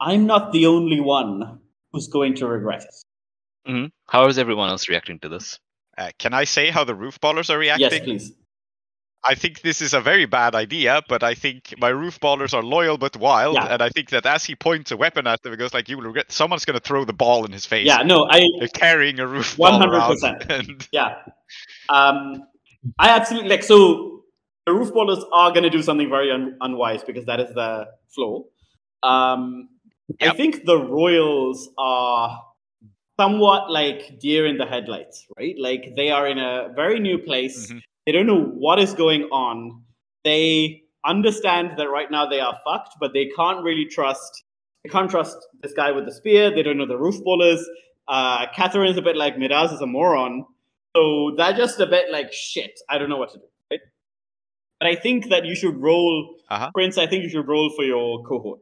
I'm 0.00 0.26
not 0.26 0.52
the 0.52 0.66
only 0.66 1.00
one 1.00 1.60
who's 1.92 2.08
going 2.08 2.34
to 2.36 2.46
regret 2.46 2.82
it. 2.84 2.94
hmm 3.70 3.86
How 4.06 4.26
is 4.26 4.38
everyone 4.38 4.68
else 4.68 4.88
reacting 4.88 5.18
to 5.20 5.28
this? 5.28 5.58
Uh, 5.96 6.10
can 6.18 6.34
I 6.34 6.44
say 6.44 6.70
how 6.70 6.84
the 6.84 6.94
roof 6.94 7.20
ballers 7.20 7.50
are 7.50 7.58
reacting? 7.58 7.90
Yes, 7.90 8.00
please. 8.00 8.32
I 9.24 9.36
think 9.36 9.60
this 9.60 9.80
is 9.80 9.94
a 9.94 10.00
very 10.00 10.26
bad 10.26 10.56
idea, 10.56 11.00
but 11.08 11.22
I 11.22 11.34
think 11.34 11.74
my 11.78 11.90
roof 11.90 12.18
ballers 12.18 12.54
are 12.54 12.62
loyal 12.62 12.98
but 12.98 13.16
wild, 13.16 13.54
Yeah. 13.54 13.66
and 13.66 13.80
I 13.80 13.88
think 13.88 14.10
that 14.10 14.26
as 14.26 14.44
he 14.44 14.56
points 14.56 14.90
a 14.90 14.96
weapon 14.96 15.28
at 15.28 15.40
them, 15.42 15.52
it 15.52 15.58
goes 15.58 15.72
like, 15.72 15.88
"You 15.88 15.98
will 15.98 16.06
regret." 16.06 16.32
Someone's 16.32 16.64
going 16.64 16.78
to 16.78 16.84
throw 16.84 17.04
the 17.04 17.12
ball 17.12 17.44
in 17.44 17.52
his 17.52 17.64
face. 17.64 17.86
Yeah, 17.86 18.02
no, 18.02 18.26
I 18.28 18.42
They're 18.58 18.66
carrying 18.68 19.20
a 19.20 19.26
roof 19.26 19.56
ball 19.56 19.80
around, 19.80 20.18
100%. 20.20 20.88
Yeah. 20.92 21.18
Um, 21.88 22.48
I 22.98 23.10
absolutely 23.10 23.48
like 23.50 23.62
so 23.62 24.24
the 24.66 24.72
roof 24.72 24.92
ballers 24.92 25.24
are 25.32 25.50
going 25.50 25.62
to 25.64 25.70
do 25.70 25.82
something 25.82 26.08
very 26.08 26.30
un- 26.30 26.56
unwise 26.60 27.02
because 27.02 27.24
that 27.26 27.40
is 27.40 27.52
the 27.54 27.86
flow. 28.08 28.46
Um, 29.02 29.68
I 30.20 30.30
think 30.36 30.64
the 30.64 30.78
Royals 30.78 31.68
are 31.78 32.40
somewhat 33.18 33.70
like 33.70 34.18
deer 34.20 34.46
in 34.46 34.56
the 34.58 34.66
headlights, 34.66 35.26
right? 35.38 35.54
Like 35.58 35.94
they 35.96 36.10
are 36.10 36.26
in 36.28 36.38
a 36.38 36.68
very 36.74 37.00
new 37.00 37.18
place. 37.18 37.72
Mhm. 37.72 37.80
They 38.06 38.12
don't 38.12 38.26
know 38.26 38.40
what 38.40 38.78
is 38.78 38.94
going 38.94 39.24
on. 39.30 39.82
They 40.24 40.82
understand 41.04 41.72
that 41.78 41.88
right 41.88 42.10
now 42.10 42.26
they 42.26 42.40
are 42.40 42.56
fucked, 42.64 42.94
but 43.00 43.12
they 43.12 43.26
can't 43.36 43.62
really 43.64 43.86
trust. 43.86 44.44
They 44.84 44.90
can't 44.90 45.10
trust 45.10 45.36
this 45.62 45.72
guy 45.72 45.90
with 45.92 46.04
the 46.06 46.12
spear. 46.12 46.50
They 46.50 46.62
don't 46.62 46.76
know 46.76 46.86
the 46.86 46.98
roof 46.98 47.16
ballers. 47.24 47.62
Uh, 48.08 48.46
Catherine's 48.54 48.96
a 48.98 49.02
bit 49.02 49.16
like 49.16 49.38
Miraz 49.38 49.72
is 49.72 49.80
a 49.80 49.86
moron. 49.86 50.44
So 50.96 51.32
they're 51.36 51.54
just 51.54 51.80
a 51.80 51.86
bit 51.86 52.10
like 52.10 52.32
shit. 52.32 52.78
I 52.88 52.98
don't 52.98 53.08
know 53.08 53.16
what 53.16 53.32
to 53.32 53.38
do. 53.38 53.44
Right? 53.70 53.80
But 54.80 54.88
I 54.88 54.94
think 54.96 55.28
that 55.30 55.44
you 55.46 55.54
should 55.54 55.76
roll, 55.80 56.34
Uh-huh. 56.50 56.70
Prince. 56.74 56.98
I 56.98 57.06
think 57.06 57.22
you 57.24 57.30
should 57.30 57.48
roll 57.48 57.70
for 57.74 57.84
your 57.84 58.22
cohort 58.24 58.60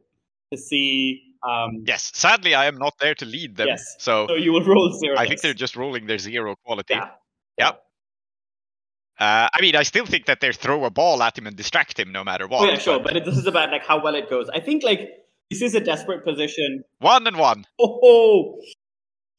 to 0.51 0.57
see. 0.57 1.21
Um, 1.43 1.83
yes, 1.87 2.11
sadly, 2.13 2.53
I 2.53 2.65
am 2.67 2.77
not 2.77 2.93
there 2.99 3.15
to 3.15 3.25
lead 3.25 3.55
them. 3.55 3.67
Yes. 3.67 3.95
So 3.99 4.27
So 4.27 4.35
you 4.35 4.51
will 4.53 4.63
roll 4.63 4.93
zero. 4.99 5.17
I 5.17 5.27
think 5.27 5.41
they're 5.41 5.53
just 5.55 5.75
rolling 5.75 6.05
their 6.05 6.19
zero 6.19 6.55
quality. 6.63 6.93
yeah. 6.93 7.09
Yep. 7.57 7.83
Uh, 9.19 9.49
I 9.53 9.61
mean, 9.61 9.75
I 9.75 9.83
still 9.83 10.05
think 10.05 10.25
that 10.25 10.39
they 10.39 10.51
throw 10.51 10.85
a 10.85 10.89
ball 10.89 11.21
at 11.21 11.37
him 11.37 11.45
and 11.47 11.55
distract 11.55 11.99
him 11.99 12.11
no 12.11 12.23
matter 12.23 12.47
what. 12.47 12.61
Oh 12.61 12.71
yeah, 12.71 12.77
sure. 12.79 12.99
But 12.99 13.15
it, 13.17 13.25
this 13.25 13.37
is 13.37 13.45
about 13.45 13.71
like 13.71 13.85
how 13.85 14.01
well 14.03 14.15
it 14.15 14.29
goes. 14.29 14.49
I 14.53 14.59
think 14.59 14.83
like 14.83 15.01
this 15.51 15.61
is 15.61 15.75
a 15.75 15.79
desperate 15.79 16.23
position. 16.23 16.83
one 16.99 17.27
and 17.27 17.37
one. 17.37 17.65
Oh, 17.79 17.99
oh. 18.03 18.61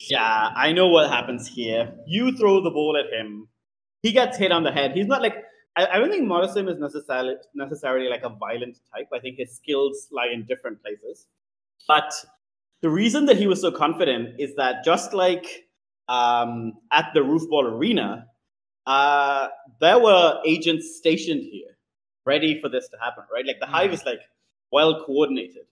Yeah, 0.09 0.51
I 0.57 0.73
know 0.73 0.88
what 0.88 1.11
happens 1.11 1.47
here. 1.47 1.93
You 2.07 2.37
throw 2.37 2.61
the 2.61 2.71
ball 2.71 2.97
at 2.97 3.12
him. 3.12 3.49
He 4.03 4.12
gets 4.12 4.37
hit 4.37 4.51
on 4.51 4.65
the 4.65 4.73
head. 4.73 4.93
He's 4.93 5.07
not 5.07 5.23
like 5.23 5.37
I, 5.77 5.87
I 5.87 5.99
don't 5.99 6.11
think 6.11 6.29
Morosim 6.29 6.71
is 6.71 6.79
necessarily 6.79 7.37
necessarily 7.55 8.09
like 8.09 8.23
a 8.25 8.29
violent 8.29 8.79
type. 8.95 9.09
I 9.12 9.19
think 9.21 9.38
his 9.38 9.55
skills 9.55 10.09
lie 10.11 10.29
in 10.33 10.45
different 10.45 10.83
places. 10.83 11.27
But 11.87 12.12
the 12.81 12.91
reason 12.91 13.27
that 13.27 13.37
he 13.37 13.47
was 13.47 13.61
so 13.61 13.71
confident 13.71 14.41
is 14.41 14.55
that 14.57 14.85
just 14.85 15.15
like 15.15 15.69
um, 16.09 16.75
at 16.91 17.11
the 17.15 17.21
Roofball 17.21 17.65
Arena, 17.73 18.27
uh, 18.87 19.49
there 19.81 19.99
were 19.99 20.41
agents 20.45 20.97
stationed 20.97 21.43
here, 21.43 21.77
ready 22.27 22.61
for 22.61 22.69
this 22.69 22.88
to 22.88 22.97
happen. 22.99 23.25
Right, 23.33 23.47
like 23.47 23.61
the 23.61 23.67
hive 23.67 23.93
is 23.93 24.05
like 24.05 24.21
well 24.73 25.05
coordinated. 25.05 25.67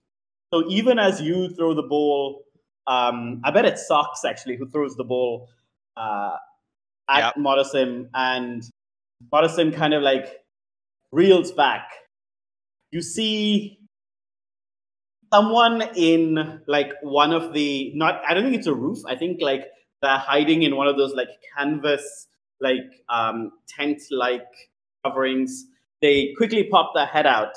So 0.53 0.69
even 0.69 0.99
as 0.99 1.21
you 1.21 1.49
throw 1.51 1.75
the 1.75 1.83
ball, 1.83 2.45
um, 2.91 3.41
I 3.45 3.53
bet 3.53 3.65
it's 3.65 3.87
Socks 3.87 4.25
actually 4.25 4.57
who 4.57 4.69
throws 4.69 4.97
the 4.97 5.05
ball 5.05 5.49
uh, 5.97 6.37
at 7.09 7.37
Yep. 7.37 7.37
And 8.15 8.65
Morosim 9.33 9.73
kind 9.73 9.95
of 9.95 10.03
like 10.03 10.27
reels 11.13 11.53
back. 11.53 11.89
You 12.91 13.01
see 13.01 13.79
someone 15.33 15.83
in 15.95 16.63
like 16.67 16.93
one 17.03 17.33
of 17.33 17.53
the 17.53 17.93
not 17.95 18.23
I 18.29 18.35
don't 18.35 18.43
think 18.43 18.57
it's 18.57 18.67
a 18.67 18.75
roof. 18.75 18.99
I 19.07 19.15
think 19.15 19.41
like 19.41 19.67
they're 20.03 20.19
hiding 20.19 20.65
in 20.65 20.75
one 20.75 20.89
of 20.89 20.97
those 20.97 21.15
like 21.15 21.29
canvas 21.57 22.27
like 22.61 22.91
um 23.09 23.53
tent 23.69 24.03
like 24.11 24.49
coverings. 25.05 25.67
They 26.03 26.35
quickly 26.37 26.65
pop 26.65 26.91
their 26.97 27.07
head 27.07 27.27
out 27.27 27.55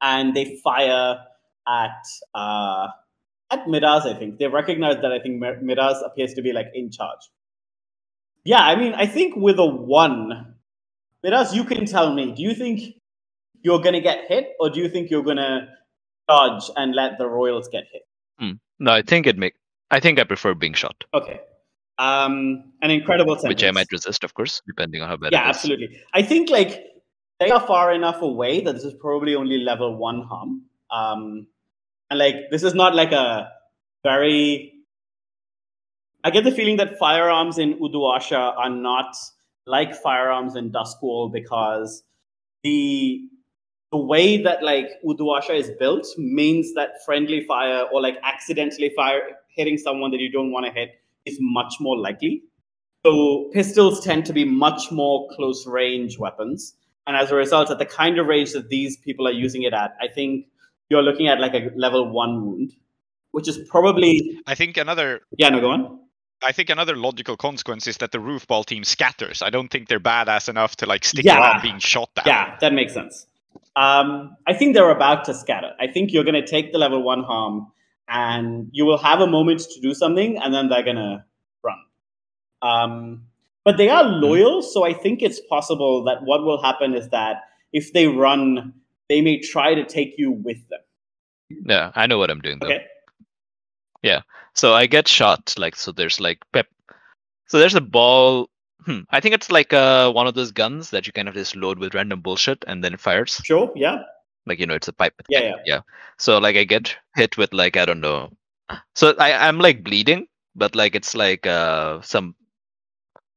and 0.00 0.36
they 0.36 0.60
fire 0.62 1.18
at 1.66 2.04
uh 2.32 2.88
at 3.52 3.68
Miraz, 3.68 4.06
I 4.06 4.14
think. 4.14 4.38
They 4.38 4.46
recognize 4.48 4.96
that 5.02 5.12
I 5.12 5.20
think 5.20 5.40
Miraz 5.40 6.02
appears 6.04 6.34
to 6.34 6.42
be 6.42 6.52
like 6.52 6.68
in 6.74 6.90
charge. 6.90 7.20
Yeah, 8.44 8.60
I 8.62 8.74
mean, 8.76 8.92
I 8.94 9.06
think 9.06 9.36
with 9.36 9.58
a 9.58 9.66
one, 9.66 10.54
Miraz, 11.22 11.54
you 11.54 11.64
can 11.64 11.86
tell 11.86 12.12
me, 12.14 12.32
do 12.32 12.42
you 12.42 12.54
think 12.54 12.94
you're 13.62 13.80
gonna 13.80 14.00
get 14.00 14.26
hit 14.28 14.48
or 14.58 14.70
do 14.70 14.80
you 14.80 14.88
think 14.88 15.10
you're 15.10 15.22
gonna 15.22 15.68
dodge 16.28 16.64
and 16.76 16.94
let 16.94 17.18
the 17.18 17.26
Royals 17.28 17.68
get 17.68 17.84
hit? 17.92 18.02
No, 18.80 18.90
I 18.90 19.02
think 19.02 19.28
it 19.28 19.38
make. 19.38 19.54
I 19.92 20.00
think 20.00 20.18
I 20.18 20.24
prefer 20.24 20.54
being 20.54 20.72
shot, 20.74 21.04
Okay. 21.14 21.40
Um 21.98 22.72
an 22.82 22.90
incredible 22.90 23.34
sentence. 23.36 23.48
which 23.50 23.64
I 23.64 23.70
might 23.70 23.86
resist, 23.92 24.24
of 24.24 24.34
course, 24.34 24.60
depending 24.66 25.02
on 25.02 25.08
how 25.08 25.16
bad 25.16 25.30
yeah 25.30 25.46
it 25.46 25.50
is. 25.50 25.56
absolutely 25.56 26.00
i 26.14 26.22
think 26.22 26.50
like 26.50 26.82
they 27.38 27.50
are 27.50 27.60
far 27.60 27.92
enough 27.92 28.20
away 28.22 28.60
that 28.62 28.72
this 28.72 28.82
is 28.84 28.94
probably 28.94 29.34
only 29.36 29.58
level 29.58 29.94
one 29.96 30.22
harm 30.22 30.62
um 30.90 31.46
and 32.12 32.18
like 32.18 32.50
this 32.50 32.62
is 32.62 32.74
not 32.74 32.94
like 32.94 33.10
a 33.10 33.48
very 34.04 34.74
i 36.24 36.30
get 36.30 36.44
the 36.44 36.52
feeling 36.52 36.76
that 36.76 36.98
firearms 36.98 37.56
in 37.56 37.72
uduasha 37.84 38.42
are 38.64 38.68
not 38.68 39.16
like 39.66 39.94
firearms 39.94 40.54
in 40.54 40.70
duskwall 40.70 41.32
because 41.32 42.02
the 42.64 43.22
the 43.92 44.02
way 44.12 44.42
that 44.42 44.62
like 44.62 44.90
uduasha 45.02 45.58
is 45.58 45.70
built 45.78 46.06
means 46.18 46.74
that 46.74 47.02
friendly 47.06 47.42
fire 47.46 47.84
or 47.94 48.02
like 48.02 48.18
accidentally 48.22 48.92
fire 48.94 49.22
hitting 49.56 49.78
someone 49.78 50.10
that 50.10 50.20
you 50.20 50.30
don't 50.30 50.52
want 50.52 50.66
to 50.66 50.72
hit 50.72 50.90
is 51.24 51.38
much 51.40 51.80
more 51.80 51.98
likely 51.98 52.42
so 53.04 53.50
pistols 53.52 54.04
tend 54.04 54.26
to 54.26 54.32
be 54.32 54.44
much 54.44 54.92
more 54.92 55.28
close 55.34 55.66
range 55.66 56.18
weapons. 56.18 56.74
And 57.06 57.16
as 57.16 57.32
a 57.32 57.34
result, 57.34 57.68
at 57.68 57.78
the 57.78 57.84
kind 57.84 58.16
of 58.18 58.28
range 58.28 58.52
that 58.52 58.68
these 58.68 58.96
people 58.96 59.26
are 59.26 59.32
using 59.32 59.64
it 59.64 59.74
at, 59.74 59.96
I 60.00 60.06
think 60.06 60.46
you're 60.92 61.02
looking 61.02 61.26
at 61.26 61.40
like 61.40 61.54
a 61.54 61.70
level 61.74 62.08
one 62.10 62.44
wound, 62.46 62.72
which 63.32 63.48
is 63.48 63.58
probably 63.68 64.38
I 64.46 64.54
think 64.54 64.76
another 64.76 65.22
yeah, 65.38 65.48
no, 65.48 65.60
go 65.60 65.70
on. 65.70 65.98
I 66.44 66.52
think 66.52 66.70
another 66.70 66.96
logical 66.96 67.36
consequence 67.36 67.86
is 67.86 67.96
that 67.98 68.10
the 68.12 68.20
roof 68.20 68.46
ball 68.46 68.64
team 68.64 68.84
scatters. 68.84 69.42
I 69.42 69.50
don't 69.50 69.68
think 69.70 69.88
they're 69.88 70.00
badass 70.00 70.48
enough 70.48 70.76
to 70.76 70.86
like 70.86 71.04
stick 71.04 71.24
Yeah. 71.24 71.38
around 71.38 71.62
being 71.62 71.78
shot 71.78 72.10
at. 72.18 72.26
Yeah, 72.26 72.56
that 72.60 72.72
makes 72.74 72.92
sense. 72.92 73.26
Um, 73.74 74.36
I 74.46 74.52
think 74.52 74.74
they're 74.74 74.90
about 74.90 75.24
to 75.26 75.34
scatter. 75.34 75.70
I 75.80 75.86
think 75.86 76.12
you're 76.12 76.24
gonna 76.24 76.46
take 76.46 76.72
the 76.72 76.78
level 76.78 77.02
one 77.02 77.22
harm 77.22 77.68
and 78.08 78.68
you 78.72 78.84
will 78.84 78.98
have 78.98 79.20
a 79.20 79.26
moment 79.26 79.60
to 79.74 79.80
do 79.80 79.94
something 79.94 80.36
and 80.38 80.52
then 80.52 80.68
they're 80.68 80.82
gonna 80.90 81.24
run. 81.64 81.78
Um, 82.60 83.24
but 83.64 83.76
they 83.76 83.88
are 83.88 84.02
loyal, 84.04 84.60
so 84.62 84.84
I 84.84 84.92
think 84.92 85.22
it's 85.22 85.40
possible 85.48 86.04
that 86.04 86.18
what 86.24 86.42
will 86.44 86.60
happen 86.60 86.94
is 86.94 87.08
that 87.10 87.36
if 87.72 87.92
they 87.92 88.08
run, 88.08 88.74
they 89.08 89.20
may 89.20 89.40
try 89.40 89.74
to 89.74 89.84
take 89.84 90.14
you 90.18 90.30
with 90.30 90.58
them. 90.68 90.80
Yeah, 91.66 91.92
I 91.94 92.06
know 92.06 92.18
what 92.18 92.30
I'm 92.30 92.40
doing 92.40 92.58
though. 92.60 92.66
Okay. 92.68 92.84
Yeah. 94.02 94.22
So 94.54 94.74
I 94.74 94.86
get 94.86 95.08
shot. 95.08 95.54
Like 95.56 95.76
so, 95.76 95.92
there's 95.92 96.20
like 96.20 96.38
pep. 96.52 96.66
So 97.48 97.58
there's 97.58 97.74
a 97.74 97.80
ball. 97.80 98.48
Hmm, 98.86 99.00
I 99.10 99.20
think 99.20 99.34
it's 99.34 99.50
like 99.50 99.72
uh 99.72 100.10
one 100.12 100.26
of 100.26 100.34
those 100.34 100.50
guns 100.50 100.90
that 100.90 101.06
you 101.06 101.12
kind 101.12 101.28
of 101.28 101.34
just 101.34 101.54
load 101.54 101.78
with 101.78 101.94
random 101.94 102.20
bullshit 102.20 102.64
and 102.66 102.82
then 102.82 102.94
it 102.94 103.00
fires. 103.00 103.40
Sure. 103.44 103.70
Yeah. 103.76 104.02
Like 104.46 104.58
you 104.58 104.66
know, 104.66 104.74
it's 104.74 104.88
a 104.88 104.92
pipe. 104.92 105.14
Yeah. 105.28 105.40
Yeah. 105.40 105.56
yeah. 105.64 105.80
So 106.18 106.38
like 106.38 106.56
I 106.56 106.64
get 106.64 106.96
hit 107.14 107.36
with 107.38 107.52
like 107.52 107.76
I 107.76 107.84
don't 107.84 108.00
know. 108.00 108.30
So 108.94 109.14
I 109.18 109.34
I'm 109.48 109.58
like 109.58 109.84
bleeding, 109.84 110.26
but 110.56 110.74
like 110.74 110.94
it's 110.94 111.14
like 111.14 111.46
uh 111.46 112.00
some 112.02 112.34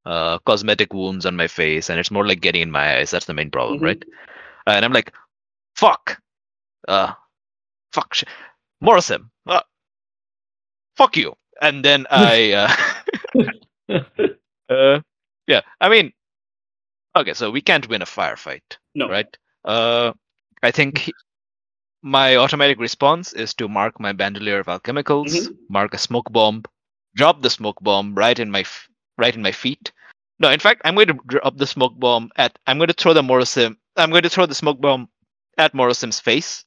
uh 0.04 0.38
cosmetic 0.40 0.92
wounds 0.94 1.26
on 1.26 1.36
my 1.36 1.46
face, 1.46 1.90
and 1.90 1.98
it's 2.00 2.10
more 2.10 2.26
like 2.26 2.40
getting 2.40 2.62
in 2.62 2.70
my 2.70 2.98
eyes. 2.98 3.10
That's 3.10 3.26
the 3.26 3.34
main 3.34 3.50
problem, 3.50 3.80
Mhm. 3.80 3.84
right? 3.84 4.04
And 4.66 4.84
I'm 4.84 4.92
like, 4.92 5.12
fuck, 5.76 6.20
uh, 6.88 7.12
fuck, 7.92 8.14
sh- 8.14 8.24
Morosim, 8.82 9.30
uh, 9.46 9.62
fuck 10.96 11.16
you. 11.16 11.34
And 11.60 11.84
then 11.84 12.06
I 12.10 12.52
uh, 12.52 14.00
uh 14.70 15.00
yeah, 15.46 15.60
I 15.80 15.88
mean, 15.88 16.12
okay, 17.16 17.34
so 17.34 17.50
we 17.50 17.60
can't 17.60 17.88
win 17.88 18.02
a 18.02 18.06
firefight 18.06 18.78
No. 18.94 19.08
right? 19.08 19.36
Uh, 19.64 20.12
I 20.62 20.70
think 20.70 20.98
he- 20.98 21.14
my 22.02 22.36
automatic 22.36 22.78
response 22.78 23.32
is 23.32 23.54
to 23.54 23.68
mark 23.68 23.98
my 24.00 24.12
bandolier 24.12 24.60
of 24.60 24.66
alchemicals, 24.66 25.32
Mhm. 25.34 25.56
mark 25.68 25.94
a 25.94 25.98
smoke 25.98 26.30
bomb, 26.32 26.64
drop 27.16 27.42
the 27.42 27.50
smoke 27.50 27.78
bomb 27.82 28.14
right 28.14 28.38
in 28.38 28.50
my 28.50 28.60
f- 28.60 28.88
right 29.18 29.34
in 29.34 29.42
my 29.42 29.52
feet. 29.52 29.92
No, 30.38 30.50
in 30.50 30.60
fact, 30.60 30.82
I'm 30.84 30.94
going 30.94 31.08
to 31.08 31.18
drop 31.26 31.56
the 31.56 31.66
smoke 31.66 31.98
bomb 31.98 32.30
at. 32.36 32.58
I'm 32.66 32.78
going 32.78 32.88
to 32.88 32.94
throw 32.94 33.14
the 33.14 33.22
Morosim. 33.22 33.76
I'm 33.96 34.10
going 34.10 34.22
to 34.24 34.30
throw 34.30 34.46
the 34.46 34.54
smoke 34.54 34.80
bomb 34.80 35.08
at 35.58 35.72
Morosim's 35.74 36.20
face, 36.20 36.64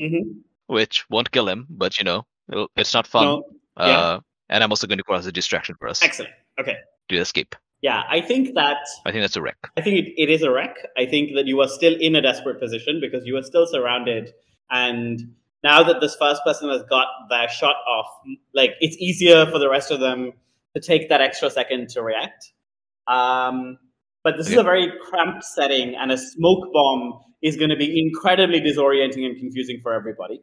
hmm 0.00 0.40
which 0.68 1.04
won't 1.08 1.30
kill 1.30 1.48
him, 1.48 1.64
but 1.70 1.96
you 1.96 2.02
know, 2.04 2.26
it'll- 2.50 2.70
it's 2.76 2.92
not 2.92 3.06
fun. 3.06 3.24
No. 3.24 3.44
uh, 3.76 3.86
yeah. 3.86 4.18
And 4.48 4.64
I'm 4.64 4.72
also 4.72 4.88
going 4.88 4.98
to 4.98 5.04
cause 5.04 5.24
a 5.26 5.30
distraction 5.30 5.76
for 5.78 5.86
us 5.88 6.02
Excellent. 6.02 6.32
Okay. 6.58 6.76
to 7.08 7.16
escape. 7.18 7.54
Yeah, 7.82 8.02
I 8.08 8.20
think 8.20 8.54
that 8.56 8.78
I 9.04 9.12
think 9.12 9.22
that's 9.22 9.36
a 9.36 9.42
wreck. 9.42 9.58
I 9.76 9.80
think 9.82 9.98
it, 9.98 10.20
it 10.20 10.28
is 10.28 10.42
a 10.42 10.50
wreck. 10.50 10.74
I 10.96 11.06
think 11.06 11.36
that 11.36 11.46
you 11.46 11.60
are 11.60 11.68
still 11.68 11.94
in 12.00 12.16
a 12.16 12.20
desperate 12.22 12.58
position 12.58 12.98
because 13.00 13.24
you 13.26 13.36
are 13.36 13.42
still 13.44 13.66
surrounded. 13.66 14.32
And 14.70 15.34
now 15.62 15.84
that 15.84 16.00
this 16.00 16.16
first 16.16 16.42
person 16.44 16.68
has 16.70 16.82
got 16.90 17.06
their 17.30 17.48
shot 17.48 17.76
off, 17.88 18.06
like 18.54 18.72
it's 18.80 18.96
easier 18.96 19.46
for 19.46 19.60
the 19.60 19.68
rest 19.70 19.92
of 19.92 20.00
them 20.00 20.32
to 20.74 20.80
take 20.80 21.10
that 21.10 21.20
extra 21.20 21.48
second 21.48 21.90
to 21.90 22.02
react. 22.02 22.50
Um, 23.06 23.78
but 24.26 24.36
this 24.36 24.48
is 24.50 24.56
a 24.56 24.64
very 24.64 24.92
cramped 25.08 25.44
setting, 25.44 25.94
and 25.94 26.10
a 26.10 26.18
smoke 26.18 26.72
bomb 26.72 27.20
is 27.42 27.56
going 27.56 27.70
to 27.70 27.76
be 27.76 27.88
incredibly 27.96 28.60
disorienting 28.60 29.24
and 29.24 29.38
confusing 29.38 29.78
for 29.80 29.92
everybody. 29.94 30.40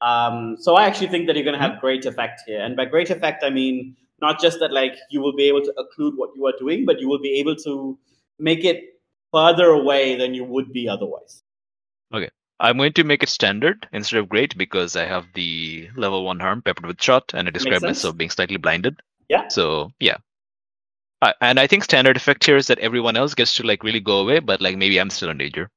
Um, 0.00 0.56
so 0.58 0.74
I 0.74 0.86
actually 0.86 1.06
think 1.06 1.28
that 1.28 1.36
you're 1.36 1.44
going 1.44 1.60
to 1.60 1.62
have 1.62 1.80
great 1.80 2.04
effect 2.06 2.42
here, 2.44 2.60
and 2.60 2.76
by 2.76 2.86
great 2.86 3.10
effect 3.10 3.44
I 3.44 3.50
mean 3.50 3.94
not 4.20 4.40
just 4.40 4.58
that 4.58 4.72
like 4.72 4.96
you 5.12 5.20
will 5.20 5.36
be 5.36 5.44
able 5.44 5.62
to 5.62 5.72
occlude 5.82 6.14
what 6.16 6.30
you 6.34 6.44
are 6.46 6.58
doing, 6.58 6.86
but 6.86 6.98
you 6.98 7.08
will 7.08 7.20
be 7.20 7.38
able 7.38 7.54
to 7.66 7.96
make 8.40 8.64
it 8.64 8.82
further 9.32 9.66
away 9.66 10.16
than 10.16 10.34
you 10.34 10.44
would 10.44 10.72
be 10.72 10.88
otherwise. 10.88 11.44
Okay. 12.12 12.30
I'm 12.58 12.78
going 12.78 12.94
to 12.94 13.04
make 13.04 13.22
it 13.22 13.28
standard 13.28 13.86
instead 13.92 14.18
of 14.18 14.28
great 14.28 14.58
because 14.58 14.96
I 14.96 15.04
have 15.04 15.26
the 15.34 15.88
level 15.94 16.24
one 16.24 16.40
harm 16.40 16.62
peppered 16.62 16.86
with 16.86 17.00
shot, 17.00 17.32
and 17.32 17.46
I 17.46 17.52
describe 17.52 17.82
myself 17.82 18.16
being 18.16 18.30
slightly 18.30 18.56
blinded. 18.56 18.98
Yeah. 19.28 19.46
So 19.46 19.92
yeah, 20.00 20.16
I, 21.20 21.34
and 21.40 21.58
I 21.58 21.66
think 21.66 21.84
standard 21.84 22.16
effect 22.16 22.44
here 22.46 22.56
is 22.56 22.68
that 22.68 22.78
everyone 22.78 23.16
else 23.16 23.34
gets 23.34 23.54
to 23.56 23.62
like 23.64 23.82
really 23.82 24.00
go 24.00 24.18
away, 24.18 24.38
but 24.38 24.60
like 24.60 24.76
maybe 24.76 25.00
I'm 25.00 25.10
still 25.10 25.30
in 25.30 25.38
danger. 25.38 25.70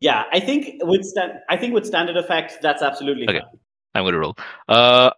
Yeah, 0.00 0.24
I 0.32 0.40
think 0.40 0.82
with 0.82 1.04
stand, 1.04 1.32
I 1.48 1.56
think 1.56 1.72
with 1.72 1.86
standard 1.86 2.16
effect, 2.16 2.58
that's 2.60 2.82
absolutely 2.82 3.28
Okay. 3.28 3.38
fine. 3.40 3.60
I'm 3.94 4.02
going 4.04 4.12
to 4.12 4.18
roll. 4.18 4.36
Uh, 4.68 5.10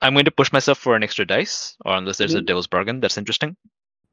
I'm 0.00 0.14
going 0.14 0.24
to 0.24 0.30
push 0.32 0.52
myself 0.52 0.78
for 0.78 0.96
an 0.96 1.04
extra 1.04 1.24
dice, 1.24 1.76
or 1.84 1.94
unless 1.94 2.16
there's 2.18 2.34
a 2.34 2.40
Mhm. 2.40 2.46
devil's 2.46 2.66
bargain, 2.66 2.98
that's 2.98 3.18
interesting. 3.18 3.56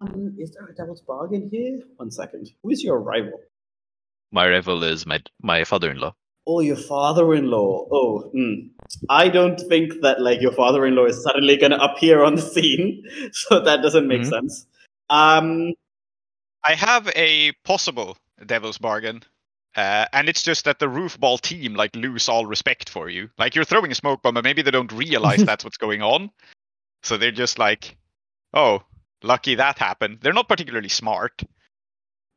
Um, 0.02 0.36
is 0.38 0.52
there 0.52 0.66
a 0.68 0.76
devil's 0.76 1.02
bargain 1.02 1.50
here? 1.52 1.80
One 1.98 2.12
second. 2.12 2.50
Who 2.62 2.70
is 2.70 2.84
your 2.84 3.00
rival? 3.00 3.40
My 4.32 4.48
rival 4.48 4.84
is 4.84 5.06
my 5.08 5.20
my 5.42 5.64
father-in-law. 5.64 6.14
Oh, 6.52 6.62
your 6.62 6.76
father-in-law. 6.78 7.88
Oh, 7.92 8.22
hmm. 8.34 8.70
I 9.08 9.30
don't 9.30 9.60
think 9.60 10.02
that 10.02 10.20
like 10.20 10.42
your 10.42 10.52
father-in-law 10.52 11.06
is 11.06 11.22
suddenly 11.22 11.58
going 11.58 11.72
to 11.74 11.84
appear 11.84 12.24
on 12.24 12.34
the 12.36 12.42
scene, 12.42 13.04
so 13.32 13.60
that 13.60 13.84
doesn't 13.84 14.08
make 14.08 14.22
Mhm. 14.22 14.30
sense. 14.30 14.66
Um, 15.12 15.74
I 16.64 16.74
have 16.74 17.08
a 17.16 17.52
possible 17.64 18.18
devil's 18.46 18.80
bargain. 18.80 19.22
Uh, 19.76 20.08
and 20.12 20.28
it's 20.28 20.42
just 20.42 20.66
that 20.66 20.80
the 20.80 20.90
roof 20.90 21.20
ball 21.20 21.38
team 21.38 21.76
like 21.76 21.96
lose 21.96 22.28
all 22.28 22.48
respect 22.48 22.90
for 22.90 23.08
you. 23.10 23.30
Like 23.38 23.54
you're 23.54 23.64
throwing 23.64 23.92
a 23.92 23.96
smoke 23.96 24.24
bomb, 24.24 24.36
and 24.36 24.44
maybe 24.44 24.64
they 24.64 24.72
don't 24.72 24.92
realize 24.92 25.44
that's 25.46 25.64
what's 25.64 25.78
going 25.78 26.02
on. 26.02 26.32
So 27.04 27.16
they're 27.18 27.32
just 27.32 27.60
like, 27.60 27.96
"Oh, 28.56 28.82
lucky 29.22 29.54
that 29.56 29.78
happened." 29.78 30.18
They're 30.22 30.34
not 30.34 30.50
particularly 30.50 30.90
smart, 30.90 31.44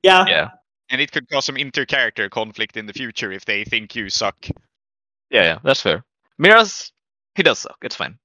yeah, 0.03 0.27
Yeah. 0.29 0.48
And 0.93 1.01
it 1.01 1.11
could 1.11 1.29
cause 1.29 1.45
some 1.47 1.57
inter-character 1.57 2.29
conflict 2.29 2.77
in 2.77 2.87
the 2.87 2.93
future 2.93 3.33
if 3.33 3.45
they 3.47 3.65
think 3.65 3.97
you 3.97 4.09
suck. 4.11 4.37
Yeah, 5.31 5.43
yeah, 5.43 5.59
that's 5.65 5.81
fair. 5.81 6.05
Miraz, 6.39 6.93
he 7.35 7.43
does 7.43 7.59
suck. 7.59 7.79
It's 7.83 7.97
fine. 7.97 8.19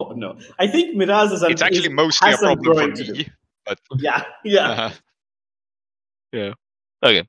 Oh, 0.00 0.10
no. 0.10 0.38
I 0.58 0.66
think 0.66 0.96
Miraz 0.96 1.30
is. 1.30 1.42
It's 1.42 1.62
actually 1.62 1.88
is- 1.88 1.90
mostly 1.90 2.32
a 2.32 2.36
problem 2.38 2.58
for 2.64 2.74
growing 2.74 2.94
to 2.94 3.04
do. 3.04 3.12
me. 3.12 3.28
Yeah, 3.98 4.24
yeah. 4.44 4.70
Uh-huh. 4.70 6.54
Okay, 7.02 7.28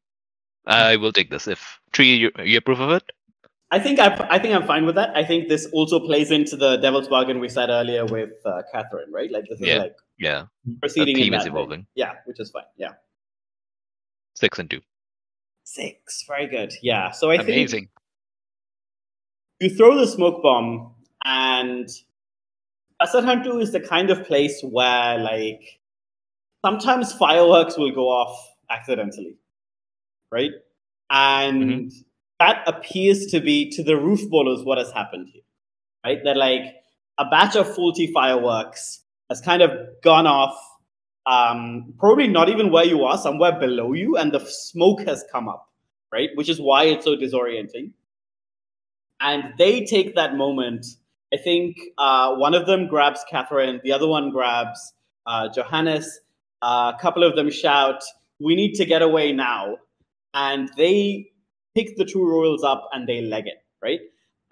I 0.65 0.95
will 0.95 1.11
take 1.11 1.29
this. 1.29 1.47
If 1.47 1.79
Tree, 1.91 2.15
you, 2.15 2.31
you 2.43 2.57
approve 2.57 2.79
of 2.79 2.89
it? 2.91 3.03
I 3.71 3.79
think 3.79 3.99
I, 3.99 4.07
I 4.29 4.39
think 4.39 4.55
I'm 4.55 4.65
fine 4.65 4.85
with 4.85 4.95
that. 4.95 5.15
I 5.15 5.23
think 5.23 5.47
this 5.49 5.67
also 5.73 5.99
plays 5.99 6.31
into 6.31 6.55
the 6.55 6.77
devil's 6.77 7.07
bargain 7.07 7.39
we 7.39 7.49
said 7.49 7.69
earlier 7.69 8.05
with 8.05 8.31
uh, 8.45 8.61
Catherine, 8.73 9.11
right? 9.11 9.29
Like 9.31 9.45
this 9.49 9.59
is 9.59 9.67
Yeah. 9.67 9.77
like 9.77 9.95
Yeah, 10.17 10.45
the 10.65 10.75
proceeding 10.79 11.17
in 11.17 11.23
theme 11.23 11.33
is 11.33 11.43
that 11.43 11.49
vein. 11.49 11.53
evolving. 11.55 11.87
Yeah, 11.95 12.13
which 12.25 12.39
is 12.39 12.49
fine. 12.51 12.63
Yeah. 12.77 12.93
Six 14.35 14.59
and 14.59 14.69
two. 14.69 14.81
Six. 15.63 16.23
Very 16.27 16.47
good. 16.47 16.73
Yeah. 16.81 17.11
So 17.11 17.31
I 17.31 17.37
think 17.37 17.49
Amazing. 17.49 17.89
you 19.59 19.69
throw 19.69 19.97
the 19.97 20.07
smoke 20.07 20.43
bomb, 20.43 20.93
and 21.23 21.89
Pasar 23.01 23.23
Hantu 23.23 23.61
is 23.61 23.71
the 23.71 23.79
kind 23.79 24.09
of 24.09 24.25
place 24.25 24.61
where, 24.61 25.17
like, 25.17 25.79
sometimes 26.63 27.13
fireworks 27.13 27.77
will 27.77 27.91
go 27.91 28.09
off 28.09 28.35
accidentally, 28.69 29.37
right? 30.31 30.51
And 31.09 31.63
mm-hmm. 31.63 31.97
that 32.39 32.63
appears 32.67 33.27
to 33.27 33.39
be 33.39 33.69
to 33.71 33.83
the 33.83 33.97
roof 33.97 34.21
ballers 34.31 34.65
what 34.65 34.77
has 34.77 34.91
happened 34.91 35.29
here, 35.31 35.43
right? 36.03 36.19
That 36.23 36.37
like 36.37 36.63
a 37.17 37.25
batch 37.25 37.55
of 37.55 37.73
faulty 37.73 38.11
fireworks 38.11 39.01
has 39.29 39.41
kind 39.41 39.61
of 39.61 39.71
gone 40.03 40.25
off, 40.25 40.57
um, 41.25 41.93
probably 41.99 42.27
not 42.27 42.49
even 42.49 42.71
where 42.71 42.85
you 42.85 43.03
are, 43.03 43.17
somewhere 43.17 43.59
below 43.59 43.93
you, 43.93 44.17
and 44.17 44.31
the 44.31 44.39
smoke 44.39 45.01
has 45.01 45.23
come 45.31 45.47
up, 45.47 45.67
right? 46.11 46.29
Which 46.35 46.49
is 46.49 46.59
why 46.59 46.85
it's 46.85 47.05
so 47.05 47.15
disorienting. 47.15 47.91
And 49.19 49.53
they 49.57 49.85
take 49.85 50.15
that 50.15 50.35
moment. 50.35 50.85
I 51.33 51.37
think 51.37 51.77
uh, 51.97 52.35
one 52.35 52.53
of 52.53 52.65
them 52.65 52.87
grabs 52.87 53.25
Catherine, 53.29 53.81
the 53.83 53.91
other 53.91 54.07
one 54.07 54.31
grabs 54.31 54.93
uh, 55.25 55.49
Johannes. 55.53 56.19
Uh, 56.61 56.93
a 56.95 57.01
couple 57.01 57.23
of 57.23 57.35
them 57.35 57.49
shout, 57.49 58.03
"We 58.39 58.55
need 58.55 58.73
to 58.75 58.85
get 58.85 59.01
away 59.01 59.31
now!" 59.31 59.77
And 60.33 60.69
they 60.77 61.31
pick 61.75 61.97
the 61.97 62.05
two 62.05 62.27
royals 62.27 62.63
up 62.63 62.89
and 62.93 63.07
they 63.07 63.21
leg 63.21 63.47
it, 63.47 63.63
right? 63.81 63.99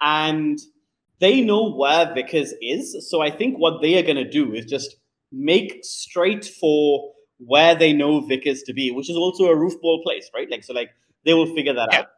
And 0.00 0.58
they 1.20 1.40
know 1.40 1.72
where 1.72 2.12
Vickers 2.12 2.52
is. 2.60 3.08
So 3.08 3.22
I 3.22 3.30
think 3.30 3.56
what 3.56 3.80
they 3.80 3.98
are 3.98 4.02
going 4.02 4.16
to 4.16 4.28
do 4.28 4.52
is 4.52 4.66
just 4.66 4.96
make 5.34 5.80
straight 5.82 6.44
for 6.44 7.12
where 7.38 7.74
they 7.74 7.92
know 7.92 8.20
Vickers 8.20 8.62
to 8.64 8.72
be, 8.72 8.90
which 8.90 9.10
is 9.10 9.16
also 9.16 9.46
a 9.46 9.56
roof 9.56 9.74
ball 9.80 10.02
place, 10.02 10.30
right? 10.34 10.48
Like, 10.50 10.64
so 10.64 10.72
like 10.72 10.90
they 11.24 11.34
will 11.34 11.52
figure 11.54 11.74
that 11.74 11.88
Yeah. 11.92 11.98
out. 12.00 12.08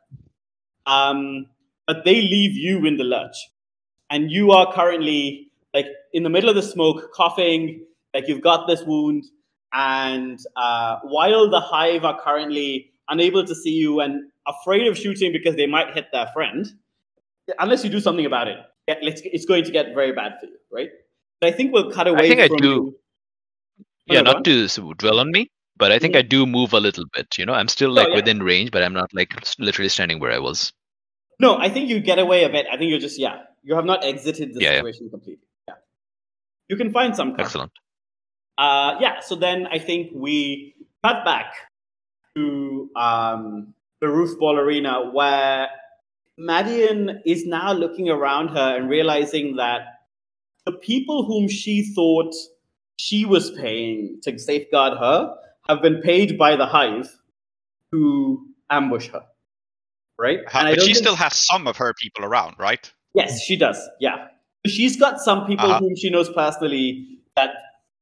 Um, 0.87 1.47
but 1.87 2.05
they 2.05 2.21
leave 2.21 2.53
you 2.53 2.85
in 2.87 2.97
the 2.97 3.05
lurch. 3.05 3.37
And 4.11 4.31
you 4.31 4.53
are 4.53 4.73
currently 4.73 5.51
like 5.75 5.87
in 6.13 6.23
the 6.23 6.31
middle 6.31 6.49
of 6.49 6.57
the 6.57 6.63
smoke, 6.63 7.13
coughing, 7.13 7.85
like 8.15 8.29
you've 8.29 8.41
got 8.41 8.67
this 8.67 8.83
wound. 8.85 9.25
And 9.73 10.39
uh, 10.57 11.01
while 11.03 11.51
the 11.51 11.61
hive 11.61 12.05
are 12.05 12.21
currently 12.21 12.91
unable 13.09 13.45
to 13.45 13.55
see 13.55 13.71
you 13.71 14.01
and 14.01 14.31
afraid 14.47 14.87
of 14.87 14.97
shooting 14.97 15.33
because 15.33 15.57
they 15.57 15.67
might 15.67 15.93
hit 15.95 16.07
their 16.13 16.29
friend, 16.29 16.67
unless 17.59 17.85
you 17.85 17.91
do 17.91 18.01
something 18.01 18.27
about 18.27 18.49
it, 18.49 18.59
it's 18.89 19.45
going 19.45 19.65
to 19.65 19.71
get 19.71 19.95
very 19.95 20.13
bad 20.13 20.35
for 20.41 20.47
you, 20.47 20.57
right? 20.73 20.91
But 21.41 21.53
I 21.53 21.57
think 21.57 21.73
we'll 21.73 21.91
cut 21.91 22.07
away 22.07 22.27
I 22.27 22.29
think 22.29 22.41
I 22.41 22.49
do-. 22.49 22.95
Yeah, 24.07 24.21
Oh, 24.21 24.23
not 24.23 24.45
to 24.45 24.69
dwell 24.99 25.19
on 25.21 25.31
me, 25.33 25.51
but 25.77 25.91
I 25.93 25.99
think. 25.99 26.15
I 26.17 26.23
do 26.23 26.47
move 26.47 26.73
a 26.73 26.81
little 26.81 27.05
bit. 27.13 27.37
You 27.39 27.47
know, 27.47 27.53
I'm 27.55 27.69
still 27.69 27.91
Oh, 27.91 27.95
like 27.95 28.09
yeah. 28.09 28.15
within 28.17 28.43
range, 28.43 28.71
but 28.71 28.83
I'm 28.83 28.93
not 28.95 29.13
like 29.13 29.35
literally 29.59 29.89
standing 29.89 30.21
where 30.21 30.33
I 30.33 30.39
was. 30.39 30.73
No, 31.41 31.59
I 31.59 31.69
think 31.69 31.89
you 31.91 32.01
get 32.01 32.19
away 32.19 32.45
a 32.45 32.49
bit. 32.49 32.67
I 32.73 32.77
think 32.77 32.91
you're 32.91 33.01
just 33.01 33.19
yeah. 33.19 33.43
You 33.63 33.75
have 33.75 33.85
not 33.85 34.05
exited 34.05 34.55
the 34.55 34.61
Yeah, 34.61 34.77
situation 34.77 35.11
completely. 35.11 35.45
Yeah, 35.69 35.75
you 36.69 36.77
can 36.77 36.93
find 36.93 37.15
some. 37.17 37.31
cover. 37.33 37.43
Excellent. 37.43 37.73
Uh, 38.57 38.97
yeah. 39.01 39.21
So 39.21 39.35
then 39.35 39.67
I 39.67 39.79
think 39.79 40.13
we 40.15 40.75
cut 41.05 41.25
back 41.25 41.53
to 42.37 42.89
um, 42.97 43.75
the 44.01 44.09
roof 44.09 44.39
ball 44.39 44.57
arena 44.59 45.11
where 45.13 45.69
Marion 46.39 47.23
is 47.27 47.45
now 47.47 47.73
looking 47.73 48.09
around 48.09 48.49
her 48.49 48.77
and 48.77 48.89
realizing 48.89 49.57
that 49.57 49.81
the 50.65 50.73
people 50.73 51.25
whom 51.25 51.49
she 51.49 51.83
thought 51.95 52.35
she 52.97 53.25
was 53.25 53.51
paying 53.53 54.19
to 54.23 54.39
safeguard 54.39 54.99
her 54.99 55.35
have 55.69 55.83
been 55.83 56.01
paid 56.03 56.39
by 56.39 56.57
the 56.57 56.67
hive 56.67 57.09
to 57.93 58.47
ambush 58.71 59.09
her. 59.09 59.23
Right? 60.19 60.41
Ha- 60.49 60.61
And 60.61 60.69
but 60.77 60.81
she 60.81 60.87
think- 60.87 60.97
still 60.99 61.17
has 61.17 61.35
some 61.35 61.67
of 61.67 61.77
her 61.77 61.93
people 62.01 62.25
around, 62.25 62.57
right? 62.59 62.91
Yes, 63.15 63.43
she 63.43 63.57
does. 63.57 63.79
Yeah. 64.01 64.29
She's 64.67 64.97
got 64.97 65.21
some 65.21 65.47
people 65.47 65.67
Uh-huh. 65.71 65.81
whom 65.81 65.97
she 65.97 66.11
knows 66.11 66.29
personally 66.31 67.07
that 67.37 67.51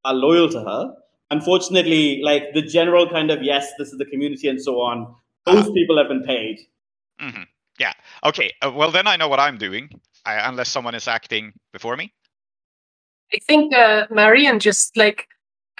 are 0.04 0.14
loyal 0.14 0.48
to 0.50 0.60
her. 0.60 0.94
Unfortunately, 1.30 2.20
like 2.22 2.52
the 2.54 2.62
general 2.62 3.08
kind 3.08 3.30
of 3.30 3.42
yes, 3.42 3.72
this 3.78 3.88
is 3.88 3.98
the 3.98 4.04
community 4.06 4.48
and 4.48 4.60
so 4.60 4.80
on, 4.80 5.14
those 5.46 5.64
Uh-huh. 5.66 5.72
people 5.72 5.98
have 5.98 6.08
been 6.08 6.22
paid. 6.22 6.58
hmm 7.20 7.42
Yeah. 7.78 7.92
Okay. 8.24 8.50
Uh, 8.64 8.70
well, 8.72 8.90
then 8.92 9.06
I 9.08 9.16
know 9.16 9.28
what 9.28 9.40
I'm 9.40 9.58
doing, 9.58 9.90
I, 10.24 10.48
unless 10.48 10.68
someone 10.68 10.94
is 10.94 11.08
acting 11.08 11.52
before 11.72 11.96
me. 11.96 12.12
I 13.34 13.38
think 13.38 13.74
uh, 13.74 14.06
Marion 14.10 14.60
just 14.60 14.96
like 14.96 15.28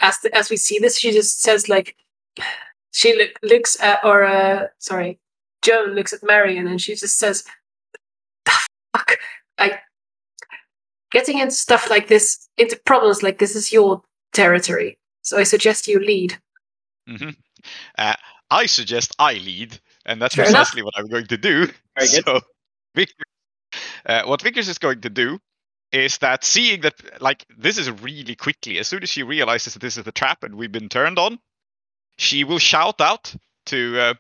as 0.01 0.19
the, 0.19 0.35
as 0.37 0.51
we 0.51 0.57
see 0.57 0.79
this, 0.79 0.99
she 0.99 1.13
just 1.13 1.41
says 1.41 1.69
like 1.69 1.97
she 2.93 3.17
look, 3.17 3.31
looks 3.43 3.81
at 3.81 4.05
or 4.05 4.25
uh, 4.25 4.67
sorry, 4.79 5.19
Joan 5.63 5.91
looks 5.95 6.13
at 6.13 6.23
Marion 6.23 6.67
and 6.67 6.81
she 6.81 6.95
just 6.95 7.19
says, 7.19 7.45
"The 8.45 8.53
fuck, 8.93 9.19
I 9.59 9.79
getting 11.13 11.39
into 11.39 11.55
stuff 11.55 11.89
like 11.91 12.09
this, 12.09 12.49
into 12.59 12.77
problems 12.85 13.23
like 13.23 13.39
this 13.39 13.55
is 13.55 13.73
your 13.73 14.03
territory. 14.33 14.99
So 15.23 15.39
I 15.39 15.45
suggest 15.45 15.87
you 15.89 16.01
lead." 16.01 16.39
hmm 17.07 17.31
Uh, 17.99 18.15
I 18.51 18.67
suggest 18.67 19.15
I 19.19 19.35
lead, 19.35 19.79
and 20.07 20.21
that's 20.21 20.35
Fair 20.35 20.45
enough. 20.47 20.71
precisely 20.71 20.83
what 20.83 20.95
I'm 20.97 21.09
going 21.09 21.27
to 21.27 21.37
do. 21.37 21.67
Very 21.97 22.09
good. 22.09 22.25
So, 22.25 22.41
Vickers, 22.95 23.15
uh, 24.07 24.23
what 24.25 24.43
Vickers 24.43 24.69
is 24.69 24.79
going 24.79 25.01
to 25.01 25.11
do 25.11 25.39
is 25.95 26.19
that 26.19 26.45
seeing 26.45 26.81
that, 26.83 26.95
like, 27.21 27.47
this 27.57 27.79
is 27.79 27.91
really 27.91 28.35
quickly, 28.35 28.79
as 28.79 28.89
soon 28.89 29.03
as 29.03 29.09
she 29.09 29.23
realizes 29.23 29.75
that 29.75 29.81
this 29.81 29.97
is 29.97 30.05
the 30.05 30.13
trap 30.13 30.43
and 30.43 30.57
we've 30.57 30.73
been 30.73 30.89
turned 30.89 31.19
on, 31.19 31.39
she 32.19 32.45
will 32.45 32.59
shout 32.59 33.01
out 33.01 33.35
to 33.67 33.99
uh, 34.01 34.15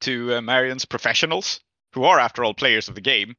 to 0.00 0.34
uh, 0.34 0.40
Marion's 0.40 0.84
professionals, 0.84 1.60
who 1.94 2.04
are, 2.04 2.18
after 2.18 2.42
all, 2.42 2.54
players 2.54 2.88
of 2.88 2.94
the 2.96 3.00
game, 3.00 3.36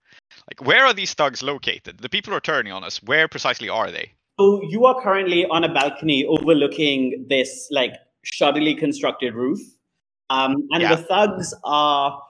like, 0.49 0.65
where 0.65 0.85
are 0.85 0.93
these 0.93 1.13
thugs 1.13 1.43
located? 1.43 1.99
The 1.99 2.09
people 2.09 2.31
who 2.31 2.37
are 2.37 2.41
turning 2.41 2.71
on 2.71 2.83
us, 2.83 3.03
where 3.03 3.27
precisely 3.27 3.69
are 3.69 3.91
they? 3.91 4.13
So 4.39 4.61
you 4.63 4.85
are 4.85 5.01
currently 5.01 5.45
on 5.45 5.63
a 5.63 5.73
balcony 5.73 6.25
overlooking 6.25 7.25
this 7.29 7.67
like 7.69 7.93
shoddily 8.25 8.77
constructed 8.77 9.33
roof. 9.33 9.59
Um, 10.29 10.67
and 10.71 10.81
Yeah. 10.81 10.95
the 10.95 11.03
thugs 11.03 11.53
are 11.63 12.21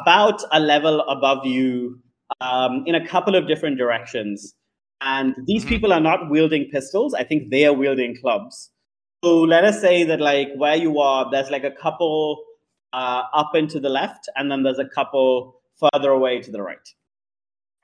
about 0.00 0.42
a 0.52 0.60
level 0.60 1.00
above 1.02 1.46
you 1.46 2.02
um, 2.40 2.84
in 2.86 2.94
a 2.94 3.06
couple 3.06 3.34
of 3.34 3.46
different 3.46 3.78
directions. 3.78 4.54
And 5.00 5.34
these 5.46 5.64
Mhm. 5.64 5.68
people 5.68 5.92
are 5.92 6.00
not 6.00 6.30
wielding 6.30 6.68
pistols. 6.70 7.14
I 7.14 7.24
think 7.24 7.50
they 7.50 7.64
are 7.64 7.72
wielding 7.72 8.16
clubs. 8.20 8.70
So 9.24 9.40
let 9.40 9.64
us 9.64 9.80
say 9.80 10.04
that 10.04 10.20
like 10.20 10.48
where 10.56 10.76
you 10.76 10.98
are, 10.98 11.30
there's 11.30 11.50
like 11.50 11.64
a 11.64 11.70
couple 11.70 12.44
uh, 12.92 13.22
up 13.32 13.54
and 13.54 13.70
to 13.70 13.78
the 13.78 13.88
left, 13.88 14.28
and 14.34 14.50
then 14.50 14.62
there's 14.64 14.80
a 14.80 14.88
couple 14.88 15.62
further 15.78 16.10
away 16.10 16.40
to 16.40 16.50
the 16.50 16.60
right. 16.60 16.88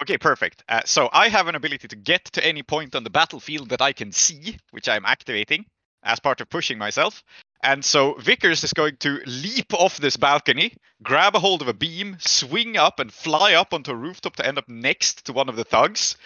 Okay, 0.03 0.19
perfect. 0.19 0.63
Uh, 0.69 0.81
so 0.85 1.09
I 1.13 1.29
have 1.29 1.47
an 1.49 1.55
ability 1.55 1.89
to 1.89 1.97
get 1.97 2.25
to 2.27 2.45
any 2.45 2.63
point 2.63 2.95
on 2.95 3.05
the 3.05 3.11
battlefield 3.11 3.69
that 3.71 3.81
I 3.81 3.93
can 3.93 4.13
see, 4.13 4.59
which 4.73 4.89
I'm 4.89 5.07
activating 5.07 5.65
as 6.03 6.21
part 6.21 6.41
of 6.41 6.51
pushing 6.51 6.77
myself. 6.77 7.23
And 7.63 7.85
so 7.85 8.15
Vickers 8.15 8.63
is 8.65 8.73
going 8.73 8.97
to 8.99 9.21
leap 9.27 9.73
off 9.75 9.97
this 9.97 10.17
balcony, 10.17 10.75
grab 11.03 11.35
a 11.35 11.41
hold 11.41 11.63
of 11.63 11.69
a 11.69 11.75
beam, 11.75 12.17
swing 12.21 12.77
up, 12.77 13.01
and 13.01 13.13
fly 13.13 13.55
up 13.55 13.73
onto 13.73 13.91
a 13.91 13.97
rooftop 13.97 14.37
to 14.37 14.47
end 14.47 14.59
up 14.59 14.69
next 14.69 15.25
to 15.27 15.33
one 15.33 15.49
of 15.49 15.57
the 15.57 15.65
thugs 15.65 16.17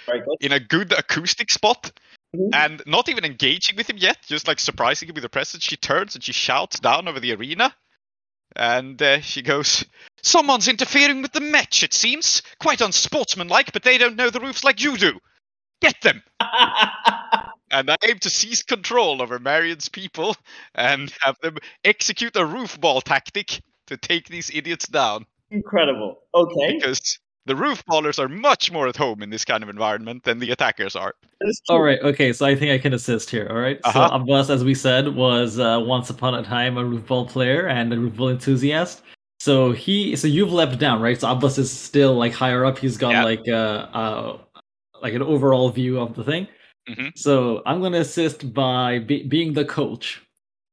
in 0.40 0.53
a 0.53 0.61
good 0.61 0.93
acoustic 0.93 1.51
spot. 1.51 1.93
Mhm. 2.35 2.51
And 2.55 2.83
not 2.87 3.09
even 3.09 3.25
engaging 3.25 3.77
with 3.77 3.90
him 3.90 3.97
yet, 3.97 4.19
just 4.27 4.47
like 4.47 4.61
surprising 4.61 5.09
him 5.09 5.14
with 5.14 5.25
her 5.25 5.29
presence, 5.29 5.64
she 5.64 5.77
turns 5.77 6.14
and 6.14 6.23
she 6.23 6.33
shouts 6.33 6.79
down 6.79 7.09
over 7.09 7.19
the 7.21 7.35
arena. 7.35 7.75
And 8.57 9.01
uh, 9.01 9.21
she 9.21 9.43
goes, 9.43 9.85
Someone's 10.23 10.69
interfering 10.69 11.23
with 11.23 11.33
the 11.33 11.40
match, 11.40 11.83
it 11.83 11.95
seems. 11.95 12.43
Quite 12.59 12.81
unsportsmanlike, 12.81 13.73
but 13.73 13.83
they 13.83 13.99
don't 13.99 14.16
know 14.16 14.31
the 14.31 14.40
roofs 14.40 14.64
like 14.64 14.81
you 14.81 14.97
do. 14.97 15.19
Get 15.81 16.01
them! 16.03 16.23
And 17.70 17.90
I 17.90 17.96
aim 18.09 18.18
to 18.21 18.31
seize 18.31 18.62
control 18.62 19.23
over 19.23 19.38
Marion's 19.38 19.88
people 19.88 20.37
and 20.75 21.12
have 21.23 21.37
them 21.40 21.56
execute 21.85 22.35
a 22.37 22.44
roof 22.44 22.81
ball 22.81 23.00
tactic 23.00 23.60
to 23.87 23.96
take 23.96 24.29
these 24.29 24.50
idiots 24.54 24.88
down. 24.88 25.27
Incredible. 25.50 26.18
Okay. 26.35 26.75
Because 26.77 27.18
the 27.46 27.56
roof 27.56 27.83
ballers 27.87 28.18
are 28.18 28.29
much 28.29 28.71
more 28.71 28.87
at 28.87 28.96
home 28.96 29.23
in 29.23 29.31
this 29.31 29.44
kind 29.44 29.62
of 29.62 29.68
environment 29.68 30.23
than 30.25 30.38
the 30.38 30.50
attackers 30.50 30.94
are. 30.94 31.14
That 31.40 31.48
is 31.48 31.60
true. 31.66 31.77
All 31.77 31.83
right, 31.83 31.98
okay, 32.02 32.33
so 32.33 32.44
I 32.46 32.54
think 32.54 32.71
I 32.71 32.79
can 32.79 32.92
assist 32.92 33.31
here. 33.31 33.48
All 33.50 33.56
right, 33.56 33.81
Uh-huh. 33.85 34.08
so 34.08 34.14
Abbas, 34.14 34.50
as 34.50 34.62
we 34.62 34.75
said, 34.75 35.14
was 35.14 35.58
uh, 35.58 35.81
once 35.85 36.10
upon 36.10 36.35
a 36.35 36.42
time 36.42 36.77
a 36.77 36.85
roof 36.85 37.06
ball 37.06 37.27
player 37.27 37.66
and 37.66 37.92
a 37.92 37.98
roof 37.98 38.16
ball 38.16 38.29
enthusiast. 38.29 39.02
So 39.40 39.73
he, 39.73 40.14
so 40.16 40.29
you've 40.29 40.52
leapt 40.52 40.79
down, 40.79 41.00
right? 41.00 41.18
So 41.18 41.31
Abbas 41.31 41.56
is 41.56 41.71
still 41.73 42.14
like 42.14 42.33
higher 42.35 42.64
up. 42.64 42.79
He's 42.79 42.98
got 42.98 43.12
Yeah. 43.12 43.25
like 43.25 43.48
uh, 43.48 43.52
uh, 43.52 44.38
like 45.02 45.14
an 45.14 45.23
overall 45.23 45.71
view 45.71 45.98
of 45.98 46.14
the 46.14 46.23
thing. 46.23 46.46
Mhm. 46.88 47.16
So 47.16 47.62
I'm 47.66 47.81
gonna 47.81 48.00
assist 48.00 48.52
by 48.52 48.98
be- 49.00 49.22
being 49.24 49.52
the 49.52 49.64
coach. 49.64 50.22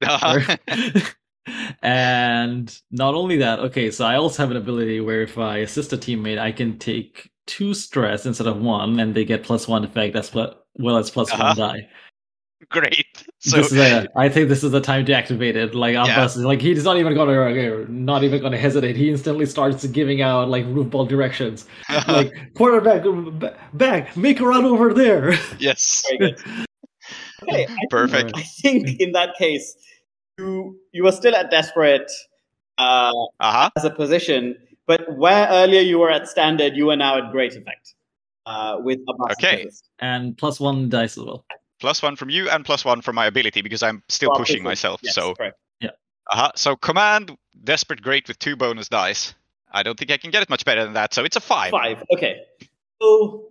Uh-huh. 0.04 0.58
and 1.82 2.82
not 2.92 3.14
only 3.16 3.38
that, 3.38 3.60
okay, 3.60 3.92
so 3.92 4.06
I 4.06 4.16
also 4.16 4.44
have 4.44 4.52
an 4.52 4.58
ability 4.58 5.02
where 5.02 5.22
if 5.22 5.38
I 5.38 5.60
assist 5.60 5.94
a 5.94 5.98
teammate, 5.98 6.38
I 6.40 6.52
can 6.52 6.78
take 6.80 7.30
two 7.48 7.74
stress 7.74 8.26
instead 8.26 8.48
of 8.48 8.60
one, 8.62 9.00
and 9.00 9.16
they 9.16 9.26
get 9.26 9.44
plus 9.44 9.68
one 9.68 9.84
effect 9.86 10.16
as 10.16 10.34
well 10.34 10.98
as 10.98 11.10
plus 11.10 11.32
Uh-huh. 11.32 11.44
one 11.44 11.58
die. 11.58 11.90
Great. 12.70 13.06
So 13.40 13.58
this 13.58 13.72
is 13.72 13.78
a, 13.78 14.08
I 14.16 14.30
think 14.30 14.50
this 14.50 14.64
is 14.64 14.72
the 14.72 14.82
time 14.82 15.06
to 15.06 15.14
activate 15.14 15.56
it. 15.56 15.76
Like 15.76 15.94
Yeah. 15.94 16.04
Abbas 16.14 16.36
is 16.38 16.44
like 16.44 16.60
he's 16.60 16.84
not 16.84 16.98
even 16.98 17.14
gonna 17.14 17.32
uh, 17.34 17.86
not 17.88 18.24
even 18.24 18.42
gonna 18.42 18.58
hesitate. 18.58 18.96
He 18.96 19.10
instantly 19.10 19.46
starts 19.46 19.86
giving 19.88 20.22
out 20.22 20.50
like 20.50 20.66
roof 20.66 20.90
ball 20.90 21.06
directions. 21.06 21.68
Like 22.08 22.34
quarterback 22.56 23.04
back, 23.74 24.18
make 24.18 24.40
a 24.40 24.46
run 24.48 24.66
over 24.66 24.94
there. 24.94 25.34
yes. 25.60 26.04
Okay, 26.12 26.36
I 27.64 27.66
think- 27.68 27.90
Perfect. 27.92 28.32
I 28.36 28.42
think 28.42 29.00
in 29.00 29.12
that 29.14 29.36
case, 29.38 29.76
you 30.40 30.78
you 30.92 31.04
were 31.04 31.12
still 31.12 31.36
at 31.36 31.52
desperate 31.52 32.12
uh, 32.80 33.12
Uh-huh. 33.40 33.70
as 33.78 33.86
a 33.86 33.90
position, 33.92 34.56
but 34.88 35.02
where 35.18 35.48
earlier 35.50 35.82
you 35.82 36.00
were 36.00 36.10
at 36.12 36.28
standard, 36.28 36.76
you 36.76 36.90
are 36.90 36.96
now 36.98 37.18
at 37.18 37.32
great 37.32 37.56
effect 37.56 37.94
uh, 38.46 38.78
with 38.82 39.00
Abbas. 39.08 39.36
Okay. 39.38 39.62
assist. 39.68 39.90
and 40.00 40.38
plus 40.38 40.60
one 40.60 40.90
dice 40.90 41.18
as 41.18 41.24
well. 41.24 41.46
Plus 41.80 42.02
one 42.02 42.16
from 42.16 42.30
you 42.30 42.50
and 42.50 42.66
plus 42.66 42.84
one 42.84 43.02
from 43.02 43.16
my 43.16 43.26
ability 43.28 43.62
because 43.62 43.84
I'm 43.84 44.04
still 44.10 44.30
Well, 44.30 44.40
pushing 44.40 44.64
myself. 44.64 45.00
yes, 45.04 45.14
so 45.16 45.36
correct. 45.36 45.58
uh-huh. 45.84 46.52
So 46.56 46.76
command 46.76 47.38
desperate 47.64 48.02
great 48.02 48.28
with 48.28 48.38
two 48.40 48.56
bonus 48.56 48.90
dice. 48.90 49.34
I 49.72 49.84
don't 49.84 49.98
think 49.98 50.12
I 50.12 50.18
can 50.18 50.32
get 50.32 50.42
it 50.42 50.50
much 50.50 50.66
better 50.66 50.84
than 50.84 50.94
that. 50.94 51.14
So 51.14 51.24
it's 51.24 51.36
a 51.36 51.40
five. 51.42 51.72
Five. 51.72 52.04
Okay. 52.14 52.38
So 53.02 53.50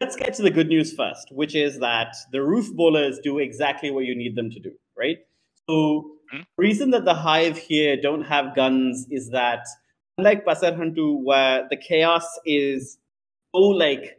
let's 0.00 0.16
get 0.16 0.34
to 0.34 0.42
the 0.42 0.50
good 0.50 0.68
news 0.68 0.92
first, 0.92 1.28
which 1.32 1.54
is 1.54 1.78
that 1.80 2.14
the 2.30 2.42
roof 2.42 2.72
bowlers 2.74 3.18
do 3.22 3.38
exactly 3.38 3.90
what 3.90 4.04
you 4.04 4.14
need 4.14 4.36
them 4.36 4.50
to 4.50 4.60
do, 4.60 4.72
right? 4.96 5.18
So 5.68 6.10
Mhm. 6.32 6.40
the 6.40 6.62
reason 6.62 6.90
that 6.90 7.04
the 7.04 7.14
hive 7.14 7.56
here 7.56 7.96
don't 7.96 8.22
have 8.24 8.54
guns 8.54 9.06
is 9.10 9.30
that 9.30 9.64
unlike 10.18 10.44
Pasar 10.44 10.76
Hantu, 10.76 11.22
where 11.22 11.66
the 11.70 11.76
chaos 11.76 12.26
is 12.44 12.98
so 13.54 13.60
like 13.62 14.18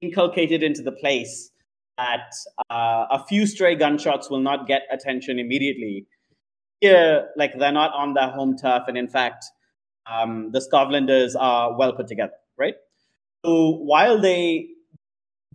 inculcated 0.00 0.62
into 0.62 0.82
the 0.82 0.92
place 0.92 1.50
that 1.98 2.32
uh, 2.70 3.06
a 3.10 3.24
few 3.28 3.44
stray 3.46 3.74
gunshots 3.74 4.30
will 4.30 4.40
not 4.40 4.66
get 4.66 4.82
attention 4.90 5.38
immediately. 5.38 6.06
Here, 6.80 7.28
like 7.36 7.58
they're 7.58 7.72
not 7.72 7.92
on 7.92 8.14
their 8.14 8.28
home 8.28 8.56
turf, 8.56 8.84
and 8.86 8.96
in 8.96 9.08
fact, 9.08 9.44
um, 10.10 10.50
the 10.52 10.60
Skovlanders 10.60 11.34
are 11.38 11.76
well 11.76 11.92
put 11.92 12.06
together, 12.06 12.32
right? 12.56 12.74
So 13.44 13.72
while 13.72 14.20
they 14.20 14.68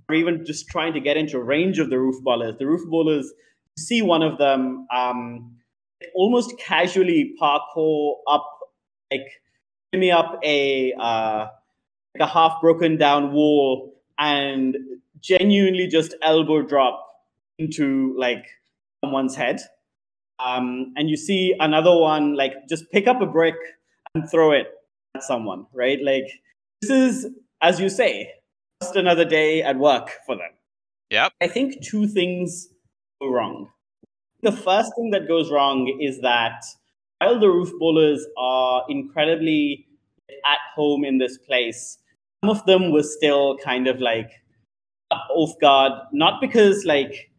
are 0.10 0.16
even 0.16 0.46
just 0.46 0.68
trying 0.68 0.94
to 0.94 1.00
get 1.00 1.16
into 1.16 1.41
range 1.41 1.80
of 1.80 1.89
the 1.89 1.98
roof 1.98 2.22
bowlers, 2.24 2.56
the 2.60 2.68
roof 2.68 2.82
bowlers 2.89 3.32
see 3.80 4.02
one 4.02 4.22
of 4.22 4.38
them 4.38 4.86
um, 4.94 5.56
almost 6.14 6.58
casually 6.60 7.34
parkour 7.41 8.16
up, 8.30 8.46
like 9.10 9.28
shimmy 9.94 10.12
up 10.12 10.39
a 10.44 10.94
uh, 11.00 11.48
like 12.18 12.30
a 12.30 12.32
half 12.32 12.60
broken 12.62 12.98
down 12.98 13.32
wall 13.32 13.94
and 14.20 14.76
genuinely 15.24 15.88
just 15.88 16.15
elbow 16.21 16.61
drop 16.61 17.07
into 17.57 18.15
like 18.17 18.45
someone's 19.03 19.36
head. 19.36 19.61
Um, 20.39 20.93
and 20.95 21.09
you 21.09 21.15
see 21.15 21.55
another 21.59 21.95
one 21.95 22.36
like 22.36 22.53
just 22.67 22.91
pick 22.91 23.07
up 23.07 23.21
a 23.21 23.26
brick 23.26 23.55
and 24.13 24.30
throw 24.30 24.51
it 24.51 24.67
at 25.15 25.24
someone, 25.24 25.67
right? 25.74 25.99
Like 26.03 26.28
this 26.82 26.91
is, 26.91 27.28
as 27.61 27.80
you 27.80 27.89
say, 27.89 28.32
just 28.82 28.95
another 28.95 29.26
day 29.26 29.61
at 29.61 29.78
work 29.78 30.09
for 30.26 30.36
them. 30.36 30.49
Yep. 31.09 31.34
I 31.41 31.47
think 31.47 31.82
two 31.84 32.07
things 32.07 32.67
go 33.21 33.30
wrong. 33.30 33.69
The 34.41 34.51
first 34.51 34.91
thing 34.95 35.11
that 35.11 35.28
goes 35.28 35.51
wrong 35.51 35.97
is 36.01 36.19
that 36.21 36.63
while 37.19 37.39
the 37.39 37.47
roof 37.47 37.71
bowlers 37.80 38.26
are 38.38 38.84
incredibly 38.89 39.88
at 40.45 40.59
home 40.76 41.05
in 41.05 41.19
this 41.19 41.38
place, 41.38 41.99
some 42.43 42.49
of 42.49 42.65
them 42.65 42.91
were 42.91 43.03
still 43.03 43.57
kind 43.57 43.88
of 43.88 44.01
like 44.01 44.32
off 45.30 45.51
guard, 45.59 45.93
not 46.11 46.41
because 46.41 46.86
like 46.86 47.32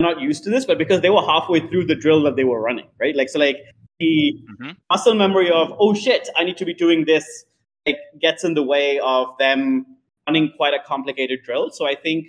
not 0.00 0.20
used 0.20 0.44
to 0.44 0.50
this, 0.50 0.64
but 0.64 0.78
because 0.78 1.00
they 1.02 1.10
were 1.10 1.22
halfway 1.22 1.60
through 1.60 1.84
the 1.84 1.94
drill 1.94 2.22
that 2.22 2.36
they 2.36 2.44
were 2.44 2.60
running, 2.60 2.88
right? 2.98 3.14
Like 3.14 3.28
so 3.28 3.38
like 3.38 3.58
the 3.98 4.34
Mhm. 4.60 4.76
muscle 4.90 5.14
memory 5.14 5.50
of 5.50 5.72
oh 5.78 5.94
shit, 5.94 6.28
I 6.36 6.44
need 6.44 6.56
to 6.58 6.64
be 6.64 6.74
doing 6.74 7.04
this 7.04 7.44
like 7.86 7.98
gets 8.20 8.44
in 8.44 8.54
the 8.54 8.62
way 8.62 8.98
of 9.00 9.36
them 9.38 9.86
running 10.26 10.52
quite 10.56 10.74
a 10.74 10.78
complicated 10.86 11.40
drill. 11.44 11.70
So 11.70 11.86
I 11.86 11.94
think 11.94 12.26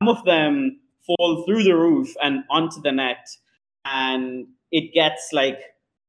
some 0.00 0.08
of 0.08 0.24
them 0.24 0.80
fall 1.06 1.44
through 1.46 1.62
the 1.62 1.76
roof 1.76 2.14
and 2.22 2.44
onto 2.50 2.80
the 2.82 2.92
net, 2.92 3.26
and 3.84 4.46
it 4.72 4.92
gets 4.92 5.30
like 5.32 5.60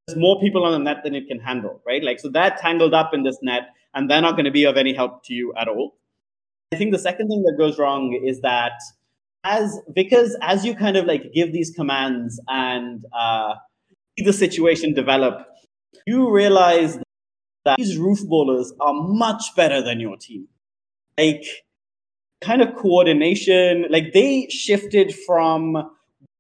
there's 0.07 0.17
more 0.19 0.39
people 0.39 0.63
on 0.63 0.71
the 0.71 0.79
net 0.79 1.03
than 1.03 1.15
it 1.15 1.27
can 1.27 1.39
handle, 1.39 1.81
right? 1.85 2.03
Like 2.03 2.19
so 2.19 2.29
they're 2.29 2.51
tangled 2.51 2.93
up 2.93 3.13
in 3.13 3.23
this 3.23 3.37
net, 3.41 3.69
and 3.93 4.09
they're 4.09 4.21
not 4.21 4.33
going 4.33 4.45
to 4.45 4.51
be 4.51 4.65
of 4.65 4.77
any 4.77 4.93
help 4.93 5.23
to 5.25 5.33
you 5.33 5.53
at 5.57 5.67
all. 5.67 5.95
I 6.71 6.77
think 6.77 6.91
the 6.91 6.99
second 6.99 7.29
thing 7.29 7.43
that 7.43 7.55
goes 7.57 7.77
wrong 7.77 8.19
is 8.23 8.41
that 8.41 8.73
as 9.43 9.79
because 9.93 10.35
as 10.41 10.65
you 10.65 10.75
kind 10.75 10.97
of 10.97 11.05
like 11.05 11.31
give 11.33 11.53
these 11.53 11.71
commands 11.71 12.39
and 12.47 13.05
uh, 13.13 13.53
see 14.17 14.25
the 14.25 14.33
situation 14.33 14.93
develop, 14.93 15.45
you 16.05 16.31
realize 16.31 16.97
that 17.63 17.77
these 17.77 17.97
roof 17.97 18.19
bowlers 18.25 18.73
are 18.79 18.93
much 18.93 19.43
better 19.55 19.81
than 19.81 19.99
your 19.99 20.17
team. 20.17 20.47
Like 21.17 21.45
kind 22.41 22.61
of 22.61 22.75
coordination, 22.75 23.85
like 23.89 24.13
they 24.13 24.47
shifted 24.49 25.15
from 25.25 25.91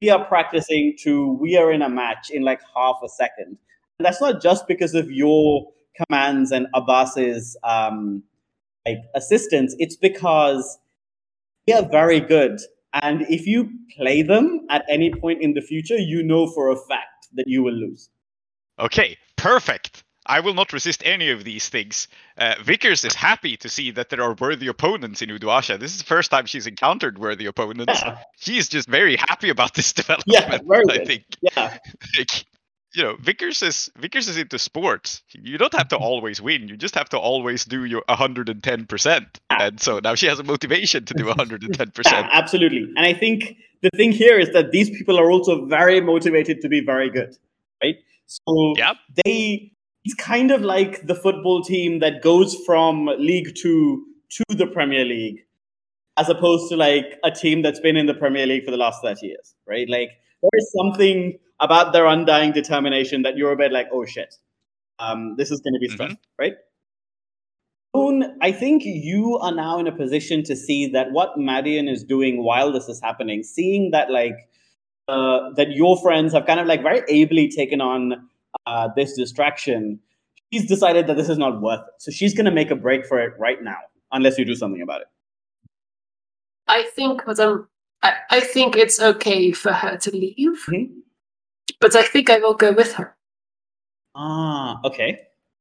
we 0.01 0.09
are 0.09 0.25
practicing 0.25 0.95
to 1.03 1.37
we 1.39 1.55
are 1.57 1.71
in 1.71 1.81
a 1.81 1.89
match 1.89 2.29
in 2.29 2.43
like 2.43 2.61
half 2.75 2.97
a 3.03 3.09
second. 3.09 3.57
And 3.99 4.05
that's 4.05 4.19
not 4.19 4.41
just 4.41 4.67
because 4.67 4.93
of 4.93 5.11
your 5.11 5.71
commands 6.09 6.51
and 6.51 6.67
Abbas's 6.73 7.55
um, 7.63 8.23
like 8.85 8.99
assistance. 9.15 9.75
It's 9.79 9.95
because 9.95 10.77
they 11.67 11.73
are 11.73 11.87
very 11.89 12.19
good. 12.19 12.59
And 12.93 13.23
if 13.23 13.45
you 13.45 13.69
play 13.97 14.21
them 14.21 14.65
at 14.69 14.85
any 14.89 15.11
point 15.13 15.41
in 15.41 15.53
the 15.53 15.61
future, 15.61 15.97
you 15.97 16.23
know 16.23 16.47
for 16.47 16.69
a 16.71 16.75
fact 16.75 17.27
that 17.33 17.45
you 17.47 17.63
will 17.63 17.73
lose. 17.73 18.09
Okay, 18.79 19.17
perfect. 19.35 20.03
I 20.27 20.39
will 20.39 20.55
not 20.55 20.73
resist 20.73 21.03
any 21.05 21.29
of 21.29 21.43
these 21.43 21.69
things. 21.69 22.07
Uh, 22.37 22.55
Vickers 22.63 23.03
is 23.05 23.13
happy 23.13 23.57
to 23.57 23.69
see 23.69 23.91
that 23.91 24.09
there 24.09 24.23
are 24.23 24.33
worthy 24.33 24.67
opponents 24.67 25.21
in 25.21 25.29
Uduasha. 25.29 25.79
This 25.79 25.91
is 25.91 25.99
the 25.99 26.05
first 26.05 26.31
time 26.31 26.47
she's 26.47 26.65
encountered 26.65 27.19
worthy 27.19 27.45
opponents. 27.45 28.01
Yeah, 28.03 28.17
She's 28.37 28.67
just 28.67 28.87
very 28.87 29.17
happy 29.17 29.49
about 29.49 29.75
this 29.75 29.93
development. 30.01 30.25
yeah 30.27 30.57
very 30.65 30.83
I 30.89 31.05
think. 31.05 31.23
Yeah, 31.41 31.77
Like, 32.17 32.45
you 32.95 33.03
know, 33.03 33.15
Vickers 33.19 33.61
is 33.61 33.91
Vickers 33.97 34.27
is 34.27 34.37
into 34.37 34.57
sports. 34.57 35.21
You 35.33 35.57
don't 35.57 35.73
have 35.73 35.89
to 35.89 35.95
mm-hmm. 35.95 36.03
always 36.03 36.41
win. 36.41 36.67
You 36.67 36.77
just 36.77 36.95
have 36.95 37.09
to 37.09 37.17
always 37.17 37.65
do 37.65 37.85
your 37.85 38.03
110 38.07 38.85
percent. 38.85 39.39
And 39.49 39.79
so 39.79 39.99
now 39.99 40.15
she 40.15 40.27
has 40.27 40.39
a 40.39 40.43
motivation 40.43 41.05
to 41.05 41.13
do 41.13 41.25
110 41.35 41.87
yeah, 41.87 41.91
percent. 41.91 42.27
absolutely. 42.31 42.87
And 42.95 43.05
I 43.05 43.13
think 43.13 43.57
the 43.81 43.89
thing 43.95 44.11
here 44.11 44.39
is 44.39 44.51
that 44.53 44.71
these 44.71 44.89
people 44.89 45.19
are 45.19 45.29
also 45.29 45.65
very 45.65 46.01
motivated 46.01 46.61
to 46.61 46.69
be 46.69 46.81
very 46.81 47.09
good, 47.09 47.35
right? 47.83 47.95
So 48.27 48.73
Yep. 48.77 48.95
they 49.25 49.71
it's 50.03 50.15
kind 50.15 50.51
of 50.51 50.61
like 50.61 51.05
the 51.07 51.15
football 51.15 51.63
team 51.63 51.99
that 51.99 52.21
goes 52.21 52.55
from 52.65 53.07
League 53.17 53.55
Two 53.55 54.05
to 54.29 54.43
the 54.55 54.67
Premier 54.67 55.03
League, 55.03 55.39
as 56.17 56.29
opposed 56.29 56.69
to 56.69 56.77
like 56.77 57.19
a 57.23 57.31
team 57.31 57.61
that's 57.61 57.79
been 57.79 57.97
in 57.97 58.05
the 58.05 58.13
Premier 58.13 58.45
League 58.45 58.65
for 58.65 58.71
the 58.71 58.77
last 58.77 59.01
30 59.01 59.25
years, 59.25 59.55
right? 59.67 59.89
Like 59.89 60.09
there 60.41 60.49
is 60.53 60.71
something 60.77 61.37
about 61.59 61.93
their 61.93 62.05
undying 62.05 62.51
determination 62.51 63.21
that 63.23 63.37
you're 63.37 63.51
a 63.51 63.55
bit 63.55 63.71
like, 63.71 63.87
oh 63.91 64.05
shit, 64.05 64.35
um, 64.99 65.35
this 65.37 65.51
is 65.51 65.61
going 65.61 65.73
to 65.73 65.79
be 65.79 65.87
stressful, 65.89 66.19
right? 66.39 66.53
Boone, 67.93 68.37
I 68.41 68.51
think 68.51 68.83
you 68.83 69.37
are 69.37 69.53
now 69.53 69.79
in 69.79 69.87
a 69.87 69.91
position 69.91 70.43
to 70.43 70.55
see 70.55 70.87
that 70.89 71.11
what 71.11 71.37
Marion 71.37 71.87
is 71.87 72.03
doing 72.03 72.43
while 72.43 72.71
this 72.73 72.89
is 72.89 72.99
happening, 73.01 73.41
seeing 73.43 73.91
that 73.91 74.11
like 74.11 74.35
uh, 75.07 75.51
that 75.55 75.71
your 75.71 76.01
friends 76.01 76.33
have 76.33 76.45
kind 76.45 76.59
of 76.59 76.67
like 76.67 76.81
very 76.81 77.03
ably 77.07 77.47
taken 77.49 77.79
on 77.79 78.27
uh, 78.65 78.89
this 78.95 79.15
distraction, 79.15 79.99
she's 80.51 80.67
decided 80.67 81.07
that 81.07 81.15
this 81.15 81.29
is 81.29 81.37
not 81.37 81.61
worth 81.61 81.81
it. 81.81 81.93
So 81.99 82.11
she's 82.11 82.33
going 82.33 82.45
to 82.45 82.51
make 82.51 82.71
a 82.71 82.75
break 82.75 83.05
for 83.05 83.19
it 83.21 83.33
right 83.39 83.61
now, 83.63 83.77
unless 84.11 84.37
you 84.37 84.43
do 84.45 84.55
something 84.55 84.81
about 84.81 85.01
it. 85.01 85.07
I 86.67 86.83
think 86.95 87.25
what 87.27 87.39
I'm 87.39 87.67
I, 88.01 88.13
I 88.29 88.39
think 88.39 88.75
it's 88.75 88.99
okay 88.99 89.51
for 89.51 89.71
her 89.71 89.97
to 89.97 90.11
leave, 90.11 90.65
Mhm. 90.67 91.01
But 91.79 91.95
I 91.95 92.03
think 92.03 92.29
I 92.29 92.39
will 92.39 92.53
go 92.53 92.71
with 92.71 92.93
her. 92.93 93.15
Ah, 94.15 94.79
okay. 94.83 95.19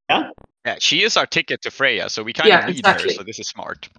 Yeah, 0.09 0.29
Yeah, 0.65 0.75
she 0.79 1.03
is 1.03 1.17
our 1.17 1.25
ticket 1.25 1.61
to 1.63 1.71
Freya, 1.71 2.09
so 2.09 2.23
we 2.23 2.33
kind 2.33 2.49
Yeah, 2.49 2.59
of 2.59 2.67
need 2.67 2.79
exactly. 2.79 3.09
her. 3.09 3.15
So 3.15 3.23
this 3.23 3.39
is 3.39 3.47
smart. 3.47 3.89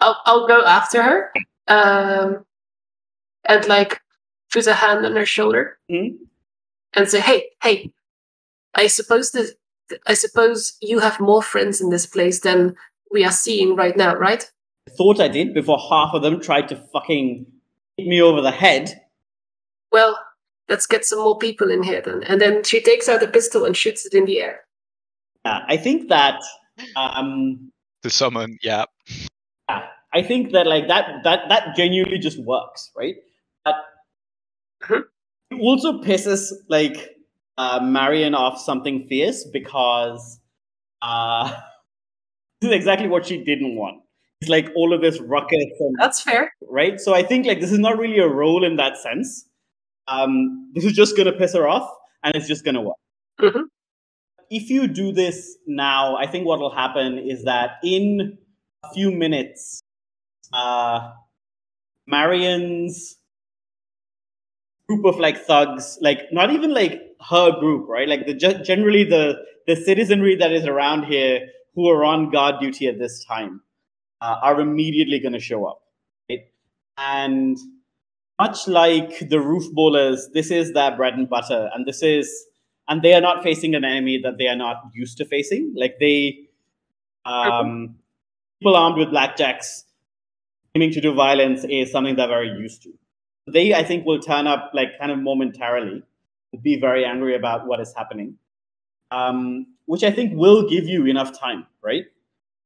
I'll 0.00 0.20
I'll 0.24 0.46
go 0.48 0.64
after 0.64 1.02
her, 1.02 1.32
um, 1.68 2.46
and 3.44 3.66
like 3.68 4.00
put 4.50 4.66
a 4.66 4.72
hand 4.74 5.04
on 5.04 5.14
her 5.16 5.26
shoulder 5.26 5.78
Mhm. 5.90 6.16
and 6.94 7.08
say, 7.08 7.20
"Hey, 7.20 7.50
hey, 7.62 7.92
I 8.74 8.86
suppose 8.86 9.32
that 9.32 9.54
I 10.06 10.14
suppose 10.14 10.78
you 10.80 11.00
have 11.00 11.20
more 11.20 11.42
friends 11.42 11.80
in 11.82 11.90
this 11.90 12.06
place 12.06 12.40
than 12.40 12.76
we 13.10 13.24
are 13.26 13.32
seeing 13.32 13.76
right 13.76 13.96
now, 13.96 14.14
right?" 14.14 14.50
I 14.88 14.92
thought 14.96 15.20
I 15.20 15.28
did 15.28 15.52
before 15.52 15.78
half 15.78 16.14
of 16.14 16.22
them 16.22 16.40
tried 16.40 16.68
to 16.68 16.76
fucking 16.92 17.46
hit 17.98 18.06
me 18.06 18.22
over 18.22 18.40
the 18.40 18.50
head. 18.52 19.02
Well, 19.92 20.18
let's 20.68 20.86
get 20.86 21.04
some 21.04 21.18
more 21.20 21.38
people 21.38 21.70
in 21.70 21.82
here 21.82 22.00
then. 22.00 22.22
And 22.24 22.40
then 22.40 22.64
she 22.64 22.80
takes 22.82 23.08
out 23.08 23.22
a 23.22 23.28
pistol 23.28 23.64
and 23.64 23.76
shoots 23.76 24.06
it 24.06 24.14
in 24.14 24.24
the 24.24 24.40
air. 24.40 24.60
Uh, 25.44 25.60
I 25.68 25.76
think 25.76 26.08
that 26.08 26.40
um, 26.96 27.70
To 28.02 28.10
summon, 28.10 28.58
yeah. 28.62 28.84
yeah. 29.68 29.86
I 30.12 30.22
think 30.22 30.52
that 30.52 30.66
like 30.66 30.88
that 30.88 31.22
that 31.24 31.48
that 31.48 31.76
genuinely 31.76 32.18
just 32.18 32.38
works, 32.44 32.90
right? 32.96 33.16
But 33.64 33.74
Mhm. 34.82 35.02
It 35.50 35.60
also 35.60 36.00
pisses 36.00 36.52
like 36.68 37.10
uh, 37.58 37.80
Marion 37.82 38.34
off 38.34 38.58
something 38.60 39.06
fierce 39.08 39.44
because 39.52 40.40
uh, 41.02 41.48
this 42.60 42.70
is 42.70 42.74
exactly 42.76 43.08
what 43.08 43.26
she 43.26 43.42
didn't 43.44 43.76
want. 43.76 44.00
It's 44.40 44.50
like 44.50 44.68
all 44.74 44.92
of 44.92 45.00
this 45.00 45.20
ruckus 45.20 45.64
and 45.80 45.94
That's 45.98 46.20
fair. 46.20 46.52
right? 46.68 46.98
So 47.00 47.14
I 47.14 47.22
think 47.22 47.46
like 47.46 47.60
this 47.60 47.72
is 47.72 47.78
not 47.78 47.98
really 47.98 48.18
a 48.18 48.28
role 48.28 48.64
in 48.64 48.76
that 48.76 48.96
sense. 48.98 49.46
Um, 50.08 50.70
this 50.74 50.84
is 50.84 50.92
just 50.92 51.16
gonna 51.16 51.32
piss 51.32 51.54
her 51.54 51.66
off, 51.68 51.90
and 52.22 52.34
it's 52.34 52.46
just 52.48 52.64
gonna 52.64 52.82
work. 52.82 52.96
Mhm. 53.40 53.64
If 54.50 54.70
you 54.70 54.86
do 54.88 55.12
this 55.12 55.56
now, 55.66 56.16
I 56.16 56.26
think 56.26 56.46
what 56.46 56.60
will 56.60 56.74
happen 56.74 57.18
is 57.18 57.44
that 57.44 57.78
in 57.82 58.38
a 58.84 58.92
few 58.94 59.10
minutes, 59.10 59.82
uh, 60.52 61.12
Marion's 62.06 63.16
group 64.88 65.04
of 65.06 65.18
like 65.18 65.38
thugs, 65.44 65.98
like 66.00 66.32
not 66.32 66.50
even 66.52 66.72
like 66.74 67.00
her 67.30 67.58
group, 67.58 67.88
right? 67.88 68.08
Like 68.08 68.26
the 68.26 68.34
generally 68.34 69.04
the 69.04 69.36
the 69.66 69.76
citizenry 69.76 70.36
that 70.36 70.52
is 70.52 70.66
around 70.66 71.04
here 71.04 71.48
who 71.74 71.88
are 71.88 72.04
on 72.04 72.30
guard 72.30 72.56
duty 72.60 72.86
at 72.86 72.98
this 72.98 73.24
time 73.24 73.62
uh, 74.20 74.36
are 74.42 74.60
immediately 74.60 75.18
going 75.18 75.32
to 75.32 75.40
show 75.40 75.64
up, 75.66 75.80
right? 76.30 76.40
And 76.98 77.56
much 78.38 78.66
like 78.66 79.28
the 79.28 79.40
roof 79.40 79.72
bowlers, 79.72 80.28
this 80.32 80.50
is 80.50 80.72
their 80.72 80.96
bread 80.96 81.14
and 81.14 81.28
butter, 81.28 81.70
and 81.74 81.86
this 81.86 82.02
is 82.02 82.46
and 82.88 83.02
they 83.02 83.14
are 83.14 83.20
not 83.20 83.42
facing 83.42 83.74
an 83.74 83.84
enemy 83.84 84.20
that 84.22 84.38
they 84.38 84.46
are 84.46 84.56
not 84.56 84.76
used 84.92 85.16
to 85.18 85.24
facing. 85.24 85.72
Like 85.76 85.98
they, 85.98 86.48
um, 87.24 87.96
people 88.60 88.76
armed 88.76 88.98
with 88.98 89.08
blackjacks 89.08 89.84
aiming 90.74 90.90
to 90.92 91.00
do 91.00 91.14
violence 91.14 91.64
is 91.64 91.90
something 91.90 92.16
they're 92.16 92.28
very 92.28 92.50
used 92.50 92.82
to. 92.82 92.92
They, 93.46 93.74
I 93.74 93.84
think, 93.84 94.06
will 94.06 94.20
turn 94.20 94.46
up 94.46 94.70
like 94.74 94.98
kind 94.98 95.12
of 95.12 95.18
momentarily, 95.18 96.02
be 96.62 96.78
very 96.80 97.04
angry 97.04 97.34
about 97.34 97.66
what 97.66 97.80
is 97.80 97.92
happening, 97.96 98.36
um, 99.10 99.66
which 99.86 100.02
I 100.02 100.10
think 100.10 100.32
will 100.34 100.68
give 100.68 100.84
you 100.84 101.06
enough 101.06 101.38
time, 101.38 101.66
right, 101.82 102.04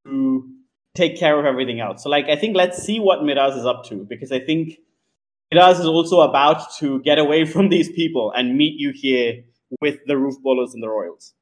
to 0.06 0.48
take 0.94 1.18
care 1.18 1.38
of 1.38 1.44
everything 1.44 1.80
else. 1.80 2.02
So, 2.02 2.08
like, 2.08 2.26
I 2.26 2.36
think 2.36 2.56
let's 2.56 2.82
see 2.82 2.98
what 3.00 3.24
Miraz 3.24 3.56
is 3.56 3.66
up 3.66 3.84
to 3.86 4.04
because 4.04 4.32
I 4.32 4.40
think 4.40 4.78
Miraz 5.53 5.80
is 5.80 5.86
also 5.86 6.20
about 6.20 6.62
to 6.78 7.01
get 7.01 7.18
away 7.18 7.44
from 7.46 7.68
these 7.68 7.90
people 7.90 8.32
and 8.36 8.57
meet 8.57 8.74
you 8.78 8.92
here 8.94 9.44
with 9.80 9.99
the 10.07 10.16
roof 10.16 10.34
bowlers 10.42 10.74
and 10.74 10.82
the 10.82 10.88
royals. 10.88 11.34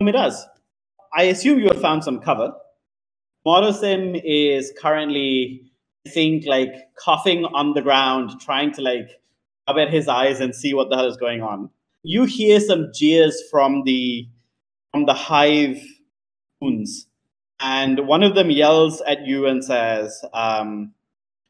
Miraz, 0.00 0.44
I 1.14 1.24
assume 1.24 1.58
you 1.60 1.68
have 1.68 1.80
found 1.80 2.04
some 2.04 2.20
cover. 2.20 2.52
Morosim 3.46 4.20
is 4.24 4.72
currently, 4.80 5.70
I 6.06 6.10
think, 6.10 6.46
like 6.46 6.72
coughing 6.98 7.44
on 7.44 7.74
the 7.74 7.82
ground, 7.82 8.40
trying 8.40 8.72
to 8.72 8.82
like 8.82 9.10
rub 9.68 9.78
at 9.78 9.90
his 9.90 10.08
eyes 10.08 10.40
and 10.40 10.54
see 10.54 10.74
what 10.74 10.90
the 10.90 10.96
hell 10.96 11.06
is 11.06 11.16
going 11.16 11.42
on. 11.42 11.70
You 12.02 12.24
hear 12.24 12.60
some 12.60 12.90
jeers 12.94 13.40
from 13.50 13.84
the 13.84 14.28
from 14.92 15.06
the 15.06 15.14
hive 15.14 15.80
goons, 16.60 17.06
and 17.60 18.06
one 18.06 18.22
of 18.22 18.34
them 18.34 18.50
yells 18.50 19.00
at 19.02 19.26
you 19.26 19.46
and 19.46 19.64
says, 19.64 20.24
um, 20.32 20.94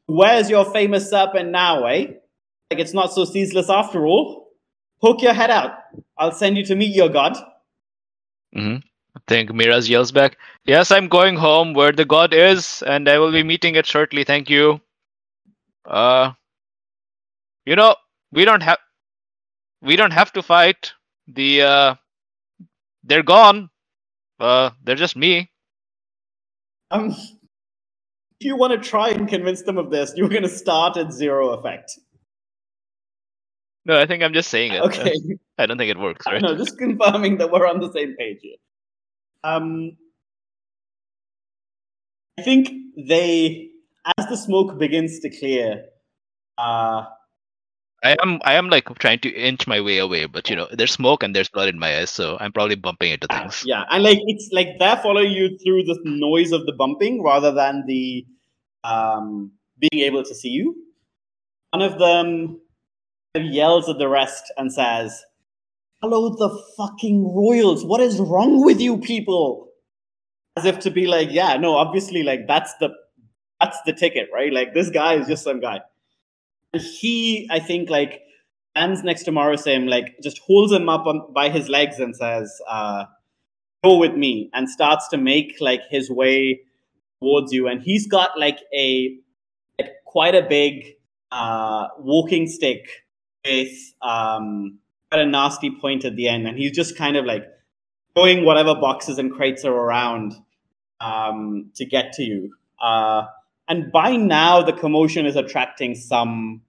"Where's 0.09 0.49
your 0.49 0.65
famous 0.65 1.09
serpent 1.09 1.51
now, 1.51 1.85
eh? 1.85 2.07
Like 2.71 2.79
it's 2.79 2.93
not 2.93 3.13
so 3.13 3.25
ceaseless 3.25 3.69
after 3.69 4.05
all. 4.05 4.49
Poke 5.01 5.21
your 5.21 5.33
head 5.33 5.49
out. 5.49 5.71
I'll 6.17 6.31
send 6.31 6.57
you 6.57 6.65
to 6.65 6.75
meet 6.75 6.95
your 6.95 7.09
god." 7.09 7.37
Mm-hmm. 8.55 8.77
I 9.15 9.19
think 9.27 9.53
Miraz 9.53 9.89
yells 9.89 10.11
back, 10.11 10.37
Yes, 10.65 10.91
I'm 10.91 11.07
going 11.07 11.35
home 11.35 11.73
where 11.73 11.91
the 11.91 12.05
god 12.05 12.33
is, 12.33 12.83
and 12.85 13.09
I 13.09 13.17
will 13.19 13.31
be 13.31 13.43
meeting 13.43 13.75
it 13.75 13.85
shortly. 13.85 14.23
Thank 14.23 14.49
you. 14.49 14.81
Uh, 15.85 16.33
you 17.65 17.75
know, 17.75 17.95
we 18.31 18.45
don't 18.45 18.61
have 18.61 18.77
we 19.81 19.95
don't 19.95 20.11
have 20.11 20.33
to 20.33 20.43
fight. 20.43 20.93
The 21.27 21.61
uh, 21.61 21.95
they're 23.03 23.23
gone. 23.23 23.69
Uh, 24.39 24.71
they're 24.83 24.95
just 24.95 25.15
me. 25.15 25.49
Um, 26.91 27.15
you 28.47 28.55
want 28.55 28.71
to 28.71 28.89
try 28.89 29.09
and 29.09 29.27
convince 29.27 29.63
them 29.63 29.77
of 29.77 29.89
this, 29.91 30.13
you're 30.15 30.29
going 30.29 30.43
to 30.43 30.49
start 30.49 30.97
at 30.97 31.11
zero 31.11 31.49
effect. 31.49 31.99
No, 33.85 33.97
I 33.99 34.05
think 34.05 34.23
I'm 34.23 34.33
just 34.33 34.49
saying 34.49 34.73
it. 34.73 34.81
Okay. 34.81 35.13
I 35.57 35.65
don't 35.65 35.77
think 35.77 35.91
it 35.91 35.97
works, 35.97 36.25
right? 36.27 36.41
No, 36.41 36.55
just 36.55 36.77
confirming 36.77 37.37
that 37.37 37.51
we're 37.51 37.67
on 37.67 37.79
the 37.79 37.91
same 37.91 38.15
page 38.17 38.39
here. 38.41 38.55
Um, 39.43 39.97
I 42.37 42.41
think 42.41 42.69
they, 42.97 43.69
as 44.17 44.27
the 44.27 44.37
smoke 44.37 44.77
begins 44.77 45.19
to 45.19 45.29
clear, 45.29 45.85
uh, 46.57 47.05
I 48.03 48.15
am 48.21 48.39
I 48.43 48.53
am 48.53 48.69
like 48.69 48.87
trying 48.99 49.19
to 49.19 49.29
inch 49.29 49.67
my 49.67 49.81
way 49.81 49.97
away, 49.97 50.25
but 50.25 50.49
you 50.49 50.55
know, 50.55 50.67
there's 50.71 50.91
smoke 50.91 51.23
and 51.23 51.35
there's 51.35 51.49
blood 51.49 51.69
in 51.69 51.79
my 51.79 51.99
eyes, 51.99 52.09
so 52.09 52.37
I'm 52.39 52.51
probably 52.51 52.75
bumping 52.75 53.11
into 53.11 53.27
things. 53.27 53.63
yeah, 53.67 53.83
and 53.89 54.03
like 54.03 54.19
it's 54.25 54.49
like 54.51 54.79
they're 54.79 54.97
following 54.97 55.31
you 55.31 55.57
through 55.63 55.83
the 55.83 55.99
noise 56.05 56.51
of 56.51 56.65
the 56.65 56.73
bumping 56.73 57.21
rather 57.21 57.51
than 57.51 57.83
the 57.87 58.25
um, 58.83 59.51
being 59.79 60.03
able 60.05 60.23
to 60.23 60.33
see 60.33 60.49
you. 60.49 60.75
One 61.71 61.81
of 61.81 61.99
them 61.99 62.61
yells 63.35 63.89
at 63.89 63.97
the 63.97 64.07
rest 64.07 64.51
and 64.57 64.71
says, 64.71 65.23
Hello, 66.01 66.29
the 66.29 66.63
fucking 66.77 67.35
royals. 67.35 67.83
What 67.83 68.01
is 68.01 68.19
wrong 68.19 68.63
with 68.63 68.79
you 68.79 68.97
people? 68.97 69.67
As 70.55 70.65
if 70.65 70.79
to 70.79 70.91
be 70.91 71.07
like, 71.07 71.29
yeah, 71.31 71.57
no, 71.57 71.75
obviously, 71.75 72.23
like 72.23 72.47
that's 72.47 72.73
the 72.79 72.89
that's 73.59 73.77
the 73.85 73.93
ticket, 73.93 74.29
right? 74.33 74.51
Like 74.51 74.73
this 74.73 74.89
guy 74.89 75.15
is 75.15 75.27
just 75.27 75.43
some 75.43 75.59
guy. 75.59 75.81
And 76.73 76.81
he, 76.81 77.47
I 77.49 77.59
think, 77.59 77.89
like 77.89 78.21
stands 78.75 79.03
next 79.03 79.23
to 79.23 79.31
Morosim, 79.31 79.89
like 79.89 80.17
just 80.21 80.39
holds 80.39 80.71
him 80.71 80.89
up 80.89 81.05
on, 81.05 81.33
by 81.33 81.49
his 81.49 81.69
legs 81.69 81.99
and 81.99 82.15
says, 82.15 82.51
uh, 82.67 83.05
"Go 83.83 83.97
with 83.97 84.13
me," 84.13 84.49
and 84.53 84.69
starts 84.69 85.07
to 85.09 85.17
make 85.17 85.57
like 85.59 85.81
his 85.89 86.09
way 86.09 86.61
towards 87.21 87.51
you. 87.51 87.67
And 87.67 87.81
he's 87.81 88.07
got 88.07 88.37
like 88.37 88.59
a 88.75 89.17
like, 89.79 89.91
quite 90.05 90.35
a 90.35 90.43
big 90.47 90.95
uh, 91.31 91.87
walking 91.97 92.47
stick 92.47 92.87
with 93.45 93.93
um, 94.01 94.79
got 95.11 95.21
a 95.21 95.25
nasty 95.25 95.71
point 95.71 96.05
at 96.05 96.15
the 96.15 96.27
end, 96.27 96.47
and 96.47 96.57
he's 96.57 96.71
just 96.71 96.97
kind 96.97 97.17
of 97.17 97.25
like 97.25 97.45
throwing 98.15 98.45
whatever 98.45 98.75
boxes 98.75 99.17
and 99.17 99.31
crates 99.31 99.65
are 99.65 99.73
around 99.73 100.33
um, 101.01 101.71
to 101.75 101.85
get 101.85 102.13
to 102.13 102.23
you. 102.23 102.53
Uh, 102.81 103.25
and 103.69 103.91
by 103.91 104.15
now, 104.15 104.61
the 104.63 104.73
commotion 104.73 105.25
is 105.25 105.35
attracting 105.35 105.95
some 105.95 106.61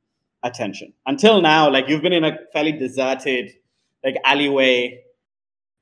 attention. 0.42 0.92
Until 1.06 1.40
now, 1.40 1.70
like 1.70 1.88
you've 1.88 2.02
been 2.02 2.12
in 2.12 2.24
a 2.24 2.38
fairly 2.52 2.72
deserted 2.72 3.52
like 4.04 4.16
alleyway. 4.24 5.02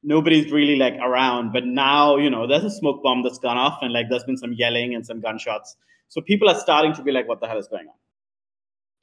Nobody's 0.04 0.52
really 0.52 0.76
like 0.76 0.94
around, 0.94 1.52
but 1.52 1.66
now 1.66 2.16
you 2.16 2.30
know 2.30 2.46
there's 2.46 2.64
a 2.64 2.70
smoke 2.70 3.02
bomb 3.02 3.24
that's 3.24 3.38
gone 3.38 3.58
off, 3.58 3.78
and 3.82 3.92
like 3.92 4.06
there's 4.08 4.24
been 4.24 4.36
some 4.36 4.52
yelling 4.52 4.94
and 4.94 5.04
some 5.04 5.20
gunshots. 5.20 5.76
So 6.08 6.20
people 6.20 6.48
are 6.48 6.58
starting 6.58 6.94
to 6.94 7.02
be 7.02 7.10
like, 7.10 7.28
"What 7.28 7.40
the 7.40 7.48
hell 7.48 7.58
is 7.58 7.66
going 7.66 7.88
on?" 7.88 7.94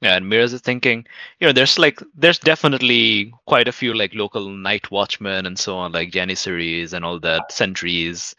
Yeah, 0.02 0.16
and 0.16 0.28
Miraz 0.28 0.52
is 0.52 0.60
thinking, 0.60 1.06
you 1.40 1.46
know, 1.46 1.52
there's 1.52 1.78
like 1.78 2.00
there's 2.14 2.38
definitely 2.38 3.32
quite 3.46 3.68
a 3.68 3.72
few 3.72 3.92
like 3.92 4.14
local 4.14 4.48
night 4.48 4.90
watchmen 4.90 5.44
and 5.46 5.58
so 5.58 5.76
on, 5.76 5.92
like 5.92 6.12
janissaries 6.12 6.94
and 6.94 7.04
all 7.04 7.20
that, 7.20 7.52
sentries. 7.52 8.34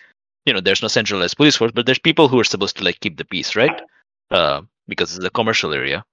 You 0.48 0.54
know, 0.54 0.62
there's 0.62 0.82
no 0.82 0.88
centralized 0.88 1.38
police 1.38 1.58
force, 1.58 1.74
but 1.74 1.86
there's 1.86 2.00
people 2.00 2.28
who 2.30 2.40
are 2.40 2.44
supposed 2.46 2.78
to 2.78 2.84
like 2.84 3.00
keep 3.02 3.18
the 3.18 3.26
peace, 3.26 3.56
right? 3.56 3.82
Uh, 4.32 4.62
because 4.88 5.16
it's 5.16 5.26
a 5.26 5.30
commercial 5.30 5.74
area. 5.74 6.06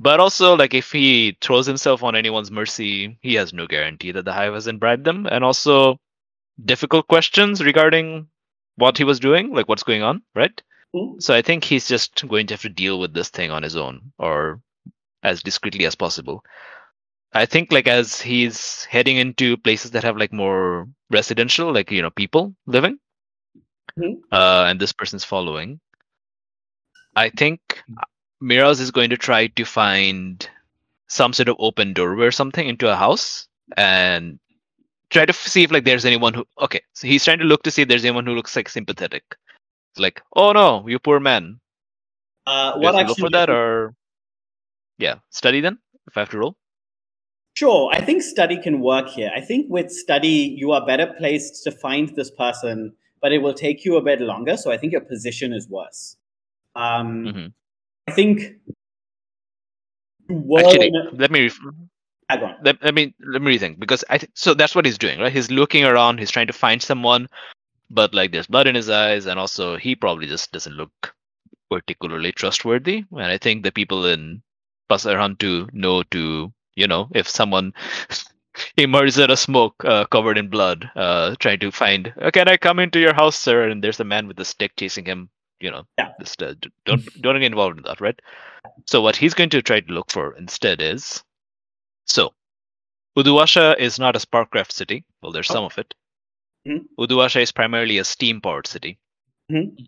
But 0.00 0.20
also, 0.20 0.56
like, 0.56 0.74
if 0.74 0.92
he 0.92 1.36
throws 1.40 1.66
himself 1.66 2.02
on 2.02 2.16
anyone's 2.16 2.50
mercy, 2.50 3.18
he 3.22 3.34
has 3.34 3.52
no 3.52 3.66
guarantee 3.66 4.12
that 4.12 4.24
the 4.24 4.32
hive 4.32 4.54
hasn't 4.54 4.80
bribed 4.80 5.04
them. 5.04 5.26
And 5.26 5.44
also, 5.44 5.98
difficult 6.64 7.08
questions 7.08 7.64
regarding 7.64 8.28
what 8.76 8.98
he 8.98 9.04
was 9.04 9.20
doing, 9.20 9.54
like 9.54 9.68
what's 9.68 9.84
going 9.84 10.02
on, 10.02 10.22
right? 10.34 10.62
Mhm. 10.94 11.22
So 11.22 11.34
I 11.34 11.42
think 11.42 11.64
he's 11.64 11.88
just 11.88 12.26
going 12.28 12.46
to 12.48 12.54
have 12.54 12.62
to 12.62 12.68
deal 12.68 13.00
with 13.00 13.14
this 13.14 13.30
thing 13.30 13.50
on 13.50 13.62
his 13.62 13.76
own, 13.76 14.12
or 14.18 14.60
as 15.22 15.42
discreetly 15.42 15.86
as 15.86 15.94
possible. 15.96 16.44
I 17.32 17.46
think 17.46 17.72
like 17.72 17.88
as 17.88 18.20
he's 18.20 18.84
heading 18.84 19.16
into 19.18 19.56
places 19.56 19.92
that 19.92 20.04
have 20.04 20.16
like 20.16 20.32
more 20.32 20.88
residential, 21.10 21.72
like 21.72 21.90
you 21.90 22.02
know, 22.02 22.10
people 22.10 22.54
living, 22.66 22.98
Mhm. 23.98 24.22
uh, 24.30 24.64
and 24.68 24.80
this 24.80 24.92
person's 24.92 25.24
following. 25.24 25.80
I 27.16 27.30
think 27.30 27.82
Miraz 28.40 28.78
is 28.80 28.90
going 28.92 29.10
to 29.10 29.16
try 29.16 29.48
to 29.48 29.64
find 29.64 30.48
some 31.08 31.32
sort 31.32 31.48
of 31.48 31.56
open 31.58 31.92
doorway 31.94 32.26
or 32.26 32.30
something 32.30 32.68
into 32.68 32.88
a 32.88 32.94
house 32.94 33.48
and 33.76 34.38
try 35.10 35.24
to 35.26 35.32
see 35.32 35.64
if 35.64 35.72
like 35.72 35.84
there's 35.84 36.04
anyone 36.04 36.34
who 36.34 36.44
okay 36.60 36.82
so 36.92 37.06
he's 37.08 37.24
trying 37.24 37.38
to 37.38 37.44
look 37.44 37.62
to 37.62 37.70
see 37.70 37.82
if 37.82 37.88
there's 37.88 38.04
anyone 38.04 38.26
who 38.26 38.34
looks 38.34 38.54
like 38.54 38.68
sympathetic 38.68 39.24
it's 39.30 40.00
like 40.00 40.22
oh 40.36 40.52
no 40.52 40.86
you 40.86 40.98
poor 40.98 41.18
man 41.18 41.58
Uh, 42.46 42.76
what 42.78 42.94
I 42.94 42.98
have 42.98 43.10
actually? 43.10 43.22
go 43.22 43.26
for 43.26 43.30
that 43.30 43.50
or 43.50 43.94
yeah 44.98 45.16
study 45.30 45.60
then 45.60 45.78
if 46.06 46.16
i 46.16 46.20
have 46.20 46.30
to 46.30 46.38
roll 46.38 46.56
Sure, 47.54 47.90
I 47.92 48.00
think 48.00 48.22
study 48.22 48.56
can 48.62 48.78
work 48.78 49.08
here. 49.08 49.32
I 49.34 49.40
think 49.40 49.66
with 49.68 49.90
study, 49.90 50.54
you 50.56 50.70
are 50.70 50.86
better 50.86 51.08
placed 51.18 51.64
to 51.64 51.72
find 51.72 52.08
this 52.14 52.30
person, 52.30 52.94
but 53.20 53.32
it 53.32 53.38
will 53.38 53.54
take 53.54 53.84
you 53.84 53.96
a 53.96 54.02
bit 54.02 54.20
longer. 54.20 54.56
So 54.56 54.70
I 54.72 54.76
think 54.76 54.92
your 54.92 55.00
position 55.02 55.52
is 55.52 55.68
worse. 55.68 56.16
Um, 56.76 57.24
Mhm. 57.26 57.52
I 58.08 58.12
think 58.12 58.60
Actually, 60.58 60.88
a- 60.88 61.14
let 61.14 61.30
me 61.30 61.42
ref- 61.44 61.58
Ah, 62.30 62.58
let, 62.62 62.82
let 62.82 62.94
me 62.94 63.14
let 63.20 63.40
me 63.40 63.56
rethink 63.56 63.78
because 63.78 64.04
I 64.10 64.18
think 64.18 64.32
so 64.34 64.52
that's 64.52 64.74
what 64.74 64.84
he's 64.84 64.98
doing, 64.98 65.18
right? 65.18 65.32
He's 65.32 65.50
looking 65.50 65.84
around, 65.84 66.18
he's 66.18 66.30
trying 66.30 66.48
to 66.48 66.52
find 66.52 66.82
someone, 66.82 67.26
but 67.90 68.12
like 68.12 68.32
there's 68.32 68.46
blood 68.46 68.66
in 68.66 68.74
his 68.74 68.90
eyes, 68.90 69.24
and 69.24 69.40
also 69.40 69.78
he 69.78 69.96
probably 69.96 70.26
just 70.26 70.52
doesn't 70.52 70.74
look 70.74 71.14
particularly 71.70 72.32
trustworthy. 72.32 73.04
And 73.12 73.22
I 73.22 73.38
think 73.38 73.62
the 73.62 73.72
people 73.72 74.04
in 74.04 74.42
Pasar 74.90 75.16
Hantu 75.16 75.72
know 75.72 76.02
to 76.02 76.52
you 76.74 76.86
know 76.86 77.08
if 77.14 77.26
someone 77.26 77.72
emerges 78.76 79.18
out 79.20 79.30
of 79.30 79.38
smoke 79.38 79.74
uh, 79.84 80.04
covered 80.06 80.38
in 80.38 80.48
blood, 80.48 80.90
uh, 80.96 81.34
trying 81.38 81.58
to 81.60 81.70
find, 81.70 82.12
"Uh, 82.20 82.30
can 82.30 82.48
I 82.48 82.56
come 82.56 82.78
into 82.78 82.98
your 83.00 83.14
house, 83.14 83.36
sir? 83.38 83.68
And 83.68 83.82
there's 83.82 84.00
a 84.00 84.04
man 84.04 84.26
with 84.26 84.38
a 84.40 84.44
stick 84.44 84.72
chasing 84.76 85.04
him. 85.04 85.30
You 85.60 85.70
know, 85.72 85.84
Yeah. 85.98 86.12
just 86.20 86.42
uh, 86.42 86.54
don't 86.84 87.04
don't 87.22 87.34
get 87.40 87.42
involved 87.42 87.78
in 87.78 87.84
that, 87.84 88.00
right? 88.00 88.18
So 88.86 89.00
what 89.00 89.16
he's 89.16 89.34
going 89.34 89.50
to 89.50 89.62
try 89.62 89.80
to 89.80 89.92
look 89.92 90.10
for 90.10 90.34
instead 90.36 90.80
is 90.80 91.22
so 92.06 92.32
Uduwasha 93.16 93.76
is 93.78 93.98
not 93.98 94.14
a 94.16 94.20
sparkcraft 94.20 94.70
city. 94.72 95.04
Well, 95.20 95.32
there's 95.32 95.48
some 95.48 95.64
of 95.64 95.76
it. 95.78 95.94
Mhm. 96.66 96.84
Uduasha 96.98 97.40
is 97.42 97.50
primarily 97.52 97.98
a 97.98 98.04
steam 98.04 98.40
powered 98.40 98.66
city. 98.68 98.98
Mhm. 99.50 99.86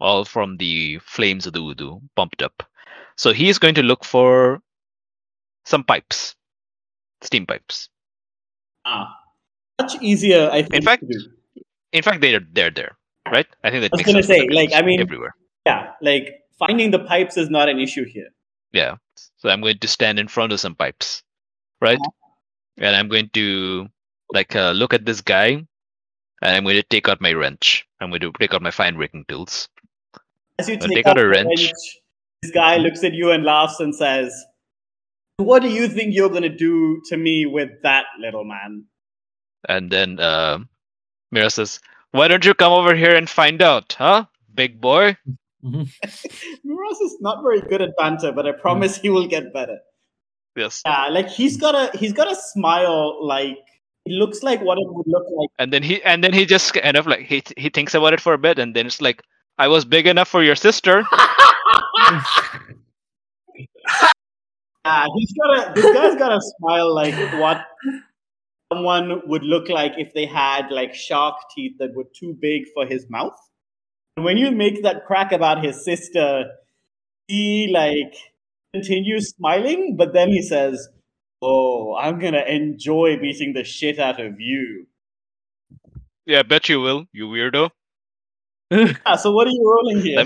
All 0.00 0.24
from 0.24 0.56
the 0.56 0.98
flames 0.98 1.46
of 1.46 1.52
the 1.52 1.60
Udu 1.62 2.00
pumped 2.16 2.42
up. 2.42 2.68
So 3.16 3.32
he 3.32 3.48
is 3.48 3.58
going 3.60 3.76
to 3.76 3.82
look 3.84 4.04
for 4.04 4.60
some 5.64 5.84
pipes, 5.84 6.34
steam 7.22 7.46
pipes. 7.46 7.88
Ah, 8.84 9.14
much 9.80 9.94
easier, 10.02 10.50
I 10.50 10.62
think. 10.62 10.74
In 10.74 10.82
fact- 10.82 11.04
In 11.92 12.02
fact, 12.02 12.20
they're 12.20 12.40
they're 12.52 12.70
there, 12.70 12.96
right? 13.30 13.46
I 13.64 13.70
think 13.70 13.82
that 13.82 13.90
I 13.92 13.96
was 13.96 14.06
gonna 14.06 14.22
say, 14.22 14.48
like, 14.48 14.72
I 14.72 14.82
mean- 14.82 15.00
everywhere. 15.00 15.34
yeah, 15.66 15.92
like 16.00 16.40
finding 16.58 16.90
the 16.90 16.98
pipes 16.98 17.36
is 17.36 17.50
not 17.50 17.68
an 17.68 17.78
issue 17.78 18.04
here. 18.04 18.28
Yeah. 18.72 18.96
So 19.36 19.48
I'm 19.50 19.60
going 19.60 19.78
to 19.78 19.88
stand 19.88 20.18
in 20.18 20.28
front 20.28 20.52
of 20.52 20.60
some 20.60 20.74
pipes, 20.74 21.22
right? 21.80 21.98
Uh-huh. 21.98 22.30
And 22.78 22.96
I'm 22.96 23.08
going 23.08 23.28
to 23.34 23.88
like 24.32 24.56
uh, 24.56 24.70
look 24.72 24.94
at 24.94 25.04
this 25.04 25.20
guy, 25.20 25.48
and 26.40 26.50
I'm 26.56 26.64
going 26.64 26.76
to 26.76 26.82
take 26.82 27.08
out 27.08 27.20
my 27.20 27.32
wrench. 27.34 27.84
I'm 28.00 28.08
going 28.10 28.20
to 28.22 28.32
take 28.40 28.54
out 28.54 28.62
my 28.62 28.70
fine 28.70 28.96
breaking 28.96 29.26
tools. 29.28 29.68
As 30.58 30.68
you 30.68 30.78
take, 30.78 30.90
take 30.90 31.06
out 31.06 31.18
out 31.18 31.18
a 31.18 31.22
the 31.22 31.28
wrench. 31.28 31.72
this 32.42 32.50
guy 32.52 32.76
looks 32.78 33.04
at 33.04 33.12
you 33.12 33.30
and 33.30 33.44
laughs 33.44 33.78
and 33.80 33.94
says, 33.94 34.32
"What 35.36 35.62
do 35.62 35.68
you 35.68 35.88
think 35.88 36.14
you're 36.14 36.28
gonna 36.30 36.54
do 36.54 37.00
to 37.08 37.16
me 37.16 37.46
with 37.46 37.70
that 37.82 38.06
little 38.20 38.44
man?" 38.44 38.84
And 39.68 39.90
then 39.90 40.20
uh, 40.20 40.58
Miraz 41.30 41.54
says, 41.54 41.80
"Why 42.12 42.28
don't 42.28 42.44
you 42.44 42.54
come 42.54 42.72
over 42.72 42.94
here 42.94 43.14
and 43.14 43.28
find 43.28 43.62
out, 43.62 43.94
huh, 43.98 44.26
big 44.54 44.80
boy?" 44.80 45.16
Mhm. 45.64 45.88
Is 47.02 47.16
not 47.20 47.42
very 47.42 47.60
good 47.60 47.80
at 47.80 47.96
banter, 47.96 48.32
but 48.32 48.46
I 48.46 48.52
promise 48.52 48.96
he 48.98 49.08
will 49.08 49.26
get 49.26 49.52
better. 49.52 49.78
Yes. 50.56 50.82
Yeah, 50.84 51.08
like 51.08 51.28
he's 51.28 51.56
got 51.56 51.74
a 51.74 51.96
he's 51.96 52.12
got 52.12 52.30
a 52.30 52.36
smile 52.36 53.24
like 53.26 53.56
it 54.04 54.12
looks 54.12 54.42
like 54.42 54.60
what 54.60 54.78
it 54.78 54.86
would 54.86 55.06
look 55.06 55.24
like. 55.30 55.48
And 55.58 55.72
then 55.72 55.82
he 55.82 56.02
and 56.02 56.22
then 56.22 56.32
he 56.32 56.44
just 56.44 56.74
kind 56.74 56.96
of 56.96 57.06
like 57.06 57.20
he 57.20 57.42
he 57.56 57.70
thinks 57.70 57.94
about 57.94 58.12
it 58.12 58.20
for 58.20 58.34
a 58.34 58.38
bit, 58.38 58.58
and 58.58 58.74
then 58.76 58.86
it's 58.86 59.00
like, 59.00 59.22
"I 59.58 59.68
was 59.68 59.84
big 59.84 60.06
enough 60.06 60.28
for 60.28 60.42
your 60.42 60.56
sister." 60.56 61.04
Yeah, 64.84 65.06
he's 65.16 65.32
got 65.32 65.68
a 65.68 65.74
this 65.74 65.94
guy's 65.94 66.16
got 66.18 66.32
a 66.32 66.40
smile 66.58 66.94
like 66.94 67.14
what 67.40 67.64
someone 68.72 69.22
would 69.26 69.42
look 69.42 69.68
like 69.68 69.92
if 69.96 70.12
they 70.14 70.26
had 70.26 70.70
like 70.70 70.94
shark 70.94 71.36
teeth 71.54 71.76
that 71.78 71.94
were 71.94 72.06
too 72.18 72.36
big 72.40 72.62
for 72.74 72.86
his 72.86 73.06
mouth. 73.08 73.36
And 74.16 74.24
when 74.24 74.36
you 74.36 74.50
make 74.50 74.82
that 74.82 75.06
crack 75.06 75.32
about 75.32 75.64
his 75.64 75.84
sister, 75.84 76.44
he 77.28 77.70
like 77.72 78.14
continues 78.74 79.30
smiling, 79.36 79.96
but 79.96 80.12
then 80.12 80.28
he 80.28 80.42
says, 80.42 80.88
Oh, 81.42 81.96
I'm 81.96 82.18
gonna 82.18 82.44
enjoy 82.46 83.18
beating 83.20 83.52
the 83.52 83.64
shit 83.64 83.98
out 83.98 84.20
of 84.20 84.40
you. 84.40 84.86
yeah, 86.26 86.40
I 86.40 86.42
bet 86.42 86.68
you 86.68 86.80
will, 86.80 87.06
you 87.12 87.26
weirdo. 87.26 87.70
Ah, 89.04 89.16
so 89.16 89.32
what 89.32 89.46
are 89.46 89.50
you 89.50 89.62
rolling 89.64 90.00
here? 90.00 90.24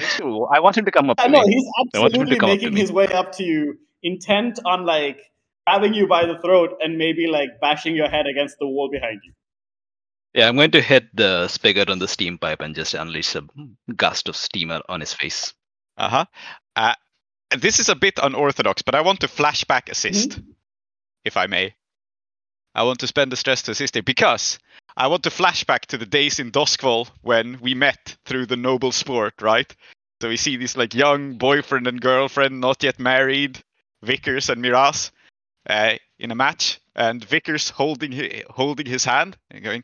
I 0.52 0.61
want 0.61 0.76
him 0.78 0.84
to 0.84 0.92
come 0.92 1.11
up. 1.11 1.18
I 1.18 1.26
me. 1.26 1.40
he's 1.46 1.64
I 1.94 1.98
want 1.98 2.14
him 2.14 2.26
to 2.26 2.32
absolutely 2.32 2.38
come 2.38 2.50
up 2.50 2.59
to 2.59 2.64
making 2.64 2.76
his 2.76 2.92
way 2.92 3.09
up 3.09 3.32
to 3.32 3.42
you, 3.42 3.76
intent 4.11 4.59
on 4.64 4.84
like 4.86 5.18
grabbing 5.66 5.94
you 5.94 6.07
by 6.07 6.22
the 6.26 6.38
throat 6.38 6.70
and 6.82 6.96
maybe 6.98 7.26
like 7.26 7.50
bashing 7.61 7.94
your 7.96 8.09
head 8.09 8.26
against 8.32 8.57
the 8.61 8.66
wall 8.66 8.88
behind 8.90 9.20
you. 9.24 9.32
Yeah, 10.34 10.48
I'm 10.48 10.57
going 10.57 10.70
to 10.72 10.82
hit 10.82 11.04
the 11.16 11.48
spigot 11.48 11.88
on 11.90 11.98
the 11.98 12.09
steam 12.09 12.38
pipe 12.38 12.61
and 12.61 12.74
just 12.74 12.94
unleash 12.94 13.34
a 13.34 13.42
gust 13.96 14.28
of 14.28 14.36
steam 14.36 14.70
on- 14.70 14.82
on 14.88 15.00
his 15.00 15.12
face. 15.14 15.54
Uh-huh. 15.96 16.24
Uh 16.76 16.94
This 17.57 17.78
is 17.78 17.88
a 17.88 17.94
bit 17.94 18.18
unorthodox, 18.22 18.82
but 18.82 18.94
I 18.94 19.00
want 19.02 19.20
to 19.20 19.28
flashback 19.28 19.88
assist, 19.88 20.30
Mm-hmm. 20.30 20.50
if 21.24 21.36
I 21.36 21.46
may. 21.46 21.74
I 22.74 22.82
want 22.82 22.98
to 23.00 23.07
spend 23.07 23.32
the 23.32 23.36
stress 23.36 23.62
to 23.62 23.70
assist 23.70 23.96
it 23.96 24.04
because 24.04 24.59
I 24.96 25.07
want 25.07 25.22
to 25.22 25.30
flashback 25.30 25.86
to 25.86 25.98
the 25.98 26.11
days 26.18 26.38
in 26.38 26.50
Doskvol 26.52 27.09
when 27.22 27.59
we 27.61 27.74
met 27.74 28.16
through 28.26 28.46
the 28.46 28.57
noble 28.68 28.92
sport, 28.92 29.34
right? 29.40 29.70
So 30.20 30.28
we 30.28 30.36
see 30.36 30.57
this 30.59 30.76
like 30.76 30.94
young 30.94 31.38
boyfriend 31.38 31.86
and 31.86 32.00
girlfriend, 32.00 32.61
not 32.61 32.82
yet 32.82 32.98
married, 32.98 33.62
Vickers 34.03 34.49
and 34.51 34.61
Miraz, 34.62 35.11
uh, 35.68 35.94
in 36.18 36.30
a 36.30 36.34
match, 36.34 36.80
and 36.94 37.24
Vickers 37.24 37.70
holding 37.70 38.12
hi- 38.12 38.44
holding 38.51 38.86
his 38.86 39.05
hand 39.05 39.36
and 39.51 39.64
going, 39.64 39.82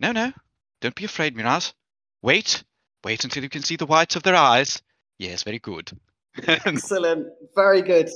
"No, 0.00 0.12
no, 0.12 0.32
don't 0.80 0.94
be 0.94 1.04
afraid, 1.04 1.36
Miraz. 1.36 1.74
Wait, 2.22 2.64
wait 3.04 3.24
until 3.24 3.42
you 3.42 3.48
can 3.48 3.62
see 3.62 3.76
the 3.76 3.86
whites 3.86 4.16
of 4.16 4.22
their 4.22 4.36
eyes. 4.36 4.82
Yes, 5.18 5.42
very 5.42 5.58
good." 5.58 5.90
Excellent, 6.46 7.26
very 7.54 7.82
good. 7.82 8.08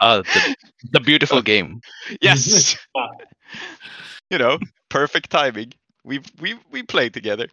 Ah, 0.00 0.18
the, 0.18 0.56
the 0.92 1.00
beautiful 1.00 1.40
game. 1.52 1.80
yes, 2.20 2.76
you 4.30 4.38
know, 4.38 4.58
perfect 4.88 5.30
timing. 5.30 5.72
We 6.04 6.20
we 6.40 6.54
we 6.70 6.82
played 6.82 7.14
together. 7.14 7.46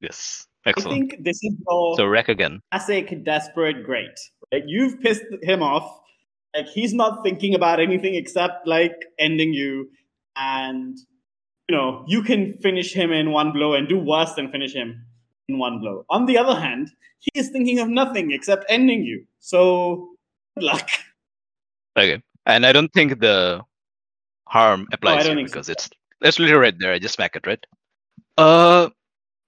Yes, 0.00 0.46
Excellent. 0.66 0.96
I 0.96 1.08
think 1.08 1.24
this 1.24 1.36
is 1.44 1.54
your 1.68 1.96
So 1.96 2.06
wreck 2.06 2.28
again. 2.28 2.60
classic 2.72 3.24
desperate 3.24 3.84
great. 3.84 4.18
You've 4.66 5.00
pissed 5.00 5.22
him 5.42 5.62
off. 5.62 6.00
Like 6.54 6.66
he's 6.68 6.92
not 6.92 7.22
thinking 7.22 7.54
about 7.54 7.80
anything 7.80 8.14
except 8.14 8.66
like 8.66 8.94
ending 9.18 9.52
you, 9.54 9.90
and 10.36 10.98
you 11.68 11.76
know 11.76 12.04
you 12.06 12.22
can 12.22 12.58
finish 12.58 12.92
him 12.92 13.12
in 13.12 13.32
one 13.32 13.52
blow 13.52 13.74
and 13.74 13.88
do 13.88 13.98
worse 13.98 14.34
than 14.34 14.50
finish 14.50 14.74
him 14.74 15.04
in 15.48 15.58
one 15.58 15.80
blow. 15.80 16.04
On 16.10 16.26
the 16.26 16.36
other 16.38 16.58
hand, 16.58 16.90
he 17.20 17.30
is 17.34 17.50
thinking 17.50 17.78
of 17.78 17.88
nothing 17.88 18.32
except 18.32 18.64
ending 18.68 19.02
you. 19.02 19.24
So 19.40 20.10
good 20.56 20.64
luck. 20.64 20.88
Okay, 21.96 22.22
and 22.46 22.66
I 22.66 22.72
don't 22.72 22.92
think 22.92 23.20
the 23.20 23.62
harm 24.46 24.88
applies 24.92 25.24
don't 25.24 25.26
here 25.26 25.36
think 25.36 25.48
so. 25.48 25.52
because 25.52 25.68
it's 25.68 25.90
it's 26.20 26.38
literally 26.38 26.60
right 26.60 26.78
there. 26.78 26.92
I 26.92 26.98
just 26.98 27.14
smack 27.14 27.36
it 27.36 27.46
right. 27.46 27.64
Uh, 28.36 28.90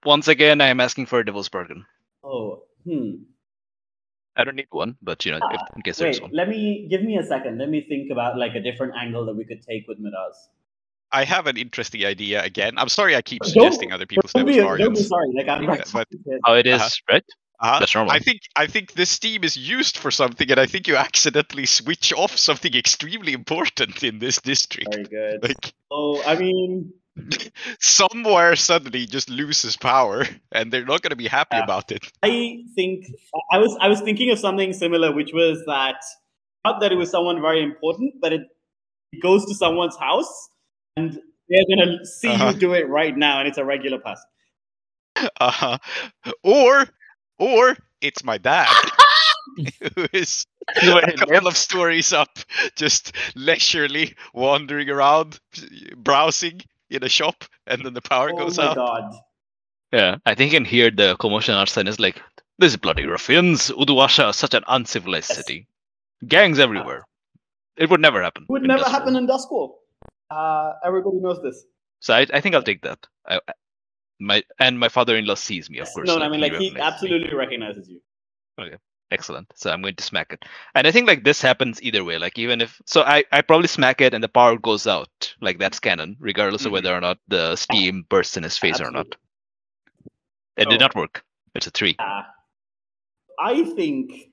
once 0.03 0.27
again, 0.27 0.61
I 0.61 0.67
am 0.67 0.79
asking 0.79 1.07
for 1.07 1.19
a 1.19 1.25
devil's 1.25 1.49
bargain. 1.49 1.85
Oh, 2.23 2.63
hmm. 2.85 3.23
I 4.37 4.43
don't 4.43 4.55
need 4.55 4.67
one, 4.71 4.97
but 5.01 5.25
you 5.25 5.31
know, 5.31 5.39
if, 5.51 5.61
in 5.75 5.81
case 5.81 5.97
there's 5.97 6.17
Wait, 6.17 6.23
one. 6.23 6.31
let 6.33 6.49
me 6.49 6.87
give 6.89 7.01
me 7.03 7.17
a 7.17 7.23
second. 7.23 7.57
Let 7.57 7.69
me 7.69 7.81
think 7.87 8.11
about 8.11 8.37
like 8.37 8.55
a 8.55 8.59
different 8.59 8.93
angle 8.97 9.25
that 9.27 9.35
we 9.35 9.45
could 9.45 9.61
take 9.61 9.87
with 9.87 9.97
Miraz. 9.99 10.49
I 11.11 11.23
have 11.23 11.47
an 11.47 11.55
interesting 11.55 12.03
idea 12.05 12.43
again. 12.43 12.73
I'm 12.77 12.89
sorry 12.89 13.15
I 13.15 13.21
keep 13.21 13.41
Don't- 13.41 13.51
suggesting 13.53 13.93
other 13.93 14.05
people's 14.05 14.33
Don't 14.33 14.45
be, 14.45 14.55
devil's 14.55 14.79
don't 14.79 14.93
be 14.95 15.03
sorry. 15.03 15.31
Like 15.33 15.47
I'm 15.47 15.63
Yeah, 15.63 15.81
but- 15.93 16.07
How 16.43 16.55
it 16.61 16.67
is, 16.67 16.81
Uh-huh. 16.81 16.89
right? 17.13 17.23
Uh, 17.61 17.79
That's 17.79 17.95
normal. 17.95 18.11
I 18.11 18.19
think 18.19 18.41
I 18.57 18.67
think 18.67 18.93
this 18.93 19.09
steam 19.09 19.45
is 19.45 19.55
used 19.55 19.97
for 19.97 20.11
something, 20.11 20.51
and 20.51 20.59
I 20.59 20.65
think 20.65 20.89
you 20.89 20.97
accidentally 20.97 21.65
switch 21.65 22.11
off 22.11 22.35
something 22.37 22.73
extremely 22.75 23.31
important 23.31 24.03
in 24.03 24.19
this 24.19 24.41
district. 24.41 24.93
Very 24.93 25.05
good. 25.05 25.41
Like 25.47 25.73
Oh, 25.89 26.21
I 26.27 26.35
mean, 26.35 26.91
somewhere 27.79 28.55
suddenly 28.55 29.05
just 29.05 29.29
loses 29.29 29.77
power, 29.77 30.25
and 30.51 30.71
they're 30.71 30.85
not 30.85 31.01
going 31.01 31.11
to 31.11 31.15
be 31.15 31.27
happy 31.27 31.55
Yeah. 31.57 31.63
about 31.63 31.91
it. 31.91 32.05
I 32.23 32.63
think 32.75 33.05
I 33.51 33.57
was 33.59 33.77
I 33.81 33.87
was 33.87 34.01
thinking 34.01 34.31
of 34.31 34.39
something 34.39 34.73
similar, 34.73 35.11
which 35.13 35.31
was 35.33 35.63
that 35.67 35.95
not 36.65 36.81
that 36.81 36.91
it 36.91 36.95
was 36.95 37.09
someone 37.11 37.41
very 37.41 37.63
important, 37.63 38.15
but 38.21 38.33
it, 38.33 38.41
it 39.13 39.21
goes 39.21 39.45
to 39.45 39.53
someone's 39.55 39.95
house 39.97 40.49
and 40.97 41.19
they're 41.47 41.65
gonna 41.77 42.05
see 42.05 42.27
Uh-huh. 42.29 42.51
you 42.53 42.59
do 42.59 42.73
it 42.73 42.87
right 42.89 43.15
now, 43.15 43.39
and 43.39 43.47
it's 43.47 43.57
a 43.57 43.65
regular 43.65 43.99
person. 43.99 44.25
uh-huh. 45.39 45.77
or 46.43 46.85
or 47.39 47.77
it's 48.01 48.23
my 48.23 48.37
dad 48.37 48.67
who 49.95 50.05
is 50.11 50.45
a 50.83 51.11
couple 51.17 51.47
of 51.47 51.55
stories 51.55 52.11
up, 52.13 52.39
just 52.75 53.13
leisurely 53.35 54.15
wandering 54.33 54.89
around, 54.89 55.39
browsing 55.95 56.61
in 56.89 57.03
a 57.03 57.09
shop, 57.09 57.43
and 57.67 57.85
then 57.85 57.93
the 57.93 58.01
power 58.01 58.31
Oh 58.33 58.37
goes 58.37 58.57
my 58.57 58.65
out. 58.67 58.75
god! 58.75 59.13
Yeah, 59.91 60.17
I 60.25 60.35
think 60.35 60.51
you 60.51 60.57
can 60.57 60.65
hear 60.65 60.91
the 60.91 61.15
commotion 61.17 61.55
outside. 61.55 61.87
Is 61.87 61.99
like, 61.99 62.21
these 62.59 62.75
bloody 62.75 63.05
ruffians! 63.05 63.71
Uduwasha 63.71 64.29
is 64.29 64.35
such 64.35 64.53
an 64.53 64.63
uncivilized 64.67 65.29
Yes. 65.29 65.37
city. 65.37 65.67
Gangs 66.27 66.59
everywhere. 66.59 67.05
It 67.77 67.89
would 67.89 68.01
never 68.01 68.21
happen. 68.23 68.43
It 68.43 68.51
would 68.51 68.63
never 68.63 68.83
Duskwall. 68.83 68.91
happen 68.91 69.15
in 69.15 69.27
Duskwall. 69.27 69.71
Uh, 70.31 70.73
everybody 70.85 71.17
knows 71.19 71.41
this. 71.43 71.65
So 71.99 72.13
I, 72.13 72.25
I 72.33 72.41
think 72.41 72.55
I'll 72.55 72.63
take 72.63 72.81
that. 72.83 72.99
I, 73.27 73.39
I- 73.47 73.53
my 74.17 74.43
and 74.59 74.79
my 74.79 74.87
father-in-law 74.87 75.35
sees 75.35 75.69
me, 75.69 75.79
of 75.79 75.89
course. 75.91 76.07
no, 76.07 76.17
I 76.19 76.29
mean 76.29 76.39
like 76.39 76.53
he 76.53 76.69
recognizes 76.69 76.73
me. 76.75 76.81
absolutely 76.81 77.33
recognizes 77.35 77.89
you. 77.89 77.99
Excellent. 79.11 79.47
So 79.55 79.69
I'm 79.71 79.81
going 79.81 79.95
to 79.95 80.03
smack 80.03 80.33
it. 80.33 80.43
And 80.73 80.87
I 80.87 80.91
think 80.91 81.07
like 81.07 81.23
this 81.23 81.41
happens 81.41 81.81
either 81.81 82.03
way. 82.03 82.17
Like 82.17 82.37
even 82.39 82.59
if 82.61 82.81
so 82.85 83.01
I, 83.03 83.23
I 83.31 83.41
probably 83.41 83.67
smack 83.67 84.01
it 84.01 84.13
and 84.13 84.23
the 84.23 84.27
power 84.29 84.57
goes 84.57 84.87
out. 84.87 85.35
Like 85.41 85.59
that's 85.59 85.79
canon, 85.79 86.17
regardless 86.19 86.63
Mhm. 86.63 86.67
of 86.67 86.71
whether 86.71 86.93
or 86.95 87.01
not 87.01 87.19
the 87.27 87.55
steam 87.55 88.05
bursts 88.09 88.35
in 88.37 88.43
his 88.43 88.57
face 88.57 88.81
or 88.81 88.89
not. 88.91 89.05
Absolutely. 89.07 89.19
It 90.57 90.69
did 90.69 90.81
Oh. 90.81 90.85
not 90.85 90.95
work. 90.95 91.23
It's 91.53 91.67
a 91.67 91.71
three. 91.71 91.95
Uh, 91.99 92.23
I 93.39 93.63
think 93.75 94.31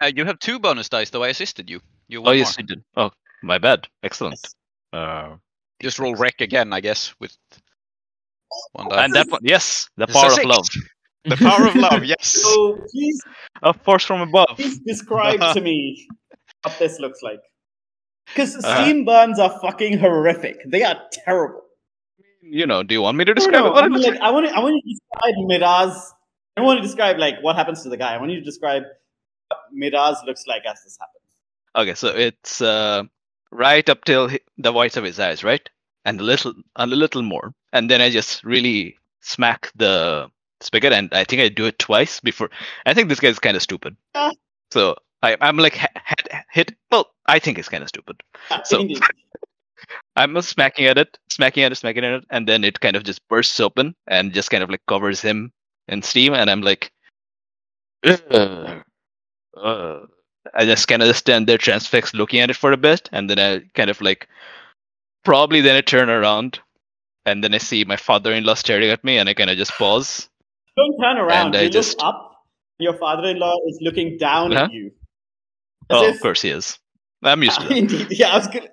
Uh, 0.00 0.10
you 0.14 0.24
have 0.24 0.38
two 0.38 0.58
bonus 0.58 0.88
dice, 0.88 1.10
though 1.10 1.22
I 1.24 1.28
assisted 1.28 1.68
you. 1.70 1.80
You 2.08 2.18
Oh 2.20 2.22
one 2.22 2.38
yes, 2.38 2.56
more. 2.56 2.62
you 2.62 2.66
did. 2.76 2.84
Oh 2.96 3.10
my 3.42 3.58
bad. 3.58 3.88
Excellent. 4.02 4.38
yes. 4.42 4.54
Uh, 4.92 5.36
Just 5.80 5.98
roll 5.98 6.14
wreck 6.14 6.40
again, 6.40 6.72
I 6.72 6.80
guess, 6.80 7.12
with 7.18 7.36
one 8.72 8.88
die. 8.88 9.04
and 9.04 9.14
that 9.14 9.28
one 9.28 9.40
yes, 9.42 9.88
the 9.96 10.04
It's 10.04 10.12
power 10.12 10.30
of 10.32 10.44
love. 10.44 10.66
The 11.24 11.36
power 11.36 11.66
of 11.68 11.74
love, 11.76 12.04
yes. 12.04 12.26
so. 12.42 12.78
Please, 12.90 13.20
A 13.62 13.72
force 13.72 14.04
from 14.04 14.20
above. 14.20 14.56
please 14.56 14.78
describe 14.80 15.40
to 15.54 15.60
me 15.60 16.08
what 16.62 16.78
this 16.78 16.98
looks 16.98 17.22
like. 17.22 17.40
Because 18.26 18.56
Uh-huh. 18.56 18.84
steam 18.84 19.04
burns 19.04 19.38
are 19.38 19.58
fucking 19.60 19.98
horrific. 19.98 20.56
They 20.66 20.82
are 20.82 21.00
terrible. 21.12 21.60
You 22.40 22.66
know, 22.66 22.82
do 22.82 22.94
you 22.94 23.02
want 23.02 23.16
me 23.16 23.24
to 23.24 23.34
describe 23.34 23.64
no, 23.64 23.76
it? 23.76 23.82
I 23.84 23.88
mean, 23.88 24.02
like, 24.02 24.20
I 24.20 24.30
want 24.30 24.46
to. 24.48 24.52
I 24.54 24.58
want 24.60 24.74
you 24.74 24.82
to 24.82 24.98
describe 24.98 25.34
Miraz. 25.46 26.12
I 26.56 26.60
want 26.60 26.78
to 26.78 26.82
describe 26.82 27.18
like 27.18 27.36
what 27.40 27.56
happens 27.56 27.82
to 27.84 27.88
the 27.88 27.96
guy. 27.96 28.14
I 28.14 28.18
want 28.18 28.32
you 28.32 28.38
to 28.40 28.44
describe 28.44 28.82
what 29.48 29.60
Miraz 29.72 30.18
looks 30.26 30.44
like 30.46 30.62
as 30.66 30.82
this 30.82 30.98
happens. 30.98 31.22
Okay, 31.76 31.94
so 31.94 32.08
it's 32.08 32.60
uh, 32.60 33.04
right 33.52 33.88
up 33.88 34.04
till 34.04 34.28
the 34.58 34.72
whites 34.72 34.96
of 34.96 35.04
his 35.04 35.18
eyes, 35.20 35.44
right? 35.44 35.66
And 36.04 36.20
a 36.20 36.24
little, 36.24 36.52
and 36.76 36.92
a 36.92 36.96
little 36.96 37.22
more, 37.22 37.54
and 37.72 37.88
then 37.88 38.00
I 38.00 38.10
just 38.10 38.42
really 38.44 38.96
smack 39.20 39.70
the 39.76 40.28
spigot, 40.62 40.92
and 40.92 41.12
I 41.12 41.24
think 41.24 41.42
I 41.42 41.48
do 41.48 41.66
it 41.66 41.78
twice 41.78 42.20
before. 42.20 42.50
I 42.86 42.94
think 42.94 43.08
this 43.08 43.20
guy's 43.20 43.38
kind 43.38 43.56
of 43.56 43.62
stupid. 43.62 43.96
Ah. 44.14 44.32
So 44.70 44.96
I, 45.22 45.36
I'm 45.40 45.56
like 45.56 45.76
ha- 45.76 45.88
hit, 46.06 46.28
hit. 46.50 46.74
Well, 46.90 47.10
I 47.26 47.38
think 47.38 47.58
it's 47.58 47.68
kind 47.68 47.82
of 47.82 47.88
stupid. 47.88 48.22
Yeah, 48.50 48.62
So- 48.64 48.86
I'm 50.16 50.34
just 50.34 50.48
smacking 50.50 50.86
at 50.86 50.96
it, 50.98 51.18
smacking 51.28 51.64
at 51.64 51.72
it, 51.72 51.76
smacking 51.76 52.04
at 52.04 52.12
it, 52.12 52.24
and 52.30 52.48
then 52.48 52.64
it 52.64 52.80
kind 52.80 52.96
of 52.96 53.02
just 53.02 53.26
bursts 53.28 53.58
open 53.60 53.94
and 54.06 54.32
just 54.32 54.50
kind 54.50 54.62
of 54.62 54.70
like 54.70 54.82
covers 54.86 55.20
him 55.20 55.52
in 55.88 56.02
steam, 56.02 56.34
and 56.34 56.48
I'm 56.50 56.62
like, 56.62 56.92
"Ugh, 58.06 58.82
uh." 59.56 59.98
I 60.54 60.64
just 60.64 60.88
kind 60.88 61.02
of 61.02 61.16
stand 61.16 61.46
there 61.46 61.56
transfixed, 61.56 62.14
looking 62.14 62.40
at 62.40 62.50
it 62.50 62.56
for 62.56 62.72
a 62.72 62.76
bit, 62.76 63.08
and 63.12 63.30
then 63.30 63.38
I 63.38 63.60
kind 63.74 63.90
of 63.90 64.00
like, 64.00 64.28
probably 65.24 65.60
then 65.60 65.76
I 65.76 65.80
turn 65.82 66.10
around, 66.10 66.58
and 67.24 67.44
then 67.44 67.54
I 67.54 67.58
see 67.58 67.84
my 67.84 67.96
father-in-law 67.96 68.54
staring 68.54 68.90
at 68.90 69.04
me, 69.04 69.18
and 69.18 69.28
I 69.28 69.34
kind 69.34 69.50
of 69.50 69.56
just 69.56 69.70
pause. 69.78 70.28
Don't 70.76 70.98
turn 71.00 71.16
around. 71.18 71.46
And 71.48 71.56
I 71.56 71.62
you 71.62 71.70
just- 71.70 71.98
look 71.98 72.06
up. 72.06 72.28
Your 72.78 72.94
father-in-law 72.94 73.56
is 73.68 73.78
looking 73.80 74.16
down 74.18 74.52
Huh? 74.52 74.64
at 74.64 74.72
you. 74.72 74.90
Oh, 75.90 76.06
if- 76.06 76.16
of 76.16 76.20
course 76.20 76.42
he 76.42 76.48
is. 76.50 76.78
I'm 77.22 77.42
used 77.42 77.60
to. 77.60 77.72
Indeed. 77.82 78.08
Yeah, 78.10 78.30
I 78.32 78.36
was 78.38 78.48
gonna 78.48 78.68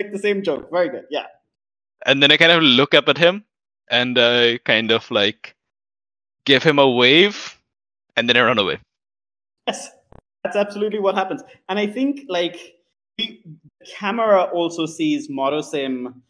make 0.00 0.12
the 0.12 0.18
same 0.18 0.42
joke. 0.42 0.70
Very 0.70 0.88
good. 0.90 1.06
Yeah. 1.10 1.26
and 2.06 2.22
then 2.22 2.30
I 2.30 2.36
kind 2.36 2.52
of 2.52 2.62
look 2.62 2.92
up 2.92 3.08
at 3.08 3.16
him 3.16 3.44
and 3.90 4.18
I 4.18 4.58
kind 4.58 4.90
of 4.92 5.10
like 5.10 5.54
give 6.44 6.62
him 6.62 6.78
a 6.78 6.90
wave 6.90 7.56
and 8.16 8.28
then 8.28 8.36
I 8.36 8.42
run 8.42 8.58
away. 8.58 8.78
Yes, 9.66 9.88
that's 10.42 10.56
absolutely 10.56 10.98
what 10.98 11.14
happens. 11.14 11.42
And 11.70 11.78
I 11.78 11.86
think 11.86 12.26
like 12.28 12.74
the 13.16 13.40
camera 13.86 14.42
also 14.42 14.84
sees 14.84 15.28
Morosim 15.30 16.20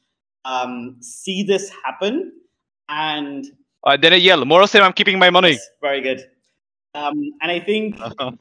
um, 0.44 0.96
see 1.00 1.42
this 1.42 1.70
happen, 1.84 2.30
and 2.88 3.46
Uh, 3.86 3.96
then 3.96 4.12
I 4.14 4.16
yell, 4.16 4.42
Morosim, 4.44 4.80
I'm 4.80 4.92
keeping 4.92 5.18
my 5.18 5.30
money. 5.30 5.50
Yes, 5.52 5.68
very 5.82 6.00
good. 6.00 6.20
Um, 6.94 7.14
and 7.42 7.50
I 7.50 7.60
think 7.60 8.00
Uh-huh. 8.00 8.32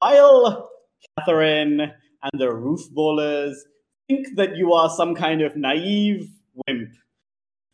while 0.00 0.70
Catherine 1.18 1.80
and 1.80 2.32
the 2.40 2.52
roof 2.52 2.80
bowlers 2.92 3.64
think 4.08 4.26
that 4.36 4.56
you 4.56 4.72
are 4.72 4.90
some 4.90 5.14
kind 5.14 5.40
of 5.42 5.56
naive 5.56 6.28
wimp, 6.66 6.90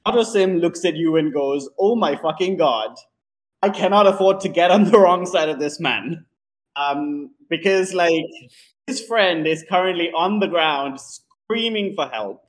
Morosim 0.07 0.61
looks 0.61 0.85
at 0.85 0.95
you 0.97 1.17
and 1.17 1.33
goes, 1.33 1.69
"Oh 1.79 1.97
my 1.97 2.17
fucking 2.17 2.57
god, 2.59 2.95
I 3.63 3.71
cannot 3.71 4.07
afford 4.07 4.41
to 4.41 4.49
get 4.49 4.71
on 4.71 4.85
the 4.85 4.99
wrong 4.99 5.27
side 5.27 5.49
of 5.49 5.59
this 5.59 5.81
man." 5.81 6.27
um, 6.77 7.31
because 7.49 7.95
like 7.95 8.25
his 8.87 9.01
friend 9.01 9.47
is 9.47 9.65
currently 9.69 10.11
on 10.13 10.41
the 10.41 10.47
ground 10.47 11.01
screaming 11.01 11.95
for 11.95 12.07
help, 12.09 12.45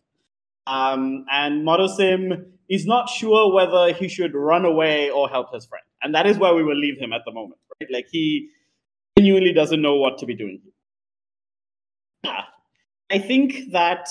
um, 0.67 1.25
and 1.31 1.65
Morosim 1.65 2.51
is 2.69 2.85
not 2.85 3.09
sure 3.09 3.53
whether 3.53 3.93
he 3.93 4.07
should 4.07 4.33
run 4.33 4.65
away 4.65 5.09
or 5.09 5.29
help 5.29 5.53
his 5.53 5.65
friend, 5.65 5.83
and 6.01 6.13
that 6.15 6.25
is 6.27 6.37
where 6.37 6.53
we 6.53 6.63
will 6.63 6.77
leave 6.77 6.97
him 6.97 7.13
at 7.13 7.21
the 7.25 7.31
moment. 7.31 7.59
Right? 7.79 7.89
Like 7.91 8.07
he 8.11 8.49
genuinely 9.17 9.53
doesn't 9.53 9.81
know 9.81 9.95
what 9.95 10.17
to 10.19 10.25
be 10.25 10.35
doing. 10.35 10.61
Yeah. 12.23 12.41
I 13.09 13.19
think 13.19 13.71
that 13.71 14.09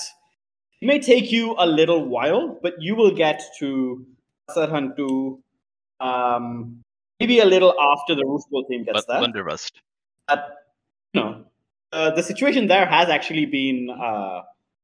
it 0.81 0.85
may 0.85 0.99
take 0.99 1.31
you 1.31 1.55
a 1.57 1.65
little 1.65 2.03
while, 2.05 2.59
but 2.61 2.73
you 2.79 2.95
will 2.95 3.15
get 3.15 3.41
to 3.59 4.05
Sarhantu 4.49 5.39
um, 5.99 6.83
maybe 7.19 7.39
a 7.39 7.45
little 7.45 7.73
after 7.79 8.15
the 8.15 8.25
Roof 8.25 8.43
Bowl 8.49 8.65
team 8.65 8.83
gets 8.83 9.05
But 9.05 9.07
there 9.07 9.27
Wonderlust. 9.27 9.71
that 10.27 10.49
you 11.13 11.21
know 11.21 11.45
uh, 11.91 12.11
the 12.11 12.23
situation 12.23 12.67
there 12.67 12.85
has 12.85 13.09
actually 13.09 13.45
been 13.45 13.89
uh, 13.89 14.41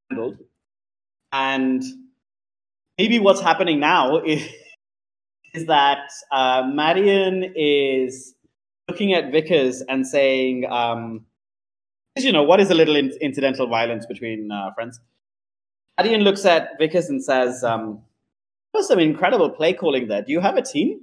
handled, 0.10 0.38
and 1.32 1.84
maybe 2.98 3.20
what's 3.20 3.42
happening 3.42 3.80
now 3.80 4.18
is 4.26 4.48
is 5.54 5.68
that 5.68 6.10
uh, 6.32 6.64
Marion 6.66 7.54
is 7.56 8.34
looking 8.88 9.14
at 9.14 9.32
Vickers 9.32 9.84
and 9.88 10.06
saying, 10.08 10.66
um, 10.66 11.26
you 12.18 12.32
know, 12.32 12.42
what 12.42 12.60
is 12.60 12.72
a 12.72 12.74
little 12.74 12.96
in- 12.96 13.16
incidental 13.22 13.68
violence 13.68 14.08
between 14.08 14.52
uh, 14.52 14.72
friends? 14.74 15.00
Marion 16.00 16.22
looks 16.22 16.44
at 16.46 16.70
Vickers 16.80 17.08
and 17.08 17.24
says, 17.24 17.64
um, 17.64 18.02
"There's 18.74 18.88
some 18.88 19.00
incredible 19.00 19.52
play 19.52 19.74
calling 19.74 20.08
there. 20.08 20.24
Do 20.24 20.32
you 20.32 20.40
have 20.40 20.58
a 20.58 20.62
team?" 20.64 21.02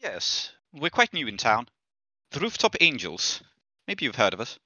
Yes, 0.00 0.52
we're 0.72 0.90
quite 0.90 1.12
new 1.12 1.28
in 1.28 1.36
town. 1.36 1.68
The 2.32 2.40
Rooftop 2.40 2.76
Angels. 2.80 3.42
Maybe 3.86 4.04
you've 4.04 4.16
heard 4.16 4.34
of 4.34 4.40
us. 4.40 4.58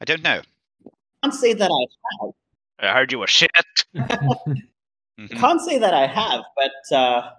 I 0.00 0.04
don't 0.04 0.22
know. 0.22 0.42
I 0.86 0.90
can't 1.28 1.34
say 1.34 1.54
that 1.54 1.70
I 1.70 2.24
have. 2.24 2.34
I 2.80 2.92
heard 2.96 3.10
you 3.10 3.18
were 3.18 3.26
shit. 3.26 3.50
Mhm. 5.18 5.36
Can't 5.38 5.60
say 5.60 5.78
that 5.78 5.94
I 5.94 6.06
have, 6.06 6.42
but 6.56 6.96
uh, 6.96 7.30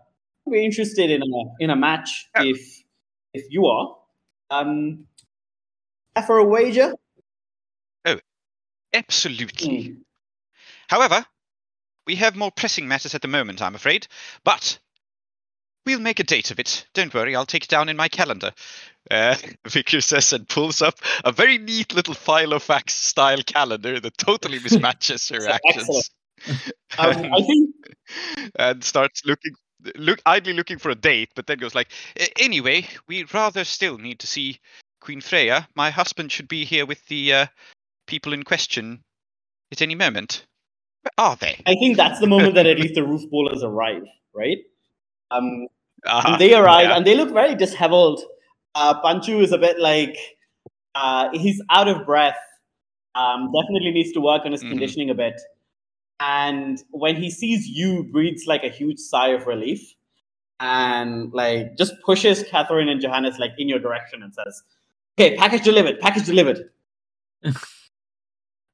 I'd 0.48 0.52
be 0.52 0.66
interested 0.66 1.10
in 1.10 1.22
a 1.22 1.64
in 1.64 1.70
a 1.70 1.76
match 1.76 2.28
Yeah. 2.36 2.44
if 2.44 2.84
if 3.34 3.46
you 3.50 3.66
are. 3.68 3.96
Um, 4.52 5.06
for 6.26 6.38
a 6.40 6.44
wager. 6.44 6.94
Oh, 8.06 8.20
absolutely. 8.94 9.84
Hmm. 9.84 9.94
However, 10.90 11.26
we 12.08 12.16
have 12.16 12.36
more 12.36 12.52
pressing 12.52 12.88
matters 12.88 13.16
at 13.16 13.22
the 13.22 13.28
moment, 13.28 13.62
I'm 13.62 13.76
afraid. 13.76 14.08
But 14.44 14.80
we'll 15.86 16.00
make 16.00 16.20
a 16.20 16.24
date 16.24 16.52
of 16.52 16.60
it. 16.60 16.88
Don't 16.94 17.14
worry, 17.14 17.36
I'll 17.36 17.46
take 17.46 17.64
it 17.64 17.70
down 17.70 17.88
in 17.88 17.96
my 17.96 18.10
calendar. 18.10 18.52
Uh, 19.10 19.36
Vickers 19.68 20.08
says 20.08 20.34
and 20.34 20.48
pulls 20.50 20.82
up 20.82 20.96
a 21.24 21.32
very 21.32 21.58
neat 21.58 21.94
little 21.94 22.16
Filofax 22.16 22.90
style 22.90 23.44
calendar 23.44 24.00
that 24.00 24.18
totally 24.18 24.60
mismatches 24.60 25.30
her 25.34 25.48
actions. 25.48 26.10
Um, 26.98 27.26
I 27.34 27.42
think 27.42 27.76
and 28.58 28.84
starts 28.84 29.26
looking 29.26 29.54
look 29.96 30.22
idly 30.26 30.54
looking 30.54 30.78
for 30.78 30.90
a 30.90 30.96
date, 30.96 31.30
but 31.36 31.48
then 31.48 31.58
goes 31.58 31.76
like, 31.76 31.90
anyway, 32.40 32.86
we 33.08 33.24
rather 33.34 33.64
still 33.64 33.98
need 33.98 34.20
to 34.20 34.28
see 34.28 34.60
Queen 35.00 35.22
Freya. 35.22 35.68
My 35.76 35.90
husband 35.90 36.32
should 36.32 36.48
be 36.48 36.66
here 36.66 36.86
with 36.86 37.06
the 37.08 37.34
uh, 37.34 37.46
people 38.08 38.34
in 38.34 38.44
question 38.44 39.02
at 39.72 39.82
any 39.82 39.96
moment. 39.96 40.46
Where 41.04 41.26
are 41.26 41.36
they? 41.38 41.62
I 41.66 41.76
think 41.76 41.96
that's 41.96 42.20
the 42.20 42.28
moment 42.28 42.56
that 42.56 42.66
at 42.66 42.80
least 42.80 42.96
the 42.96 43.04
roof 43.04 43.30
bowlers 43.30 43.64
arrive, 43.64 44.04
right? 44.34 44.58
Um, 45.32 45.68
and 46.06 46.42
they 46.42 46.54
arrive 46.54 46.90
yeah. 46.90 46.98
and 46.98 47.08
they 47.08 47.16
look 47.16 47.32
very 47.32 47.56
disheveled. 47.56 48.22
Uh, 48.76 49.02
Panchu 49.02 49.42
is 49.42 49.52
a 49.52 49.58
bit 49.58 49.80
like 49.80 50.18
uh, 50.96 51.30
he's 51.34 51.62
out 51.70 51.88
of 51.88 52.06
breath. 52.06 52.38
Um, 53.16 53.52
definitely 53.54 53.92
needs 53.92 54.12
to 54.14 54.22
work 54.22 54.44
on 54.46 54.52
his 54.52 54.64
Mhm. 54.64 54.70
conditioning 54.70 55.10
a 55.10 55.16
bit. 55.16 55.40
And 56.20 56.82
when 56.92 57.16
he 57.16 57.30
sees 57.30 57.68
you, 57.68 58.04
breathes 58.04 58.46
like 58.46 58.64
a 58.64 58.70
huge 58.70 59.00
sigh 59.00 59.30
of 59.30 59.48
relief, 59.48 59.96
and 60.60 61.32
like 61.34 61.78
just 61.78 61.94
pushes 62.06 62.44
Catherine 62.44 62.90
and 62.90 63.02
Johannes 63.02 63.40
like 63.40 63.52
in 63.58 63.70
your 63.70 63.80
direction 63.80 64.22
and 64.22 64.34
says, 64.34 64.64
"Okay, 65.18 65.38
package 65.38 65.64
delivered. 65.64 66.00
Package 66.00 66.26
delivered. 66.26 66.70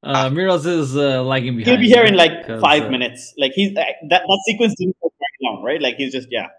Uh, 0.06 0.30
Miraz 0.30 0.68
is 0.68 0.96
uh, 0.96 1.24
lagging 1.24 1.58
behind. 1.58 1.80
He'll 1.80 1.90
be 1.90 1.92
here 1.92 2.04
in 2.04 2.16
like 2.16 2.46
five 2.62 2.84
uh, 2.84 2.90
minutes. 2.90 3.34
Like 3.40 3.54
he's 3.54 3.72
uh, 3.72 3.82
that 4.10 4.22
that 4.22 4.40
sequence 4.46 4.76
didn't 4.78 4.96
take 5.02 5.12
very 5.18 5.38
long, 5.42 5.64
right? 5.64 5.82
Like 5.82 5.96
he's 5.96 6.12
just 6.12 6.28
yeah. 6.30 6.50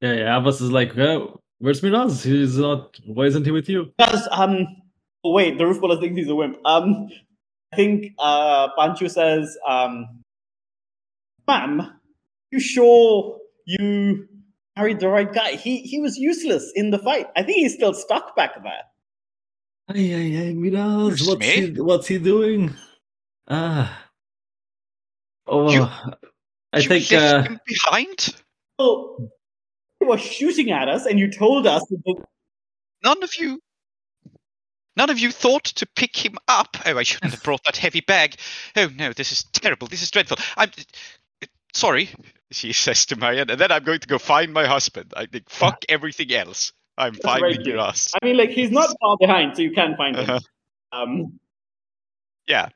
Yeah, 0.00 0.12
yeah. 0.12 0.36
Abbas 0.36 0.60
is 0.60 0.70
like, 0.70 0.96
oh, 0.96 1.40
where's 1.58 1.82
Miraz? 1.82 2.22
He's 2.22 2.56
not. 2.56 2.96
Why 3.04 3.24
isn't 3.24 3.44
he 3.44 3.50
with 3.50 3.68
you? 3.68 3.92
Because 3.98 4.28
um, 4.30 4.64
oh, 5.24 5.32
wait, 5.32 5.58
the 5.58 5.66
roof 5.66 5.80
bowler 5.80 6.00
thinks 6.00 6.16
he's 6.16 6.28
a 6.28 6.36
wimp. 6.36 6.58
Um, 6.64 7.08
I 7.72 7.76
think 7.76 8.12
uh, 8.18 8.68
Panchu 8.76 9.10
says, 9.10 9.56
um, 9.66 10.06
"Ma'am, 11.46 12.00
you 12.50 12.60
sure 12.60 13.38
you 13.66 14.26
married 14.76 15.00
the 15.00 15.08
right 15.08 15.32
guy? 15.32 15.52
He 15.52 15.82
he 15.82 16.00
was 16.00 16.16
useless 16.16 16.72
in 16.74 16.90
the 16.90 16.98
fight. 16.98 17.26
I 17.36 17.42
think 17.42 17.58
he's 17.58 17.74
still 17.74 17.92
stuck 17.94 18.34
back 18.36 18.62
there." 18.62 18.84
Hey, 19.94 20.06
hey, 20.08 20.30
hey, 20.30 20.54
Miraz, 20.54 21.12
Excuse 21.12 21.28
what's 21.28 21.46
he, 21.46 21.80
what's 21.80 22.06
he 22.06 22.18
doing? 22.18 22.74
Ah. 23.48 24.04
Oh, 25.46 25.70
You- 25.70 25.88
I 26.72 26.78
you 26.80 26.88
think, 26.88 27.10
left 27.10 27.34
uh, 27.34 27.42
him 27.48 27.60
behind. 27.66 28.34
Oh, 28.78 29.30
you 30.00 30.08
were 30.08 30.18
shooting 30.18 30.70
at 30.70 30.88
us, 30.88 31.06
and 31.06 31.18
you 31.18 31.30
told 31.30 31.66
us 31.66 31.82
that 31.88 32.02
the 32.04 32.22
None 33.02 33.22
of 33.22 33.34
you. 33.36 33.60
None 34.98 35.10
of 35.10 35.18
you 35.20 35.30
thought 35.30 35.62
to 35.64 35.86
pick 35.86 36.16
him 36.16 36.36
up. 36.48 36.76
Oh, 36.84 36.98
I 36.98 37.04
shouldn't 37.04 37.32
have 37.32 37.44
brought 37.44 37.62
that 37.64 37.76
heavy 37.76 38.00
bag. 38.00 38.34
Oh 38.76 38.90
no, 38.96 39.12
this 39.12 39.30
is 39.30 39.44
terrible. 39.44 39.86
This 39.86 40.02
is 40.02 40.10
dreadful. 40.10 40.38
I'm 40.56 40.70
uh, 41.40 41.46
sorry, 41.72 42.10
she 42.50 42.72
says 42.84 43.06
to 43.06 43.16
Marion, 43.16 43.48
and 43.48 43.60
then 43.60 43.70
I'm 43.70 43.84
going 43.84 44.00
to 44.00 44.08
go 44.08 44.18
find 44.18 44.52
my 44.52 44.66
husband. 44.66 45.14
I 45.16 45.26
think 45.26 45.48
fuck 45.48 45.84
everything 45.88 46.32
else. 46.32 46.72
I'm 46.98 47.14
very 47.14 47.40
finding 47.54 47.60
your 47.64 47.78
ass. 47.78 48.12
I 48.20 48.26
mean, 48.26 48.36
like 48.36 48.50
he's 48.50 48.72
not 48.72 48.92
far 49.00 49.16
behind, 49.20 49.56
so 49.56 49.62
you 49.62 49.70
can 49.70 49.96
find 49.96 50.16
him. 50.16 50.28
Uh-huh. 50.28 50.40
Um, 50.90 51.38
Yeah. 52.48 52.68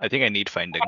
I 0.00 0.08
think 0.08 0.24
I 0.24 0.30
need 0.30 0.48
finding. 0.48 0.80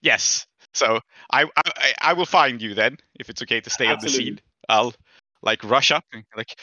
Yes. 0.00 0.46
So 0.74 1.00
I, 1.32 1.46
I 1.56 1.94
I 2.00 2.12
will 2.12 2.26
find 2.26 2.62
you 2.62 2.74
then, 2.74 2.98
if 3.18 3.28
it's 3.30 3.42
okay 3.42 3.60
to 3.60 3.70
stay 3.70 3.88
on 3.88 3.98
the 4.00 4.08
scene. 4.08 4.38
I'll 4.68 4.94
like 5.42 5.64
rush 5.64 5.90
up 5.90 6.04
and 6.12 6.24
like, 6.36 6.58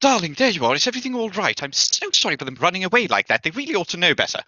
darling, 0.00 0.34
there 0.34 0.50
you 0.50 0.64
are. 0.64 0.74
Is 0.74 0.86
everything 0.86 1.14
all 1.14 1.30
right? 1.30 1.60
I'm 1.62 1.72
so 1.72 2.08
sorry 2.12 2.36
for 2.36 2.44
them 2.44 2.56
running 2.60 2.84
away 2.84 3.06
like 3.08 3.26
that. 3.28 3.42
They 3.42 3.50
really 3.50 3.74
ought 3.74 3.88
to 3.88 3.96
know 3.96 4.14
better. 4.14 4.40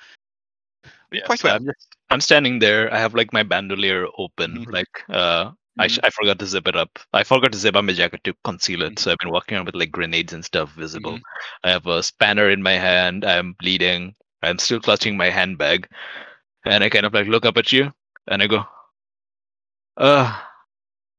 Yes, 1.11 1.27
Quite 1.27 1.45
well. 1.45 1.57
I'm, 1.57 1.65
just, 1.67 1.89
I'm 2.11 2.21
standing 2.21 2.59
there. 2.59 2.93
I 2.93 2.99
have 2.99 3.15
like 3.15 3.33
my 3.33 3.43
bandolier 3.43 4.07
open. 4.19 4.65
Mhm. 4.67 4.73
Like 4.73 5.03
uh, 5.11 5.53
I, 5.79 5.89
sh- 5.89 5.99
I 6.03 6.11
forgot 6.11 6.39
to 6.39 6.47
zip 6.47 6.67
it 6.69 6.77
up. 6.77 6.99
I 7.13 7.23
forgot 7.23 7.53
to 7.53 7.59
zip 7.59 7.77
up 7.77 7.85
my 7.85 7.93
jacket 7.93 8.23
to 8.25 8.35
conceal 8.45 8.83
it. 8.83 8.99
So 8.99 9.13
I've 9.13 9.19
been 9.19 9.31
walking 9.31 9.57
around 9.57 9.67
with 9.67 9.75
like 9.75 9.91
grenades 9.91 10.33
and 10.33 10.45
stuff 10.45 10.71
visible. 10.73 11.19
I 11.65 11.71
have 11.71 11.87
a 11.87 12.03
spanner 12.03 12.51
in 12.51 12.63
my 12.63 12.73
hand. 12.73 13.25
I'm 13.25 13.53
bleeding. 13.55 14.15
I'm 14.43 14.59
still 14.59 14.81
clutching 14.81 15.17
my 15.17 15.31
handbag, 15.31 15.89
and 16.65 16.83
I 16.83 16.89
kind 16.89 17.07
of 17.07 17.15
like 17.15 17.29
look 17.29 17.47
up 17.47 17.57
at 17.59 17.73
you, 17.73 17.93
and 18.27 18.43
I 18.43 18.47
go, 18.49 18.65
"Uh, 19.97 20.37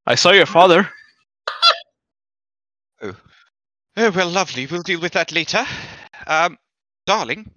I 0.06 0.14
saw 0.14 0.32
your 0.32 0.46
father." 0.46 0.90
Oh 3.96 4.10
well, 4.10 4.28
lovely. 4.28 4.66
We'll 4.66 4.82
deal 4.82 5.00
with 5.00 5.12
that 5.12 5.32
later. 5.32 5.64
Um, 6.26 6.58
darling, 7.06 7.50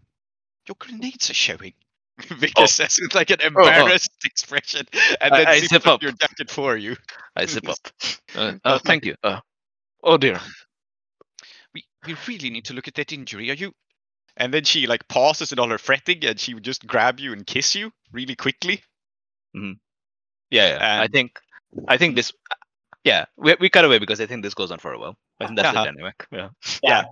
your 0.68 0.76
grenades 0.80 1.30
are 1.30 1.34
showing. 1.36 1.74
Victor 2.20 2.64
Oh. 2.64 2.66
says 2.66 3.00
with 3.02 3.14
like 3.16 3.30
an 3.30 3.42
embarrassed 3.42 4.12
expression, 4.26 4.86
and 5.22 5.34
then 5.34 5.48
I 5.48 5.60
zips 5.60 5.70
zip 5.70 5.88
up 5.88 5.94
up. 5.96 6.02
your 6.04 6.12
jacket 6.14 6.50
for 6.50 6.76
you. 6.78 6.96
I 7.36 7.46
zip 7.46 7.68
up. 7.70 7.78
Uh, 8.36 8.54
uh, 8.64 8.78
thank 8.80 9.04
you. 9.06 9.16
Uh, 9.24 9.40
oh 10.04 10.18
dear. 10.18 10.40
We 11.74 11.84
we 12.06 12.16
really 12.28 12.50
need 12.52 12.66
to 12.66 12.74
look 12.74 12.88
at 12.88 12.94
that 12.96 13.12
injury. 13.14 13.50
Are 13.50 13.56
you? 13.56 13.72
And 14.36 14.54
then 14.54 14.64
she 14.64 14.86
like 14.86 15.08
pauses 15.08 15.52
in 15.52 15.58
all 15.60 15.70
her 15.70 15.80
fretting, 15.80 16.24
and 16.26 16.40
she 16.40 16.54
would 16.54 16.64
just 16.64 16.86
grab 16.86 17.20
you 17.20 17.34
and 17.34 17.48
kiss 17.48 17.74
you 17.74 17.92
really 18.12 18.36
quickly. 18.36 18.84
Yeah, 19.54 19.72
yeah. 20.52 21.02
I 21.02 21.08
think, 21.08 21.40
I 21.88 21.98
think 21.98 22.16
this. 22.16 22.32
Yeah, 23.04 23.26
we 23.38 23.56
we 23.60 23.70
cut 23.70 23.86
away 23.86 23.98
because 23.98 24.22
I 24.22 24.28
think 24.28 24.44
this 24.44 24.54
goes 24.54 24.72
on 24.72 24.78
for 24.80 24.94
a 24.94 25.00
while. 25.00 25.16
I 25.40 25.46
think 25.48 25.58
that's 25.58 25.70
Uh-huh. 25.70 25.86
the 25.86 25.92
dynamic. 25.92 26.28
Yeah. 26.32 26.50
yeah. 26.84 27.04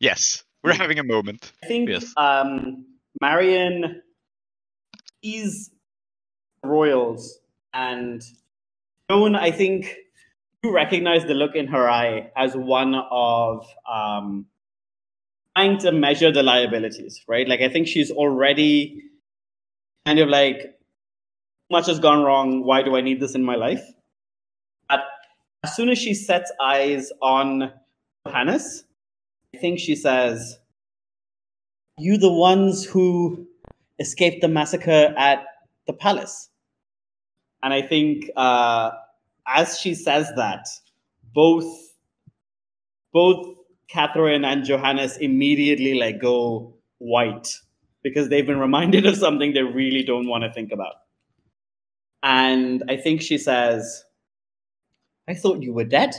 Yes, 0.00 0.44
we're 0.62 0.74
having 0.74 0.98
a 0.98 1.04
moment. 1.04 1.52
I 1.62 1.66
think 1.66 1.88
Yes. 1.88 2.12
um, 2.16 2.84
Marion 3.20 4.02
is 5.22 5.70
royals, 6.62 7.38
and 7.72 8.22
Joan, 9.10 9.34
I 9.34 9.50
think 9.50 9.94
you 10.62 10.72
recognize 10.74 11.24
the 11.24 11.34
look 11.34 11.54
in 11.54 11.68
her 11.68 11.88
eye 11.88 12.30
as 12.36 12.54
one 12.56 12.94
of 12.94 13.66
um, 13.90 14.46
trying 15.56 15.78
to 15.78 15.92
measure 15.92 16.30
the 16.32 16.42
liabilities, 16.42 17.22
right? 17.26 17.48
Like 17.48 17.60
I 17.60 17.68
think 17.68 17.88
she's 17.88 18.10
already 18.10 19.02
kind 20.04 20.18
of 20.18 20.28
like, 20.28 20.78
much 21.70 21.86
has 21.86 21.98
gone 21.98 22.22
wrong. 22.22 22.64
Why 22.64 22.82
do 22.82 22.94
I 22.96 23.00
need 23.00 23.20
this 23.20 23.34
in 23.34 23.42
my 23.42 23.56
life? 23.56 23.82
As 25.66 25.74
soon 25.74 25.88
as 25.88 25.98
she 25.98 26.14
sets 26.14 26.52
eyes 26.62 27.10
on 27.20 27.72
Johannes, 28.24 28.84
I 29.52 29.58
think 29.58 29.80
she 29.80 29.96
says, 29.96 30.60
You 31.98 32.18
the 32.18 32.32
ones 32.32 32.84
who 32.84 33.48
escaped 33.98 34.42
the 34.42 34.46
massacre 34.48 35.12
at 35.18 35.44
the 35.88 35.92
palace. 35.92 36.50
And 37.64 37.74
I 37.74 37.82
think 37.82 38.30
uh, 38.36 38.92
as 39.44 39.80
she 39.80 39.96
says 39.96 40.30
that, 40.36 40.68
both 41.34 41.66
both 43.12 43.56
Catherine 43.88 44.44
and 44.44 44.64
Johannes 44.64 45.16
immediately 45.16 45.94
like 45.94 46.20
go 46.20 46.76
white 46.98 47.48
because 48.04 48.28
they've 48.28 48.46
been 48.46 48.60
reminded 48.60 49.04
of 49.04 49.16
something 49.16 49.52
they 49.52 49.62
really 49.62 50.04
don't 50.04 50.28
want 50.28 50.44
to 50.44 50.52
think 50.52 50.70
about. 50.70 50.94
And 52.22 52.84
I 52.88 52.96
think 52.96 53.20
she 53.20 53.36
says, 53.36 54.04
I 55.28 55.34
thought 55.34 55.62
you 55.62 55.72
were 55.72 55.84
dead. 55.84 56.14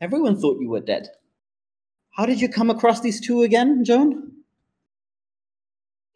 Everyone 0.00 0.38
thought 0.38 0.60
you 0.60 0.68
were 0.70 0.80
dead. 0.80 1.08
How 2.16 2.26
did 2.26 2.40
you 2.40 2.48
come 2.48 2.70
across 2.70 3.00
these 3.00 3.20
two 3.20 3.42
again, 3.42 3.84
Joan? 3.84 4.32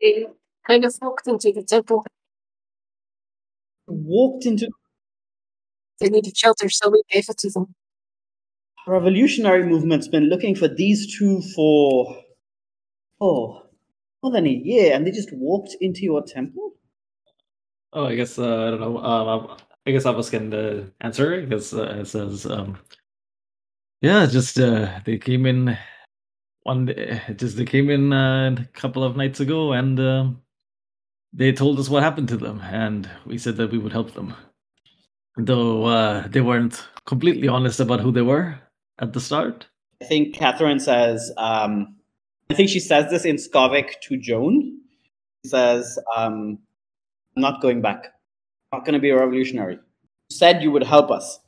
They 0.00 0.26
kind 0.66 0.84
of 0.84 0.94
walked 1.00 1.26
into 1.26 1.52
the 1.52 1.62
temple. 1.62 2.04
Walked 3.86 4.46
into 4.46 4.68
They 6.00 6.08
needed 6.08 6.36
shelter, 6.36 6.68
so 6.68 6.90
we 6.90 7.02
gave 7.10 7.28
it 7.28 7.38
to 7.38 7.50
them. 7.50 7.74
revolutionary 8.86 9.64
movement's 9.64 10.08
been 10.08 10.28
looking 10.28 10.54
for 10.54 10.68
these 10.68 11.18
two 11.18 11.42
for 11.54 12.16
oh 13.20 13.62
more 14.22 14.32
than 14.32 14.46
a 14.46 14.50
year, 14.50 14.94
and 14.94 15.06
they 15.06 15.10
just 15.10 15.32
walked 15.32 15.76
into 15.80 16.02
your 16.02 16.22
temple. 16.24 16.72
Oh, 17.92 18.04
I 18.06 18.14
guess 18.16 18.38
uh, 18.38 18.44
I 18.66 18.70
don't 18.70 18.80
know. 18.80 18.98
Um, 18.98 19.56
I 19.88 19.90
guess 19.90 20.04
Abbas 20.04 20.28
can 20.28 20.52
uh, 20.52 20.84
answer 21.00 21.40
because 21.40 21.72
uh, 21.72 22.00
it 22.00 22.08
says, 22.08 22.44
um, 22.44 22.78
yeah, 24.02 24.26
just 24.26 24.60
uh, 24.60 25.00
they 25.06 25.16
came 25.16 25.46
in 25.46 25.78
one 26.64 26.84
day, 26.84 27.22
just 27.36 27.56
they 27.56 27.64
came 27.64 27.88
in 27.88 28.12
uh, 28.12 28.54
a 28.58 28.64
couple 28.74 29.02
of 29.02 29.16
nights 29.16 29.40
ago, 29.40 29.72
and 29.72 29.98
um, 29.98 30.42
they 31.32 31.52
told 31.52 31.78
us 31.80 31.88
what 31.88 32.02
happened 32.02 32.28
to 32.28 32.36
them, 32.36 32.60
and 32.60 33.08
we 33.24 33.38
said 33.38 33.56
that 33.56 33.70
we 33.70 33.78
would 33.78 33.92
help 33.92 34.12
them. 34.12 34.34
Though 35.38 35.86
uh, 35.86 36.28
they 36.28 36.42
weren't 36.42 36.86
completely 37.06 37.48
honest 37.48 37.80
about 37.80 38.00
who 38.00 38.12
they 38.12 38.20
were 38.20 38.60
at 38.98 39.14
the 39.14 39.20
start. 39.22 39.66
I 40.02 40.04
think 40.04 40.34
Catherine 40.34 40.80
says. 40.80 41.32
Um, 41.38 41.96
I 42.50 42.54
think 42.54 42.68
she 42.68 42.80
says 42.80 43.10
this 43.10 43.24
in 43.24 43.36
Skovic 43.36 44.00
to 44.02 44.18
Joan. 44.18 44.80
She 45.42 45.48
says, 45.48 45.98
um, 46.14 46.58
"I'm 47.34 47.40
not 47.40 47.62
going 47.62 47.80
back. 47.80 48.12
Not 48.72 48.84
going 48.84 48.94
to 48.94 49.00
be 49.00 49.10
a 49.10 49.18
revolutionary. 49.18 49.74
You 49.74 50.36
said 50.36 50.62
you 50.62 50.70
would 50.70 50.84
help 50.84 51.10
us. 51.10 51.40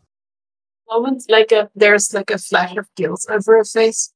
Moment, 0.89 1.25
like 1.29 1.53
a 1.53 1.71
there's 1.75 2.13
like 2.13 2.31
a 2.31 2.39
flash 2.39 2.77
of 2.77 2.89
guilt 2.97 3.25
over 3.29 3.57
her 3.59 3.65
face. 3.65 4.13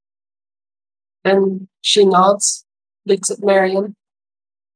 And 1.25 1.69
she 1.81 2.05
nods, 2.05 2.65
looks 3.07 3.31
at 3.31 3.43
Marion. 3.43 3.95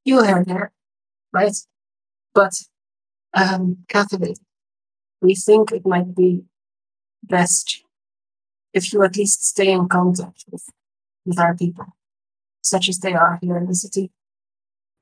You 0.04 0.22
heard 0.24 0.48
her, 0.48 0.72
right? 1.32 1.56
But 2.34 2.52
um 3.34 3.78
Catherine, 3.88 4.34
we 5.20 5.34
think 5.34 5.72
it 5.72 5.86
might 5.86 6.14
be 6.14 6.44
best 7.22 7.82
if 8.72 8.92
you 8.92 9.02
at 9.02 9.16
least 9.16 9.44
stay 9.44 9.72
in 9.72 9.88
contact 9.88 10.44
with, 10.50 10.64
with 11.24 11.38
our 11.38 11.56
people, 11.56 11.86
such 12.62 12.88
as 12.88 12.98
they 12.98 13.14
are 13.14 13.38
here 13.42 13.56
in 13.56 13.66
the 13.66 13.74
city. 13.74 14.10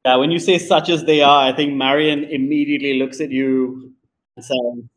Yeah, 0.07 0.15
when 0.19 0.31
you 0.31 0.39
say 0.39 0.59
such 0.59 0.89
as 0.89 1.05
they 1.05 1.21
are, 1.21 1.49
I 1.49 1.53
think 1.53 1.75
Marion 1.75 2.23
immediately 2.23 2.97
looks 2.97 3.21
at 3.21 3.33
you 3.33 3.93
and 4.37 4.45
says, 4.45 4.89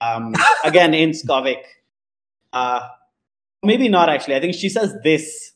um, 0.00 0.34
again 0.64 0.94
in 0.94 1.10
Skovic, 1.10 1.60
uh, 2.54 2.80
maybe 3.62 3.90
not 3.90 4.08
actually. 4.08 4.36
I 4.36 4.40
think 4.40 4.54
she 4.54 4.70
says 4.70 4.94
this 5.04 5.52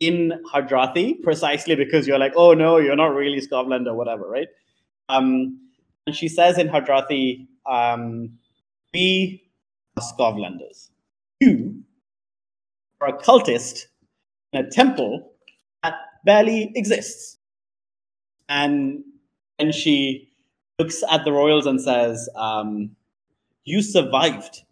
in 0.00 0.32
Hadrathi 0.50 1.22
precisely 1.22 1.76
because 1.76 2.06
you're 2.06 2.18
like, 2.18 2.32
oh 2.34 2.54
no, 2.54 2.78
you're 2.78 2.96
not 2.96 3.14
really 3.14 3.38
Skovlan 3.38 3.86
or 3.86 3.94
whatever, 3.94 4.26
right? 4.26 4.48
Um, 5.10 5.60
and 6.06 6.16
she 6.16 6.28
says 6.28 6.56
in 6.56 6.68
Hadrathi, 6.70 7.46
um, 7.66 8.38
we 8.94 9.42
are 9.98 10.02
Skovlanders. 10.02 10.88
You 11.40 11.82
are 13.02 13.08
a 13.08 13.18
cultist 13.18 13.88
in 14.54 14.64
a 14.64 14.70
temple 14.70 15.32
that 15.82 15.96
barely 16.24 16.72
exists. 16.74 17.36
And 18.58 19.02
and 19.58 19.74
she 19.74 20.28
looks 20.78 21.02
at 21.10 21.24
the 21.24 21.32
royals 21.32 21.66
and 21.66 21.80
says, 21.80 22.28
um, 22.36 22.90
"You 23.64 23.82
survived. 23.82 24.62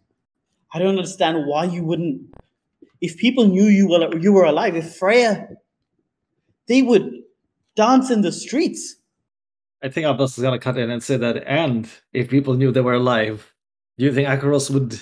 I 0.73 0.79
don't 0.79 0.97
understand 0.97 1.47
why 1.47 1.65
you 1.65 1.83
wouldn't. 1.83 2.21
If 3.01 3.17
people 3.17 3.45
knew 3.45 3.65
you 3.65 3.87
were 3.87 4.17
you 4.17 4.31
were 4.33 4.45
alive, 4.45 4.75
if 4.75 4.95
Freya, 4.95 5.47
they 6.67 6.81
would 6.81 7.11
dance 7.75 8.11
in 8.11 8.21
the 8.21 8.31
streets. 8.31 8.95
I 9.83 9.89
think 9.89 10.05
Abbas 10.05 10.37
is 10.37 10.43
gonna 10.43 10.59
cut 10.59 10.77
in 10.77 10.91
and 10.91 11.01
say 11.01 11.17
that, 11.17 11.43
and 11.47 11.89
if 12.13 12.29
people 12.29 12.53
knew 12.53 12.71
they 12.71 12.81
were 12.81 13.01
alive, 13.05 13.53
do 13.97 14.05
you 14.05 14.13
think 14.13 14.27
Akoros 14.27 14.69
would 14.69 15.01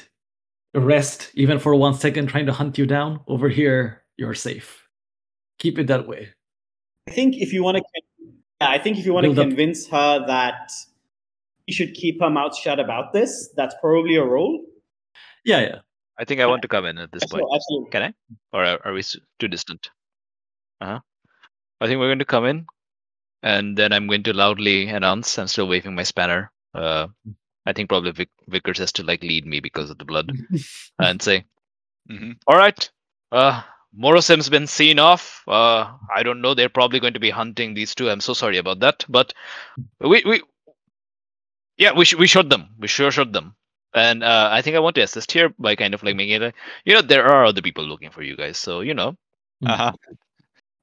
rest 0.73 1.31
even 1.33 1.59
for 1.59 1.75
one 1.75 1.95
second 1.95 2.27
trying 2.27 2.45
to 2.45 2.53
hunt 2.53 2.77
you 2.77 2.85
down 2.85 3.19
over 3.27 3.49
here 3.49 4.03
you're 4.19 4.35
safe. 4.35 4.87
Keep 5.59 5.79
it 5.79 5.87
that 5.87 6.05
way. 6.05 6.27
I 7.07 7.11
think 7.11 7.35
if 7.37 7.53
you 7.53 7.63
want 7.63 7.77
to, 7.77 7.83
I 8.61 8.77
think 8.77 8.97
if 8.97 9.05
you 9.05 9.13
want 9.13 9.25
to 9.25 9.29
Build 9.33 9.39
up- 9.39 9.47
convince 9.47 9.87
her 9.87 10.25
that 10.27 10.71
she 11.69 11.73
should 11.75 11.93
keep 11.93 12.19
her 12.21 12.29
mouth 12.29 12.55
shut 12.57 12.79
about 12.79 13.13
this, 13.13 13.49
that's 13.55 13.75
probably 13.81 14.15
a 14.15 14.23
role. 14.23 14.65
Yeah, 15.45 15.61
yeah. 15.61 15.79
I 16.17 16.25
think 16.25 16.41
I 16.41 16.45
want 16.47 16.61
to 16.63 16.67
come 16.67 16.85
in 16.85 16.97
at 16.97 17.11
this 17.11 17.23
point. 17.25 17.43
Absolutely, 17.43 17.55
absolutely. 17.55 17.89
Can 17.91 18.01
I? 18.03 18.13
Or 18.57 18.65
are, 18.65 18.79
are 18.85 18.93
we 18.93 19.03
too 19.39 19.47
distant? 19.47 19.89
Uh 20.81 20.85
huh. 20.85 20.99
I 21.79 21.87
think 21.87 21.99
we're 21.99 22.09
going 22.09 22.19
to 22.19 22.25
come 22.25 22.45
in, 22.45 22.65
and 23.41 23.77
then 23.77 23.93
I'm 23.93 24.07
going 24.07 24.23
to 24.23 24.33
loudly 24.33 24.87
announce. 24.89 25.37
I'm 25.39 25.47
still 25.47 25.67
waving 25.69 25.95
my 25.95 26.03
spanner. 26.03 26.51
Uh, 26.73 27.07
I 27.65 27.71
think 27.71 27.87
probably 27.87 28.11
Vic- 28.11 28.29
Vickers 28.49 28.79
has 28.79 28.91
to 28.93 29.03
like 29.03 29.23
lead 29.23 29.45
me 29.45 29.61
because 29.61 29.89
of 29.89 29.97
the 29.97 30.03
blood, 30.05 30.29
and 30.99 31.21
say, 31.21 31.45
Mhm. 32.11 32.35
"All 32.47 32.57
right, 32.57 32.89
uh, 33.31 33.61
Morosim's 33.97 34.49
been 34.49 34.67
seen 34.67 34.99
off. 34.99 35.43
Uh, 35.47 35.91
I 36.13 36.23
don't 36.23 36.41
know. 36.41 36.53
They're 36.53 36.69
probably 36.69 36.99
going 36.99 37.13
to 37.13 37.19
be 37.19 37.29
hunting 37.31 37.73
these 37.73 37.95
two. 37.95 38.09
I'm 38.09 38.21
so 38.21 38.33
sorry 38.33 38.57
about 38.57 38.79
that, 38.81 39.03
but 39.09 39.33
we 39.99 40.23
we 40.25 40.41
yeah 41.77 41.93
we 41.93 42.05
sh- 42.05 42.15
we 42.15 42.27
shot 42.27 42.49
them. 42.49 42.69
We 42.77 42.87
sure 42.87 43.11
shot 43.11 43.31
them." 43.31 43.55
And 43.95 44.23
uh, 44.23 44.49
I 44.51 44.61
think 44.61 44.75
I 44.75 44.79
want 44.79 44.95
to 44.95 45.01
assist 45.01 45.31
here 45.31 45.49
by 45.57 45.75
kind 45.75 45.95
of 45.95 46.03
like 46.03 46.15
making 46.15 46.35
it, 46.35 46.41
a, 46.43 46.53
you 46.85 46.93
know, 46.93 47.01
there 47.01 47.25
are 47.25 47.45
other 47.45 47.61
people 47.63 47.83
looking 47.83 48.11
for 48.11 48.21
you 48.21 48.37
guys. 48.37 48.57
So 48.59 48.81
you 48.81 48.93
know, 48.93 49.15
Uh-huh. 49.65 49.91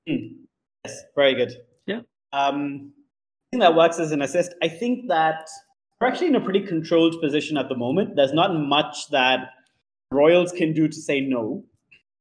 Yes, 0.06 1.02
very 1.14 1.34
good. 1.34 1.52
Yeah. 1.86 2.00
Um, 2.32 2.92
I 2.92 3.46
think 3.50 3.62
that 3.62 3.74
works 3.76 3.98
as 3.98 4.12
an 4.12 4.22
assist. 4.22 4.54
I 4.62 4.68
think 4.68 5.08
that 5.08 5.48
we're 6.00 6.08
actually 6.08 6.28
in 6.28 6.36
a 6.36 6.40
pretty 6.40 6.60
controlled 6.66 7.20
position 7.20 7.56
at 7.56 7.68
the 7.68 7.76
moment. 7.76 8.16
There's 8.16 8.32
not 8.32 8.54
much 8.54 9.08
that 9.10 9.50
Royals 10.10 10.52
can 10.52 10.72
do 10.72 10.88
to 10.88 10.94
say 10.96 11.20
no, 11.20 11.64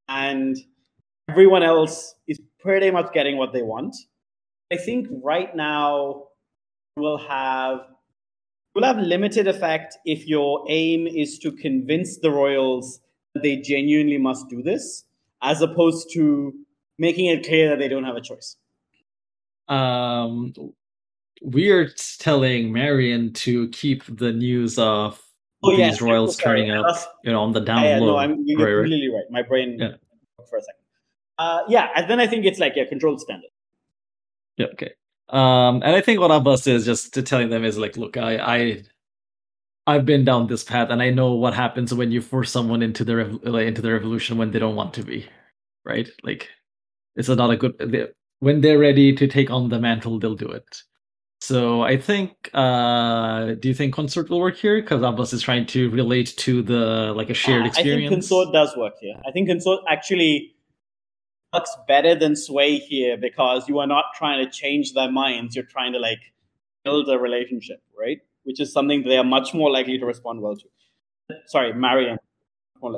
and 0.08 0.56
everyone 1.30 1.64
else 1.64 2.16
is 2.28 2.40
pretty 2.60 2.92
much 2.92 3.12
getting 3.14 3.38
what 3.38 3.54
they 3.54 3.62
want. 3.62 3.96
I 4.72 4.78
think 4.78 5.08
right 5.24 5.56
now 5.56 6.24
we'll 6.98 7.18
have 7.18 7.80
will 8.74 8.84
have 8.84 8.98
limited 8.98 9.48
effect 9.48 9.98
if 10.06 10.28
your 10.28 10.66
aim 10.70 11.08
is 11.08 11.40
to 11.40 11.52
convince 11.52 12.18
the 12.20 12.30
Royals 12.30 13.00
that 13.34 13.42
they 13.44 13.58
genuinely 13.58 14.18
must 14.18 14.50
do 14.50 14.62
this, 14.62 15.06
as 15.42 15.62
opposed 15.62 16.10
to 16.14 16.54
making 17.00 17.28
it 17.28 17.46
clear 17.46 17.70
that 17.70 17.80
they 17.80 17.88
don't 17.88 18.04
have 18.04 18.16
a 18.18 18.22
choice. 18.22 18.58
Um, 19.70 20.54
we're 21.42 21.90
telling 22.20 22.72
Marion 22.74 23.32
to 23.34 23.70
keep 23.70 24.04
the 24.18 24.32
news 24.34 24.78
of 24.78 25.22
Oh, 25.64 25.76
these 25.76 26.00
royals 26.02 26.38
turning 26.38 26.70
up, 26.70 26.86
you 27.24 27.32
know, 27.32 27.42
on 27.42 27.52
the 27.54 27.62
down 27.62 27.84
Yeah, 27.84 27.98
low. 28.00 28.08
no, 28.08 28.18
I'm, 28.18 28.44
you're 28.46 28.60
right. 28.60 28.82
completely 28.84 29.10
right. 29.10 29.24
My 29.32 29.42
brain 29.42 29.78
Yeah. 29.80 29.94
for 30.50 30.58
a 30.58 30.62
second. 30.62 30.85
Uh, 31.38 31.62
yeah, 31.68 31.90
and 31.96 32.10
then 32.10 32.20
I 32.20 32.28
think 32.28 32.46
it's 32.46 32.60
like 32.60 32.78
a 32.78 32.86
controlled 32.86 33.22
standard. 33.22 33.50
Yeah, 34.58 34.68
okay. 34.74 34.92
Um, 35.30 35.82
and 35.84 35.96
I 35.96 36.02
think 36.02 36.20
what 36.20 36.32
Abbas 36.32 36.68
is 36.68 36.86
just 36.86 37.14
to 37.16 37.22
telling 37.22 37.50
them 37.50 37.66
is 37.66 37.78
like, 37.78 37.98
look, 37.98 38.16
I, 38.16 38.38
I, 38.38 38.84
I've 39.88 40.06
been 40.06 40.24
down 40.24 40.48
this 40.48 40.64
path, 40.64 40.90
and 40.90 41.02
I 41.02 41.10
know 41.10 41.34
what 41.34 41.54
happens 41.54 41.94
when 41.94 42.12
you 42.12 42.22
force 42.22 42.52
someone 42.52 42.82
into 42.82 43.04
the 43.04 43.16
rev- 43.18 43.40
like, 43.44 43.68
into 43.68 43.82
the 43.82 43.92
revolution 43.92 44.38
when 44.38 44.52
they 44.52 44.60
don't 44.60 44.76
want 44.76 44.94
to 44.96 45.04
be, 45.04 45.28
right? 45.84 46.08
Like, 46.24 46.50
it's 47.16 47.28
not 47.28 47.52
a 47.52 47.58
good. 47.58 47.78
They, 47.80 48.08
when 48.40 48.62
they're 48.62 48.80
ready 48.80 49.14
to 49.16 49.28
take 49.28 49.50
on 49.50 49.70
the 49.70 49.80
mantle, 49.80 50.20
they'll 50.20 50.36
do 50.36 50.50
it. 50.50 50.84
So 51.42 51.82
I 51.82 51.98
think. 51.98 52.50
Uh, 52.54 53.56
do 53.56 53.68
you 53.68 53.74
think 53.74 53.94
consort 53.94 54.30
will 54.30 54.40
work 54.40 54.56
here? 54.56 54.82
Because 54.82 55.04
Abbas 55.04 55.34
is 55.34 55.42
trying 55.42 55.66
to 55.68 55.90
relate 55.90 56.34
to 56.38 56.62
the 56.62 57.14
like 57.16 57.30
a 57.30 57.34
shared 57.34 57.66
experience. 57.66 57.98
I 57.98 58.10
think 58.10 58.12
consort 58.12 58.54
does 58.54 58.76
work 58.78 58.94
here. 59.02 59.16
I 59.28 59.32
think 59.32 59.50
consort 59.50 59.82
actually 59.88 60.55
works 61.54 61.76
better 61.88 62.16
than 62.16 62.36
sway 62.36 62.78
here 62.78 63.18
because 63.18 63.68
you 63.68 63.80
are 63.80 63.88
not 63.88 64.06
trying 64.16 64.44
to 64.46 64.52
change 64.52 64.94
their 64.94 65.12
minds. 65.12 65.56
You're 65.56 65.66
trying 65.66 65.94
to 65.94 66.00
like 66.00 66.34
build 66.84 67.10
a 67.10 67.18
relationship, 67.18 67.82
right? 67.98 68.20
Which 68.44 68.60
is 68.60 68.72
something 68.72 69.04
they 69.04 69.18
are 69.18 69.24
much 69.24 69.54
more 69.54 69.72
likely 69.72 69.98
to 69.98 70.06
respond 70.06 70.42
well 70.42 70.56
to. 70.56 70.68
Sorry, 71.48 71.74
Marion. 71.74 72.18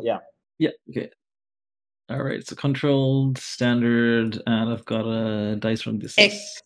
Yeah. 0.01 0.17
Yeah. 0.57 0.71
Okay. 0.89 1.09
All 2.09 2.23
right. 2.23 2.45
So 2.45 2.55
controlled 2.55 3.37
standard, 3.37 4.41
and 4.45 4.69
I've 4.69 4.85
got 4.85 5.05
a 5.05 5.55
dice 5.55 5.81
from 5.81 5.99
this. 5.99 6.17
X. 6.17 6.61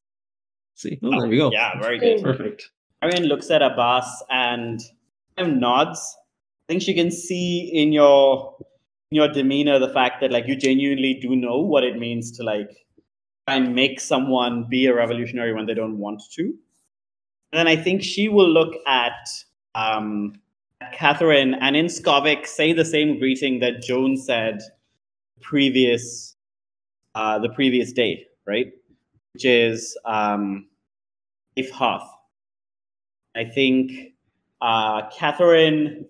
See. 0.75 0.99
Oh, 1.03 1.19
there 1.19 1.29
we 1.29 1.37
go. 1.37 1.51
Yeah, 1.51 1.79
very 1.79 1.99
good. 1.99 2.23
Perfect. 2.23 2.71
Marion 3.01 3.25
looks 3.25 3.51
at 3.51 3.61
Abbas 3.61 4.23
and 4.29 4.79
nods. 5.37 6.17
I 6.63 6.73
think 6.73 6.81
she 6.81 6.93
can 6.93 7.11
see 7.11 7.69
in 7.73 7.91
your 7.91 8.55
in 8.59 8.65
your 9.11 9.27
demeanor 9.27 9.77
the 9.77 9.89
fact 9.89 10.21
that 10.21 10.31
like 10.31 10.47
you 10.47 10.55
genuinely 10.55 11.19
do 11.21 11.35
know 11.35 11.59
what 11.59 11.83
it 11.83 11.97
means 11.97 12.31
to 12.31 12.43
like 12.43 12.69
try 13.45 13.57
and 13.57 13.75
make 13.75 13.99
someone 13.99 14.65
be 14.69 14.85
a 14.85 14.95
revolutionary 14.95 15.53
when 15.53 15.65
they 15.65 15.73
don't 15.73 15.99
want 15.99 16.21
to. 16.31 16.43
And 17.51 17.59
then 17.59 17.67
I 17.67 17.75
think 17.75 18.01
she 18.01 18.29
will 18.29 18.49
look 18.49 18.73
at 18.87 19.27
um, 19.75 20.35
Catherine 20.93 21.53
and 21.55 21.75
in 21.75 21.87
Skovic 21.87 22.47
say 22.47 22.71
the 22.71 22.85
same 22.85 23.19
greeting 23.19 23.59
that 23.59 23.81
Joan 23.81 24.15
said 24.15 24.59
previous 25.41 26.35
uh, 27.13 27.39
the 27.39 27.49
previous 27.49 27.91
day, 27.91 28.25
right? 28.47 28.71
Which 29.33 29.43
is 29.43 29.97
um, 30.05 30.67
if 31.57 31.69
Hearth. 31.69 32.07
I 33.35 33.43
think 33.43 34.13
uh, 34.61 35.09
Catherine 35.09 36.05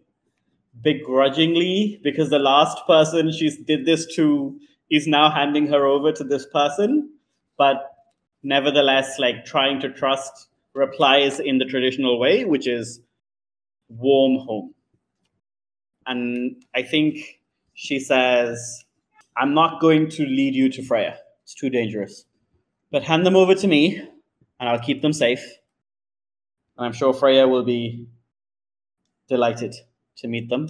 begrudgingly, 0.81 1.99
because 2.03 2.29
the 2.29 2.39
last 2.39 2.85
person 2.87 3.31
she 3.31 3.49
did 3.63 3.85
this 3.85 4.05
to 4.15 4.59
is 4.89 5.07
now 5.07 5.29
handing 5.29 5.67
her 5.67 5.85
over 5.85 6.11
to 6.11 6.23
this 6.23 6.45
person, 6.45 7.09
but 7.57 7.89
nevertheless, 8.43 9.19
like 9.19 9.45
trying 9.45 9.79
to 9.81 9.89
trust, 9.89 10.47
replies 10.73 11.39
in 11.39 11.57
the 11.57 11.65
traditional 11.65 12.19
way, 12.19 12.45
which 12.45 12.67
is 12.67 12.99
warm 13.89 14.45
home. 14.45 14.73
And 16.05 16.63
I 16.75 16.83
think 16.83 17.39
she 17.73 17.99
says, 17.99 18.83
I'm 19.37 19.53
not 19.53 19.81
going 19.81 20.09
to 20.11 20.25
lead 20.25 20.55
you 20.55 20.69
to 20.69 20.83
Freya. 20.83 21.17
It's 21.43 21.53
too 21.53 21.69
dangerous. 21.69 22.25
But 22.91 23.03
hand 23.03 23.25
them 23.25 23.35
over 23.35 23.55
to 23.55 23.67
me, 23.67 23.97
and 24.59 24.69
I'll 24.69 24.79
keep 24.79 25.01
them 25.01 25.13
safe. 25.13 25.43
And 26.77 26.85
I'm 26.85 26.93
sure 26.93 27.13
Freya 27.13 27.47
will 27.47 27.63
be 27.63 28.07
delighted 29.29 29.75
to 30.17 30.27
meet 30.27 30.49
them. 30.49 30.69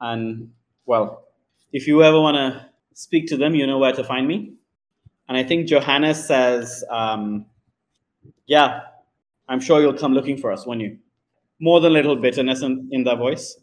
And, 0.00 0.52
well, 0.86 1.24
if 1.72 1.86
you 1.86 2.02
ever 2.02 2.20
want 2.20 2.36
to 2.36 2.66
speak 2.94 3.26
to 3.28 3.36
them, 3.36 3.54
you 3.54 3.66
know 3.66 3.78
where 3.78 3.92
to 3.92 4.04
find 4.04 4.26
me. 4.26 4.54
And 5.28 5.36
I 5.36 5.44
think 5.44 5.68
Johannes 5.68 6.24
says, 6.26 6.84
um, 6.90 7.46
Yeah, 8.46 8.80
I'm 9.48 9.60
sure 9.60 9.80
you'll 9.80 9.94
come 9.94 10.12
looking 10.14 10.36
for 10.36 10.52
us, 10.52 10.66
won't 10.66 10.80
you? 10.80 10.98
More 11.60 11.80
than 11.80 11.92
a 11.92 11.94
little 11.94 12.16
bitterness 12.16 12.62
in, 12.62 12.88
in 12.90 13.04
their 13.04 13.16
voice. 13.16 13.56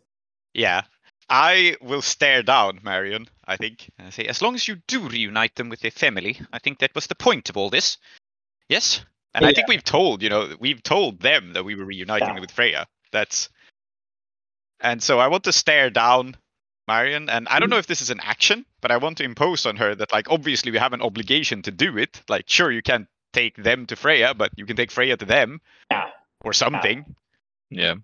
Yeah. 0.54 0.84
I 1.30 1.76
will 1.82 2.02
stare 2.02 2.41
down 2.41 2.80
Marion, 2.84 3.28
I 3.45 3.58
think, 3.58 3.89
and 4.00 4.14
say, 4.14 4.26
as 4.26 4.41
long 4.41 4.56
as 4.56 4.68
you 4.68 4.78
do 4.88 5.10
reunite 5.10 5.56
them 5.56 5.68
with 5.68 5.82
their 5.82 5.91
family, 5.91 6.39
I 6.54 6.60
think 6.60 6.80
that 6.80 6.95
was 6.95 7.08
the 7.08 7.16
point 7.16 7.50
of 7.50 7.58
all 7.58 7.70
this. 7.70 7.98
Yes? 8.70 9.04
And 9.34 9.45
I 9.45 9.54
think 9.54 9.68
we've 9.68 9.84
told, 9.84 10.24
you 10.24 10.30
know, 10.30 10.56
we've 10.60 10.82
told 10.82 11.20
them 11.20 11.54
that 11.54 11.66
we 11.66 11.76
were 11.76 11.86
reuniting 11.86 12.36
Yeah. 12.36 12.39
with 12.39 12.52
Freya. 12.52 12.88
That's 13.12 13.50
and 14.82 15.01
so 15.01 15.19
I 15.19 15.28
want 15.28 15.43
to 15.45 15.51
stare 15.51 15.89
down 15.89 16.36
Marion, 16.88 17.30
and 17.30 17.47
I 17.49 17.59
don't 17.59 17.69
know 17.69 17.78
if 17.80 17.88
this 17.88 18.01
is 18.01 18.09
an 18.09 18.19
action, 18.21 18.65
but 18.82 18.91
I 18.91 18.97
want 18.97 19.17
to 19.17 19.23
impose 19.23 19.65
on 19.65 19.75
her 19.78 19.93
that 19.95 20.11
like 20.13 20.30
obviously 20.32 20.71
we 20.71 20.78
have 20.78 20.93
an 20.93 21.01
obligation 21.01 21.61
to 21.63 21.71
do 21.71 21.97
it. 21.97 22.21
Like 22.30 22.45
sure 22.47 22.71
you 22.71 22.82
can't 22.82 23.07
take 23.34 23.55
them 23.57 23.86
to 23.88 23.95
Freya, 23.95 24.34
but 24.34 24.51
you 24.55 24.65
can 24.65 24.75
take 24.78 24.91
Freya 24.91 25.17
to 25.17 25.25
them. 25.25 25.59
Yeah. 25.91 26.09
Or 26.43 26.53
something. 26.53 27.03
yeah. 27.69 27.95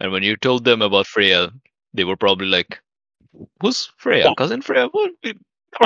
And 0.00 0.12
when 0.12 0.22
you 0.22 0.36
told 0.36 0.64
them 0.64 0.80
about 0.82 1.06
Freya, 1.06 1.50
they 1.92 2.04
were 2.04 2.16
probably 2.16 2.46
like, 2.46 2.80
"Who's 3.60 3.90
Freya? 3.96 4.26
Yeah. 4.26 4.34
Cousin 4.38 4.62
Freya? 4.62 4.86
What? 4.88 5.10
We 5.24 5.34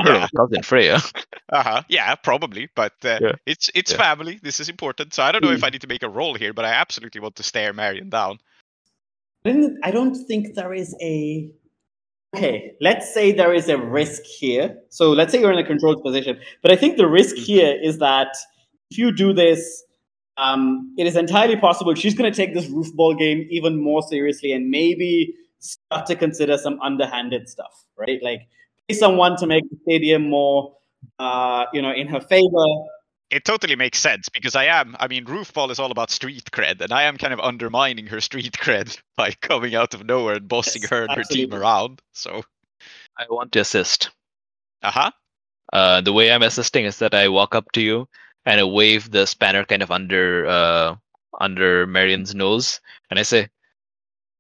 never 0.04 0.28
cousin 0.36 0.62
Freya." 0.62 0.98
Uh-huh. 1.52 1.82
Yeah, 1.88 2.14
probably, 2.14 2.68
but 2.74 2.94
uh, 3.04 3.18
Yeah. 3.20 3.32
it's 3.46 3.70
it's 3.74 3.92
Yeah. 3.92 3.98
family. 3.98 4.38
This 4.42 4.58
is 4.60 4.68
important. 4.70 5.12
So 5.12 5.22
I 5.22 5.32
don't 5.32 5.44
know 5.44 5.50
if 5.52 5.60
Mm. 5.60 5.66
I 5.66 5.70
need 5.70 5.80
to 5.82 5.86
make 5.86 6.02
a 6.02 6.08
roll 6.08 6.34
here, 6.34 6.54
but 6.54 6.64
I 6.64 6.72
absolutely 6.72 7.20
want 7.20 7.36
to 7.36 7.42
stare 7.42 7.72
Marion 7.74 8.08
down. 8.08 8.38
I 9.44 9.90
don't- 9.90 10.16
think 10.26 10.54
there 10.54 10.72
is 10.72 10.94
a. 11.00 11.50
Okay, 12.36 12.74
let's 12.80 13.12
say 13.12 13.32
there 13.32 13.54
is 13.54 13.68
a 13.68 13.78
risk 13.78 14.24
here. 14.24 14.78
So 14.90 15.10
let's 15.10 15.32
say 15.32 15.40
you're 15.40 15.52
in 15.52 15.58
a 15.58 15.66
controlled 15.66 16.02
position. 16.02 16.38
But 16.62 16.72
I 16.72 16.76
think 16.76 16.96
the 16.96 17.08
risk 17.08 17.36
here 17.36 17.78
is 17.82 17.98
that 17.98 18.28
if 18.90 18.98
you 18.98 19.12
do 19.12 19.32
this, 19.34 19.84
um, 20.38 20.94
it 20.98 21.06
is 21.06 21.16
entirely 21.16 21.56
possible 21.56 21.94
she's 21.94 22.14
going 22.14 22.32
to 22.32 22.36
take 22.36 22.54
this 22.54 22.68
roof 22.68 22.92
ball 22.94 23.14
game 23.14 23.46
even 23.50 23.82
more 23.82 24.02
seriously 24.02 24.52
and 24.52 24.70
maybe 24.70 25.34
start 25.60 26.06
to 26.06 26.16
consider 26.16 26.58
some 26.58 26.80
underhanded 26.80 27.48
stuff, 27.48 27.84
right? 27.98 28.20
Like 28.22 28.42
pay 28.88 28.94
someone 28.96 29.36
to 29.38 29.46
make 29.46 29.64
the 29.70 29.76
stadium 29.82 30.30
more, 30.30 30.76
uh, 31.18 31.66
you 31.74 31.82
know, 31.82 31.92
in 31.92 32.08
her 32.08 32.20
favor. 32.20 32.66
It 33.32 33.44
totally 33.44 33.76
makes 33.76 33.98
sense 33.98 34.28
because 34.28 34.54
I 34.54 34.66
am. 34.66 34.96
I 35.00 35.08
mean, 35.08 35.24
Roofball 35.24 35.70
is 35.70 35.78
all 35.80 35.90
about 35.90 36.10
street 36.10 36.50
cred, 36.52 36.80
and 36.82 36.92
I 36.92 37.04
am 37.04 37.16
kind 37.16 37.32
of 37.32 37.40
undermining 37.40 38.06
her 38.08 38.20
street 38.20 38.52
cred 38.52 38.98
by 39.16 39.32
coming 39.32 39.74
out 39.74 39.94
of 39.94 40.04
nowhere 40.06 40.36
and 40.36 40.48
bossing 40.48 40.82
Yes, 40.82 40.90
her 40.90 41.04
and 41.04 41.12
her 41.16 41.24
team 41.24 41.52
around. 41.54 42.02
So 42.12 42.44
I 43.18 43.24
want 43.30 43.52
to 43.52 43.60
assist. 43.60 44.10
Uh 44.82 44.90
huh. 44.90 45.10
Uh, 45.72 46.00
the 46.02 46.12
way 46.12 46.30
I'm 46.32 46.42
assisting 46.42 46.84
is 46.84 46.98
that 46.98 47.14
I 47.14 47.28
walk 47.28 47.54
up 47.54 47.72
to 47.72 47.80
you 47.82 48.08
and 48.44 48.60
I 48.60 48.64
wave 48.64 49.10
the 49.10 49.26
spanner 49.26 49.64
kind 49.64 49.82
of 49.82 49.90
under 49.90 50.46
uh, 50.46 50.96
under 51.40 51.86
Marion's 51.86 52.34
nose, 52.34 52.80
and 53.10 53.18
I 53.18 53.22
say, 53.22 53.48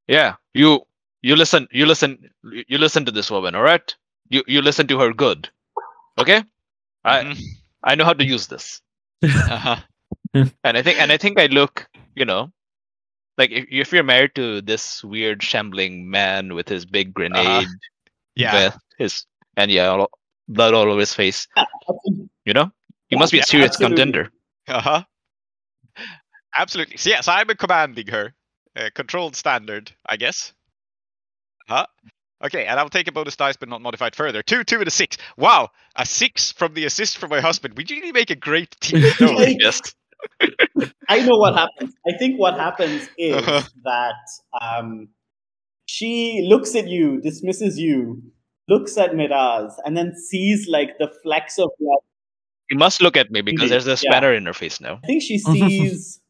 "Yeah, 0.06 0.36
you 0.54 0.86
you 1.22 1.36
listen, 1.36 1.68
you 1.72 1.86
listen, 1.86 2.30
you 2.42 2.78
listen 2.78 3.04
to 3.06 3.12
this 3.12 3.30
woman, 3.30 3.54
all 3.54 3.62
right? 3.62 3.94
You 4.28 4.44
you 4.46 4.62
listen 4.62 4.86
to 4.88 4.98
her 5.00 5.12
good, 5.12 5.48
okay? 6.18 6.44
I 7.04 7.24
Mhm. 7.24 7.61
I 7.84 7.94
know 7.94 8.04
how 8.04 8.12
to 8.14 8.24
use 8.24 8.46
this, 8.46 8.80
Uh-huh. 9.22 9.76
and 10.34 10.76
I 10.76 10.82
think 10.82 10.98
and 10.98 11.12
I 11.12 11.16
think 11.16 11.38
I 11.38 11.46
look, 11.46 11.88
you 12.14 12.24
know, 12.24 12.52
like 13.38 13.50
if, 13.50 13.66
if 13.70 13.92
you're 13.92 14.02
married 14.02 14.34
to 14.36 14.60
this 14.60 15.02
weird 15.04 15.42
shambling 15.42 16.08
man 16.10 16.54
with 16.54 16.68
his 16.68 16.84
big 16.84 17.12
grenade, 17.14 17.66
Yeah. 18.34 18.52
vest, 18.52 18.78
his 18.98 19.26
and 19.56 19.70
yeah, 19.70 19.88
all, 19.88 20.10
blood 20.48 20.74
all 20.74 20.90
over 20.90 21.00
his 21.00 21.14
face, 21.14 21.46
you 22.44 22.52
know, 22.52 22.70
he 23.08 23.16
must 23.16 23.32
be 23.32 23.40
a 23.40 23.44
serious 23.44 23.70
absolutely. 23.72 23.96
contender." 23.96 24.30
Uh 24.68 24.80
huh. 24.80 25.02
Absolutely. 26.56 26.96
So 26.98 27.10
yes, 27.10 27.28
I'm 27.28 27.48
commanding 27.48 28.06
her. 28.08 28.34
Uh, 28.74 28.88
controlled 28.94 29.36
standard, 29.36 29.92
I 30.08 30.16
guess. 30.16 30.52
Huh? 31.68 31.86
Okay, 32.44 32.66
and 32.66 32.78
I'll 32.80 32.88
take 32.88 33.06
a 33.06 33.12
bonus 33.12 33.36
dice, 33.36 33.56
but 33.56 33.68
not 33.68 33.80
modified 33.80 34.16
further. 34.16 34.42
Two, 34.42 34.64
two, 34.64 34.78
and 34.78 34.88
a 34.88 34.90
six. 34.90 35.16
Wow, 35.36 35.70
a 35.96 36.04
six 36.04 36.50
from 36.52 36.74
the 36.74 36.84
assist 36.84 37.18
from 37.18 37.30
my 37.30 37.40
husband. 37.40 37.74
We 37.76 37.84
really 37.88 38.12
make 38.12 38.30
a 38.30 38.34
great 38.34 38.74
team. 38.80 39.04
don't? 39.18 39.60
Yes. 39.60 39.80
I 41.08 41.20
know 41.20 41.36
what 41.36 41.54
happens. 41.54 41.94
I 42.06 42.16
think 42.18 42.38
what 42.40 42.54
happens 42.58 43.08
is 43.18 43.36
Uh-huh. 43.36 43.62
that 43.84 44.60
um, 44.60 45.08
she 45.86 46.44
looks 46.48 46.74
at 46.74 46.88
you, 46.88 47.20
dismisses 47.20 47.78
you, 47.78 48.22
looks 48.68 48.96
at 48.98 49.14
Miraz, 49.14 49.76
and 49.84 49.96
then 49.96 50.12
sees 50.14 50.66
like 50.68 50.98
the 50.98 51.12
flecks 51.22 51.58
of 51.58 51.70
blood. 51.78 51.98
You 52.70 52.78
must 52.78 53.02
look 53.02 53.16
at 53.16 53.30
me 53.30 53.42
because 53.42 53.70
there's 53.70 53.86
a 53.86 53.90
yeah. 53.90 53.96
spanner 53.96 54.32
in 54.34 54.46
her 54.46 54.54
face 54.54 54.80
now. 54.80 54.98
I 55.04 55.06
think 55.06 55.22
she 55.22 55.38
sees 55.38 56.20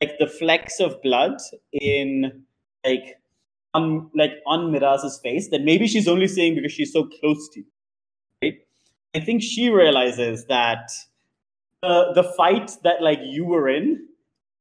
like 0.00 0.18
the 0.18 0.26
flecks 0.26 0.80
of 0.80 1.00
blood 1.02 1.36
in 1.72 2.44
like 2.84 3.16
on 3.74 4.10
like 4.14 4.32
on 4.46 4.72
Miraz's 4.72 5.18
face 5.22 5.50
that 5.50 5.62
maybe 5.62 5.86
she's 5.86 6.08
only 6.08 6.28
seeing 6.28 6.54
because 6.54 6.72
she's 6.72 6.92
so 6.92 7.04
close 7.04 7.48
to 7.50 7.60
you. 7.60 7.66
Right? 8.42 8.58
I 9.14 9.20
think 9.20 9.42
she 9.42 9.68
realizes 9.68 10.46
that 10.46 10.90
the 11.82 12.12
the 12.14 12.22
fight 12.22 12.72
that 12.84 13.02
like 13.02 13.20
you 13.22 13.44
were 13.44 13.68
in 13.68 14.06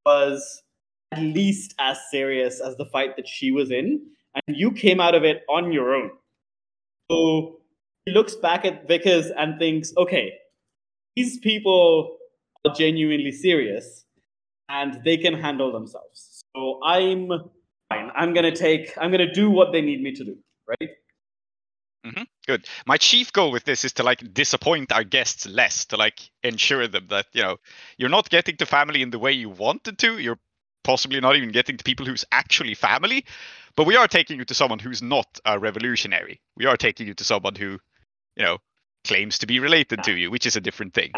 was 0.05 0.63
at 1.11 1.19
least 1.19 1.75
as 1.79 1.99
serious 2.09 2.59
as 2.59 2.75
the 2.77 2.85
fight 2.85 3.15
that 3.15 3.27
she 3.27 3.51
was 3.51 3.71
in, 3.71 4.01
and 4.35 4.57
you 4.57 4.71
came 4.71 4.99
out 4.99 5.15
of 5.15 5.23
it 5.23 5.43
on 5.47 5.71
your 5.71 5.93
own. 5.93 6.11
So 7.09 7.59
he 8.05 8.11
looks 8.11 8.35
back 8.35 8.65
at 8.65 8.87
Vickers 8.87 9.27
and 9.37 9.59
thinks, 9.59 9.93
okay, 9.97 10.33
these 11.15 11.37
people 11.37 12.17
are 12.65 12.73
genuinely 12.73 13.31
serious 13.31 14.05
and 14.69 15.03
they 15.03 15.17
can 15.17 15.33
handle 15.35 15.71
themselves. 15.71 16.43
So 16.55 16.79
I'm 16.83 17.29
fine. 17.93 18.11
I'm 18.15 18.33
gonna 18.33 18.55
take 18.55 18.93
I'm 18.97 19.11
gonna 19.11 19.31
do 19.31 19.49
what 19.49 19.71
they 19.71 19.81
need 19.81 20.01
me 20.01 20.13
to 20.13 20.23
do, 20.23 20.37
right? 20.67 20.89
Mm-hmm. 22.05 22.23
Good. 22.47 22.67
My 22.85 22.97
chief 22.97 23.31
goal 23.31 23.51
with 23.51 23.63
this 23.63 23.85
is 23.85 23.93
to 23.93 24.03
like 24.03 24.33
disappoint 24.33 24.91
our 24.91 25.03
guests 25.03 25.45
less, 25.45 25.85
to 25.85 25.97
like 25.97 26.19
ensure 26.43 26.87
them 26.87 27.07
that 27.09 27.27
you 27.33 27.43
know 27.43 27.57
you're 27.97 28.09
not 28.09 28.29
getting 28.29 28.57
to 28.57 28.65
family 28.65 29.01
in 29.01 29.09
the 29.09 29.19
way 29.19 29.31
you 29.31 29.49
wanted 29.49 29.97
to. 29.99 30.17
You're 30.17 30.39
possibly 30.83 31.19
not 31.21 31.35
even 31.35 31.51
getting 31.51 31.77
to 31.77 31.83
people 31.83 32.05
who's 32.05 32.25
actually 32.31 32.73
family, 32.73 33.25
but 33.75 33.87
we 33.87 33.95
are 33.95 34.07
taking 34.07 34.37
you 34.37 34.45
to 34.45 34.53
someone 34.53 34.79
who's 34.79 35.01
not 35.01 35.27
a 35.45 35.57
revolutionary. 35.57 36.41
We 36.57 36.65
are 36.65 36.75
taking 36.75 37.07
you 37.07 37.13
to 37.13 37.23
someone 37.23 37.55
who, 37.55 37.79
you 38.35 38.43
know, 38.43 38.57
claims 39.05 39.37
to 39.39 39.47
be 39.47 39.59
related 39.59 40.03
to 40.03 40.11
you, 40.11 40.29
which 40.29 40.45
is 40.45 40.57
a 40.57 40.61
different 40.61 40.93
thing. 40.93 41.11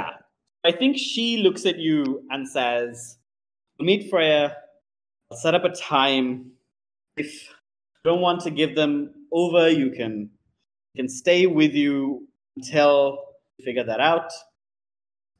I 0.64 0.72
think 0.72 0.98
she 0.98 1.38
looks 1.38 1.66
at 1.66 1.78
you 1.78 2.24
and 2.30 2.48
says, 2.48 3.18
meet 3.80 4.10
Freya. 4.10 4.56
I'll 5.32 5.38
set 5.38 5.56
up 5.56 5.64
a 5.64 5.70
time. 5.70 6.52
If 7.18 7.34
you 7.34 8.12
don't 8.12 8.22
want 8.22 8.42
to 8.42 8.52
give 8.52 8.76
them 8.76 9.14
over, 9.32 9.70
you 9.70 9.92
can 9.92 10.30
you 10.94 11.04
can 11.04 11.10
stay 11.10 11.48
with 11.48 11.74
you 11.74 12.28
until 12.58 13.20
you 13.58 13.66
figure 13.66 13.84
that 13.86 14.00
out." 14.00 14.32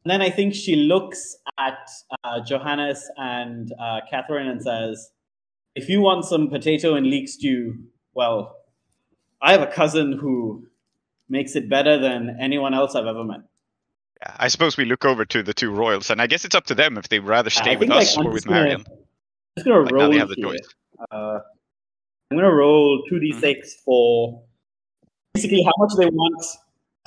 And 0.04 0.12
then 0.12 0.22
I 0.22 0.30
think 0.30 0.54
she 0.54 0.76
looks 0.76 1.36
at 1.58 1.90
uh, 2.24 2.40
Johannes 2.46 3.10
and 3.18 3.72
uh, 3.80 4.02
Catherine 4.10 4.48
and 4.48 4.62
says, 4.62 5.12
"If 5.76 5.90
you 5.90 6.02
want 6.02 6.26
some 6.26 6.50
potato 6.50 6.96
and 6.96 7.08
leek 7.08 7.28
stew, 7.28 7.76
well, 8.14 8.56
I 9.42 9.52
have 9.52 9.62
a 9.62 9.68
cousin 9.72 10.14
who 10.20 10.68
makes 11.28 11.56
it 11.56 11.70
better 11.70 11.98
than 11.98 12.38
anyone 12.40 12.74
else 12.74 12.96
I've 12.96 13.08
ever 13.08 13.24
met." 13.24 13.42
Yeah, 14.22 14.36
I 14.40 14.48
suppose 14.48 14.78
we 14.78 14.86
look 14.86 15.04
over 15.04 15.26
to 15.26 15.44
the 15.44 15.54
two 15.54 15.72
royals, 15.72 16.10
and 16.10 16.22
I 16.22 16.28
guess 16.28 16.46
it's 16.46 16.56
up 16.56 16.66
to 16.68 16.76
them 16.76 16.98
if 16.98 17.10
they'd 17.10 17.20
rather 17.20 17.50
stay 17.50 17.76
with 17.76 17.92
us 17.92 18.18
I'm 18.18 18.28
or 18.28 18.32
with 18.32 18.48
Marion. 18.48 18.86
I'm 18.88 18.98
just 19.58 19.66
gonna 19.68 19.82
Like 19.82 19.92
now 19.92 19.98
roll 19.98 20.12
they 20.12 20.18
have 20.20 20.30
the 20.30 20.36
here. 20.38 20.46
choice. 20.52 20.68
Uh, 21.12 21.40
I'm 22.32 22.38
gonna 22.38 22.54
roll 22.54 23.04
two 23.10 23.20
d 23.20 23.34
six 23.34 23.70
Mm-hmm. 23.70 23.84
for 23.86 24.44
basically 25.34 25.64
how 25.64 25.74
much 25.78 25.94
they 25.98 26.08
want 26.08 26.46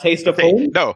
taste 0.00 0.26
of 0.26 0.38
home. 0.38 0.68
No, 0.74 0.94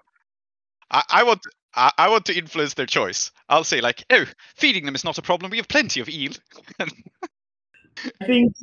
I, 0.90 1.02
I 1.08 1.22
want 1.24 1.40
I, 1.74 1.90
I 1.98 2.08
want 2.08 2.26
to 2.26 2.36
influence 2.36 2.74
their 2.74 2.86
choice. 2.86 3.30
I'll 3.48 3.64
say 3.64 3.80
like, 3.80 4.04
oh, 4.10 4.24
feeding 4.54 4.84
them 4.84 4.94
is 4.94 5.04
not 5.04 5.18
a 5.18 5.22
problem. 5.22 5.50
We 5.50 5.56
have 5.56 5.68
plenty 5.68 6.00
of 6.00 6.08
eel. 6.08 6.32
I 6.78 8.26
think 8.26 8.54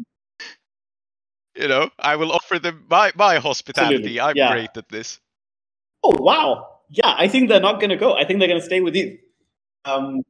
you 1.56 1.68
know, 1.68 1.90
I 2.00 2.16
will 2.16 2.32
offer 2.32 2.60
them 2.60 2.86
my 2.90 3.12
my 3.16 3.38
hospitality. 3.38 3.96
Absolutely, 3.96 4.20
I'm 4.22 4.36
yeah. 4.38 4.52
great 4.54 4.78
at 4.78 4.90
this. 4.90 5.20
Oh 6.04 6.16
wow, 6.20 6.80
yeah. 6.90 7.14
I 7.18 7.28
think 7.28 7.50
they're 7.50 7.60
not 7.60 7.82
gonna 7.82 7.98
go. 7.98 8.16
I 8.16 8.26
think 8.26 8.40
they're 8.40 8.48
gonna 8.48 8.62
stay 8.62 8.82
with 8.82 8.96
you. 8.96 9.18
Um, 9.86 10.24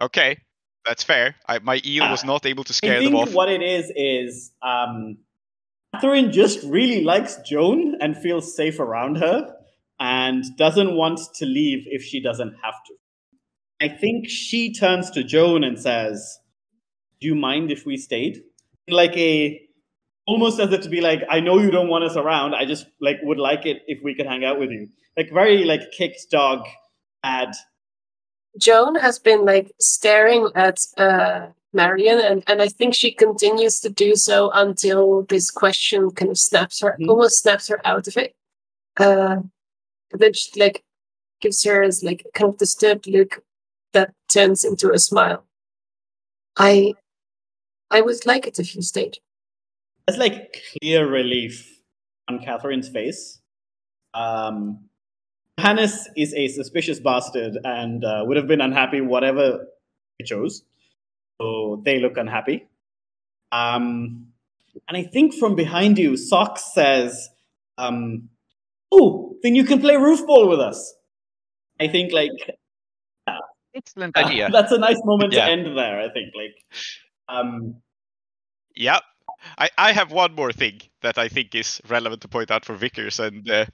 Okay, 0.00 0.38
that's 0.86 1.02
fair. 1.04 1.36
I, 1.46 1.58
my 1.60 1.80
eel 1.84 2.08
was 2.10 2.24
Ah, 2.24 2.26
not 2.26 2.46
able 2.46 2.64
to 2.64 2.72
I 2.72 2.74
scare 2.74 3.02
them 3.02 3.12
think 3.12 3.28
off. 3.28 3.32
what 3.34 3.48
it 3.50 3.62
is 3.62 3.92
is 3.94 4.52
um, 4.62 5.18
Catherine 5.94 6.32
just 6.32 6.62
really 6.64 7.02
likes 7.04 7.36
Joan 7.46 7.96
and 8.00 8.16
feels 8.16 8.54
safe 8.56 8.78
around 8.80 9.16
her, 9.16 9.54
and 10.00 10.44
doesn't 10.56 10.94
want 10.96 11.20
to 11.36 11.46
leave 11.46 11.84
if 11.86 12.02
she 12.02 12.20
doesn't 12.20 12.54
have 12.62 12.74
to. 12.86 12.94
I 13.80 13.88
think 13.88 14.28
she 14.28 14.72
turns 14.72 15.10
to 15.12 15.22
Joan 15.24 15.64
and 15.64 15.78
says, 15.78 16.38
"Do 17.20 17.26
you 17.28 17.34
mind 17.34 17.70
if 17.70 17.84
we 17.86 17.96
stayed?" 17.96 18.42
Like 18.88 19.16
a 19.16 19.60
almost 20.26 20.58
as 20.60 20.72
if 20.72 20.80
to 20.82 20.88
be 20.88 21.00
like, 21.00 21.22
"I 21.30 21.40
know 21.40 21.58
you 21.58 21.70
don't 21.70 21.88
want 21.88 22.04
us 22.04 22.16
around. 22.16 22.54
I 22.54 22.64
just 22.64 22.86
like 23.00 23.16
would 23.22 23.38
like 23.38 23.66
it 23.66 23.78
if 23.86 23.98
we 24.02 24.14
could 24.14 24.26
hang 24.26 24.44
out 24.44 24.58
with 24.58 24.70
you." 24.70 24.88
Like 25.16 25.30
very 25.32 25.64
like 25.64 25.90
kicked 25.96 26.30
dog, 26.30 26.66
bad. 27.22 27.50
Joan 28.58 28.96
has 28.96 29.18
been 29.18 29.44
like 29.44 29.72
staring 29.80 30.48
at 30.54 30.78
uh, 30.96 31.46
Marion, 31.72 32.18
and, 32.20 32.42
and 32.46 32.60
I 32.60 32.68
think 32.68 32.94
she 32.94 33.12
continues 33.12 33.80
to 33.80 33.88
do 33.90 34.16
so 34.16 34.50
until 34.52 35.22
this 35.22 35.50
question 35.50 36.10
kind 36.10 36.30
of 36.30 36.38
snaps 36.38 36.80
her, 36.80 36.96
Mhm. 37.00 37.08
almost 37.08 37.38
snaps 37.42 37.68
her 37.68 37.80
out 37.86 38.08
of 38.08 38.16
it. 38.16 38.34
Uh, 38.96 39.36
then 40.10 40.32
she 40.32 40.58
like 40.58 40.84
gives 41.40 41.62
her 41.64 41.82
as 41.82 42.02
like 42.02 42.26
kind 42.34 42.52
of 42.52 42.58
disturbed 42.58 43.06
look 43.06 43.42
that 43.92 44.12
turns 44.28 44.64
into 44.64 44.92
a 44.92 44.98
smile. 44.98 45.44
I, 46.56 46.94
I 47.90 48.00
would 48.00 48.26
like 48.26 48.46
it 48.46 48.58
if 48.58 48.74
you 48.74 48.82
stayed. 48.82 49.18
There's 50.06 50.18
like 50.18 50.62
clear 50.82 51.06
relief 51.08 51.80
on 52.28 52.40
Catherine's 52.40 52.88
face. 52.88 53.40
Um, 54.14 54.88
Hannes 55.58 56.08
is 56.16 56.32
a 56.34 56.48
suspicious 56.48 57.00
bastard 57.00 57.58
and 57.64 58.04
uh, 58.04 58.22
would 58.24 58.36
have 58.36 58.46
been 58.46 58.60
unhappy 58.60 59.00
whatever 59.00 59.66
he 60.18 60.24
chose. 60.24 60.62
So 61.40 61.82
they 61.84 61.98
look 62.00 62.16
unhappy. 62.16 62.68
Um, 63.52 64.28
and 64.88 64.96
I 64.96 65.02
think 65.02 65.34
from 65.34 65.54
behind 65.56 65.98
you, 65.98 66.16
Socks 66.16 66.72
says, 66.74 67.28
um, 67.78 68.28
"Oh, 68.92 69.36
then 69.42 69.54
you 69.54 69.64
can 69.64 69.80
play 69.80 69.96
roof 69.96 70.26
ball 70.26 70.48
with 70.48 70.60
us." 70.60 70.94
I 71.80 71.88
think 71.88 72.12
like 72.12 72.30
Excellent 73.74 74.16
idea. 74.16 74.48
that's 74.52 74.72
a 74.72 74.78
nice 74.78 75.00
moment 75.04 75.32
Yeah. 75.32 75.46
to 75.46 75.52
end 75.52 75.78
there. 75.78 76.00
I 76.00 76.08
think 76.12 76.32
like, 76.34 76.56
um, 77.28 77.76
Yeah. 78.74 79.00
I, 79.56 79.70
I 79.78 79.92
have 79.92 80.10
one 80.10 80.34
more 80.34 80.52
thing 80.52 80.80
that 81.02 81.16
I 81.16 81.28
think 81.28 81.54
is 81.54 81.80
relevant 81.88 82.22
to 82.22 82.28
point 82.28 82.50
out 82.50 82.64
for 82.64 82.74
Vickers 82.74 83.20
and 83.20 83.48
uh, 83.48 83.66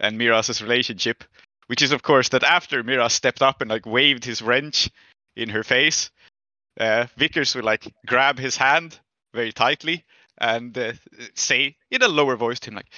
and 0.00 0.18
Miraz's 0.18 0.62
relationship, 0.62 1.22
which 1.68 1.82
is 1.82 1.92
of 1.92 2.02
course 2.02 2.30
that 2.30 2.42
after 2.42 2.82
Miras 2.82 3.12
stepped 3.12 3.42
up 3.42 3.60
and 3.60 3.70
like 3.70 3.86
waved 3.86 4.24
his 4.24 4.42
wrench 4.42 4.90
in 5.36 5.48
her 5.50 5.62
face, 5.62 6.10
uh, 6.80 7.06
Vickers 7.16 7.54
would 7.54 7.64
like 7.64 7.92
grab 8.06 8.38
his 8.38 8.56
hand 8.56 8.98
very 9.34 9.52
tightly 9.52 10.04
and 10.38 10.76
uh, 10.76 10.92
say 11.34 11.76
in 11.90 12.02
a 12.02 12.08
lower 12.08 12.36
voice 12.36 12.58
to 12.60 12.70
him 12.70 12.74
like, 12.76 12.92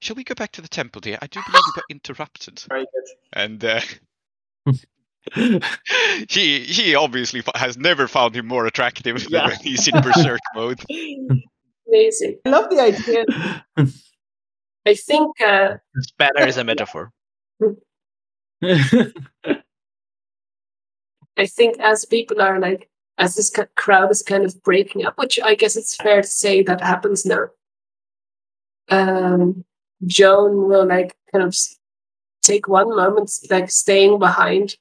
"Shall 0.00 0.16
we 0.16 0.24
go 0.24 0.34
back 0.34 0.52
to 0.52 0.62
the 0.62 0.68
temple, 0.68 1.00
dear? 1.00 1.18
I 1.20 1.26
do 1.26 1.40
believe 1.44 1.62
we 1.66 1.72
got 1.74 1.84
interrupted." 1.90 2.62
very 2.68 2.84
good. 2.84 3.14
And 3.32 3.64
uh, 3.64 3.80
he 6.28 6.60
he 6.60 6.94
obviously 6.94 7.40
f- 7.40 7.54
has 7.60 7.76
never 7.76 8.08
found 8.08 8.34
him 8.36 8.46
more 8.46 8.66
attractive 8.66 9.22
than 9.22 9.30
Yeah. 9.32 9.48
when 9.48 9.56
he's 9.58 9.88
in 9.88 10.00
berserk 10.00 10.40
mode. 10.54 10.80
Amazing. 11.88 12.38
I 12.46 12.48
love 12.50 12.70
the 12.70 12.80
idea 12.80 13.24
I 14.86 14.94
think 14.94 15.40
uh, 15.40 15.76
The 15.94 16.02
spanner 16.02 16.46
is 16.46 16.56
a 16.56 16.64
metaphor. 16.72 17.12
I 21.36 21.46
think 21.46 21.78
as 21.80 22.04
people 22.04 22.40
are 22.40 22.60
like, 22.60 22.88
as 23.18 23.36
this 23.36 23.52
crowd 23.76 24.10
is 24.10 24.22
kind 24.22 24.44
of 24.44 24.62
breaking 24.62 25.04
up, 25.04 25.16
which 25.18 25.38
I 25.42 25.54
guess 25.54 25.76
it's 25.76 25.96
fair 25.96 26.22
to 26.22 26.28
say 26.28 26.62
that 26.62 26.80
happens 26.80 27.24
now. 27.24 27.48
Um, 28.88 29.64
Joan 30.06 30.66
will 30.68 30.86
like 30.86 31.16
kind 31.30 31.44
of 31.44 31.56
take 32.42 32.68
one 32.68 32.94
moment, 32.94 33.30
like 33.50 33.70
staying 33.70 34.18
behind, 34.18 34.76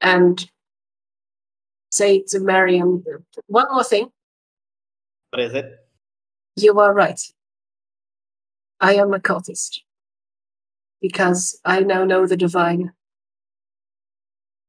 and 0.00 0.48
say 1.90 2.22
to 2.28 2.40
Marion, 2.40 3.04
"One 3.46 3.66
more 3.70 3.84
thing. 3.84 4.10
What 5.30 5.42
is 5.42 5.54
it? 5.54 5.66
You 6.56 6.78
are 6.80 6.94
right. 6.94 7.20
I 8.84 8.96
am 8.96 9.14
a 9.14 9.18
cultist 9.18 9.78
because 11.00 11.58
I 11.64 11.80
now 11.80 12.04
know 12.04 12.26
the 12.26 12.36
divine. 12.36 12.92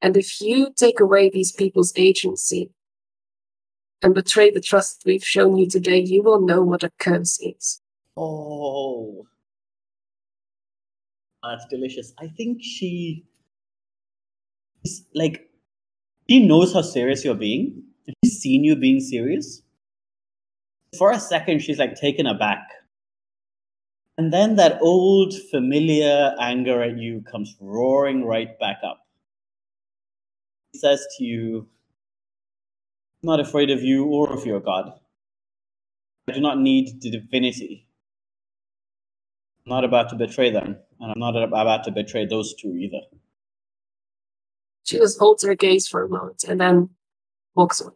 And 0.01 0.15
if 0.15 0.39
you 0.39 0.71
take 0.73 1.01
away 1.01 1.29
these 1.29 1.51
people's 1.51 1.91
agency 1.97 2.71
and 4.01 4.15
betray 4.15 4.51
the 4.51 4.61
trust 4.61 5.03
we've 5.05 5.25
shown 5.25 5.57
you 5.57 5.69
today, 5.69 5.99
you 5.99 6.23
will 6.23 6.39
know 6.39 6.61
what 6.61 6.81
a 6.81 6.91
curse 6.97 7.37
is. 7.41 7.81
Oh, 8.15 9.27
that's 11.43 11.65
delicious. 11.69 12.13
I 12.17 12.27
think 12.27 12.63
she 12.63 13.25
is 14.85 15.05
like 15.13 15.49
she 16.29 16.47
knows 16.47 16.73
how 16.73 16.83
serious 16.83 17.25
you're 17.25 17.35
being. 17.35 17.83
She's 18.23 18.39
seen 18.39 18.63
you 18.63 18.77
being 18.77 19.01
serious. 19.01 19.61
For 20.97 21.11
a 21.11 21.19
second, 21.19 21.63
she's 21.63 21.79
like 21.79 21.95
taken 21.95 22.25
aback. 22.25 22.65
And 24.17 24.31
then 24.31 24.55
that 24.55 24.79
old 24.81 25.33
familiar 25.51 26.35
anger 26.39 26.81
at 26.81 26.97
you 26.97 27.21
comes 27.29 27.55
roaring 27.59 28.23
right 28.25 28.57
back 28.59 28.77
up. 28.85 29.01
He 30.71 30.79
says 30.79 31.05
to 31.17 31.23
you, 31.23 31.67
I'm 33.21 33.27
not 33.27 33.39
afraid 33.41 33.71
of 33.71 33.83
you 33.83 34.05
or 34.05 34.31
of 34.31 34.45
your 34.45 34.61
God. 34.61 34.93
I 36.29 36.33
do 36.33 36.39
not 36.39 36.59
need 36.59 37.01
the 37.01 37.11
divinity. 37.11 37.87
I'm 39.65 39.71
not 39.71 39.83
about 39.83 40.09
to 40.09 40.15
betray 40.15 40.49
them, 40.49 40.77
and 40.99 41.11
I'm 41.11 41.19
not 41.19 41.35
about 41.35 41.83
to 41.85 41.91
betray 41.91 42.25
those 42.25 42.53
two 42.53 42.69
either. 42.69 43.01
She 44.83 44.97
just 44.97 45.19
holds 45.19 45.43
her 45.43 45.55
gaze 45.55 45.87
for 45.87 46.03
a 46.03 46.09
moment 46.09 46.45
and 46.47 46.61
then 46.61 46.89
walks 47.55 47.81
away. 47.81 47.93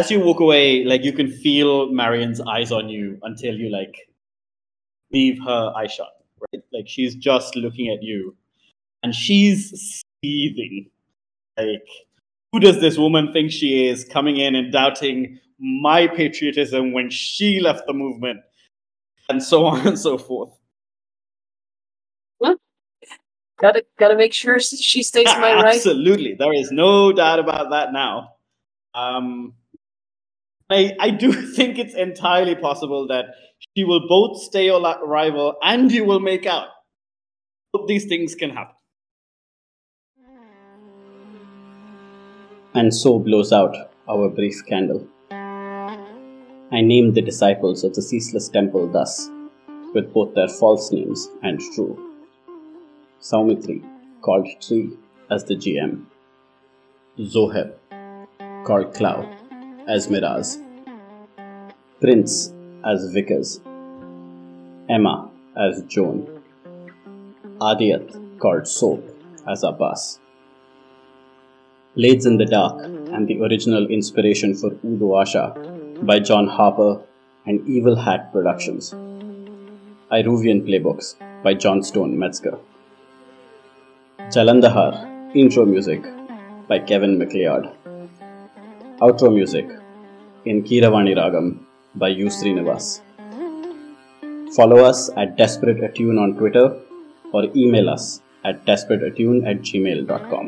As 0.00 0.10
you 0.10 0.20
walk 0.20 0.40
away, 0.40 0.84
like 0.84 1.04
you 1.04 1.12
can 1.12 1.30
feel 1.30 1.90
Marion's 1.92 2.40
eyes 2.40 2.70
on 2.70 2.88
you 2.88 3.18
until 3.22 3.54
you 3.54 3.70
like 3.70 4.07
leave 5.12 5.38
her 5.44 5.72
eye 5.76 5.86
shut, 5.86 6.08
right? 6.52 6.62
Like 6.72 6.88
she's 6.88 7.14
just 7.14 7.56
looking 7.56 7.88
at 7.88 8.02
you, 8.02 8.36
and 9.02 9.14
she's 9.14 10.04
seething. 10.24 10.90
Like, 11.56 11.86
who 12.52 12.60
does 12.60 12.80
this 12.80 12.96
woman 12.96 13.32
think 13.32 13.50
she 13.50 13.86
is, 13.88 14.04
coming 14.04 14.36
in 14.36 14.54
and 14.54 14.72
doubting 14.72 15.40
my 15.58 16.06
patriotism 16.06 16.92
when 16.92 17.10
she 17.10 17.60
left 17.60 17.86
the 17.86 17.92
movement, 17.92 18.40
and 19.28 19.42
so 19.42 19.66
on 19.66 19.86
and 19.86 19.98
so 19.98 20.18
forth. 20.18 20.50
What? 22.38 22.58
Gotta 23.58 23.84
gotta 23.98 24.16
make 24.16 24.32
sure 24.32 24.60
she 24.60 25.02
stays 25.02 25.32
to 25.32 25.40
my 25.40 25.54
right. 25.62 25.74
Absolutely, 25.76 26.34
there 26.38 26.54
is 26.54 26.70
no 26.70 27.12
doubt 27.12 27.38
about 27.38 27.70
that 27.70 27.92
now. 27.92 28.34
Um, 28.94 29.54
I 30.70 30.96
I 31.00 31.10
do 31.10 31.32
think 31.54 31.78
it's 31.78 31.94
entirely 31.94 32.54
possible 32.54 33.08
that 33.08 33.26
she 33.58 33.84
will 33.84 34.08
both 34.08 34.40
stay 34.42 34.66
your 34.66 34.80
rival 35.06 35.56
and 35.62 35.90
you 35.90 36.04
will 36.04 36.20
make 36.20 36.46
out. 36.46 36.68
These 37.86 38.06
things 38.06 38.34
can 38.34 38.50
happen. 38.50 38.74
And 42.74 42.94
so 42.94 43.18
blows 43.18 43.52
out 43.52 43.74
our 44.08 44.28
brief 44.28 44.64
candle. 44.66 45.06
I 45.30 46.82
named 46.82 47.14
the 47.14 47.22
disciples 47.22 47.82
of 47.82 47.94
the 47.94 48.02
ceaseless 48.02 48.48
temple 48.48 48.88
thus, 48.88 49.30
with 49.94 50.12
both 50.12 50.34
their 50.34 50.48
false 50.48 50.92
names 50.92 51.28
and 51.42 51.60
true. 51.74 51.96
Soumithri, 53.20 53.82
called 54.20 54.46
Tree 54.60 54.90
as 55.30 55.44
the 55.44 55.56
GM. 55.56 56.04
Zoheb, 57.18 57.74
called 58.64 58.94
Klow 58.94 59.28
as 59.88 60.10
Miraz. 60.10 60.60
Prince 62.00 62.52
as 62.84 63.10
Vickers. 63.12 63.60
Emma 64.88 65.30
as 65.56 65.82
Joan. 65.82 66.26
Aadiyat, 67.60 68.38
called 68.38 68.68
Soap 68.68 69.04
as 69.48 69.64
Abbas. 69.64 70.20
Blades 71.96 72.26
in 72.26 72.36
the 72.36 72.46
Dark 72.46 72.84
and 72.84 73.26
the 73.26 73.40
original 73.40 73.86
inspiration 73.88 74.54
for 74.54 74.70
Udo 74.84 75.08
Asha 75.22 76.06
by 76.06 76.20
John 76.20 76.46
Harper 76.46 77.00
and 77.46 77.66
Evil 77.68 77.96
Hat 77.96 78.32
Productions. 78.32 78.92
Iruvian 80.12 80.62
Playbooks 80.66 81.16
by 81.42 81.54
Johnstone 81.54 82.16
Metzger. 82.18 82.58
Jalandhar 84.30 85.34
intro 85.34 85.64
music 85.66 86.02
by 86.68 86.78
Kevin 86.78 87.18
Macleod. 87.18 87.72
Outro 89.00 89.34
music 89.34 89.66
in 90.44 90.62
Kiravani 90.62 91.16
Ragam 91.16 91.58
by 91.98 92.08
U. 92.08 92.26
Srinivas. 92.26 93.00
Follow 94.56 94.84
us 94.84 95.10
at 95.16 95.36
Desperate 95.36 95.82
Attune 95.84 96.18
on 96.18 96.34
Twitter 96.36 96.76
or 97.32 97.44
email 97.54 97.90
us 97.90 98.20
at 98.44 98.64
desperateattune 98.64 99.46
at 99.46 99.60
gmail.com. 99.60 100.46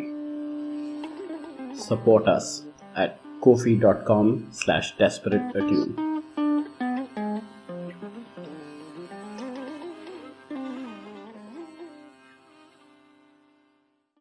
Support 1.77 2.29
us 2.29 2.65
at 2.97 3.21
ko-fi.com 3.41 4.49
slash 4.53 4.97
desperateattune. 4.97 6.10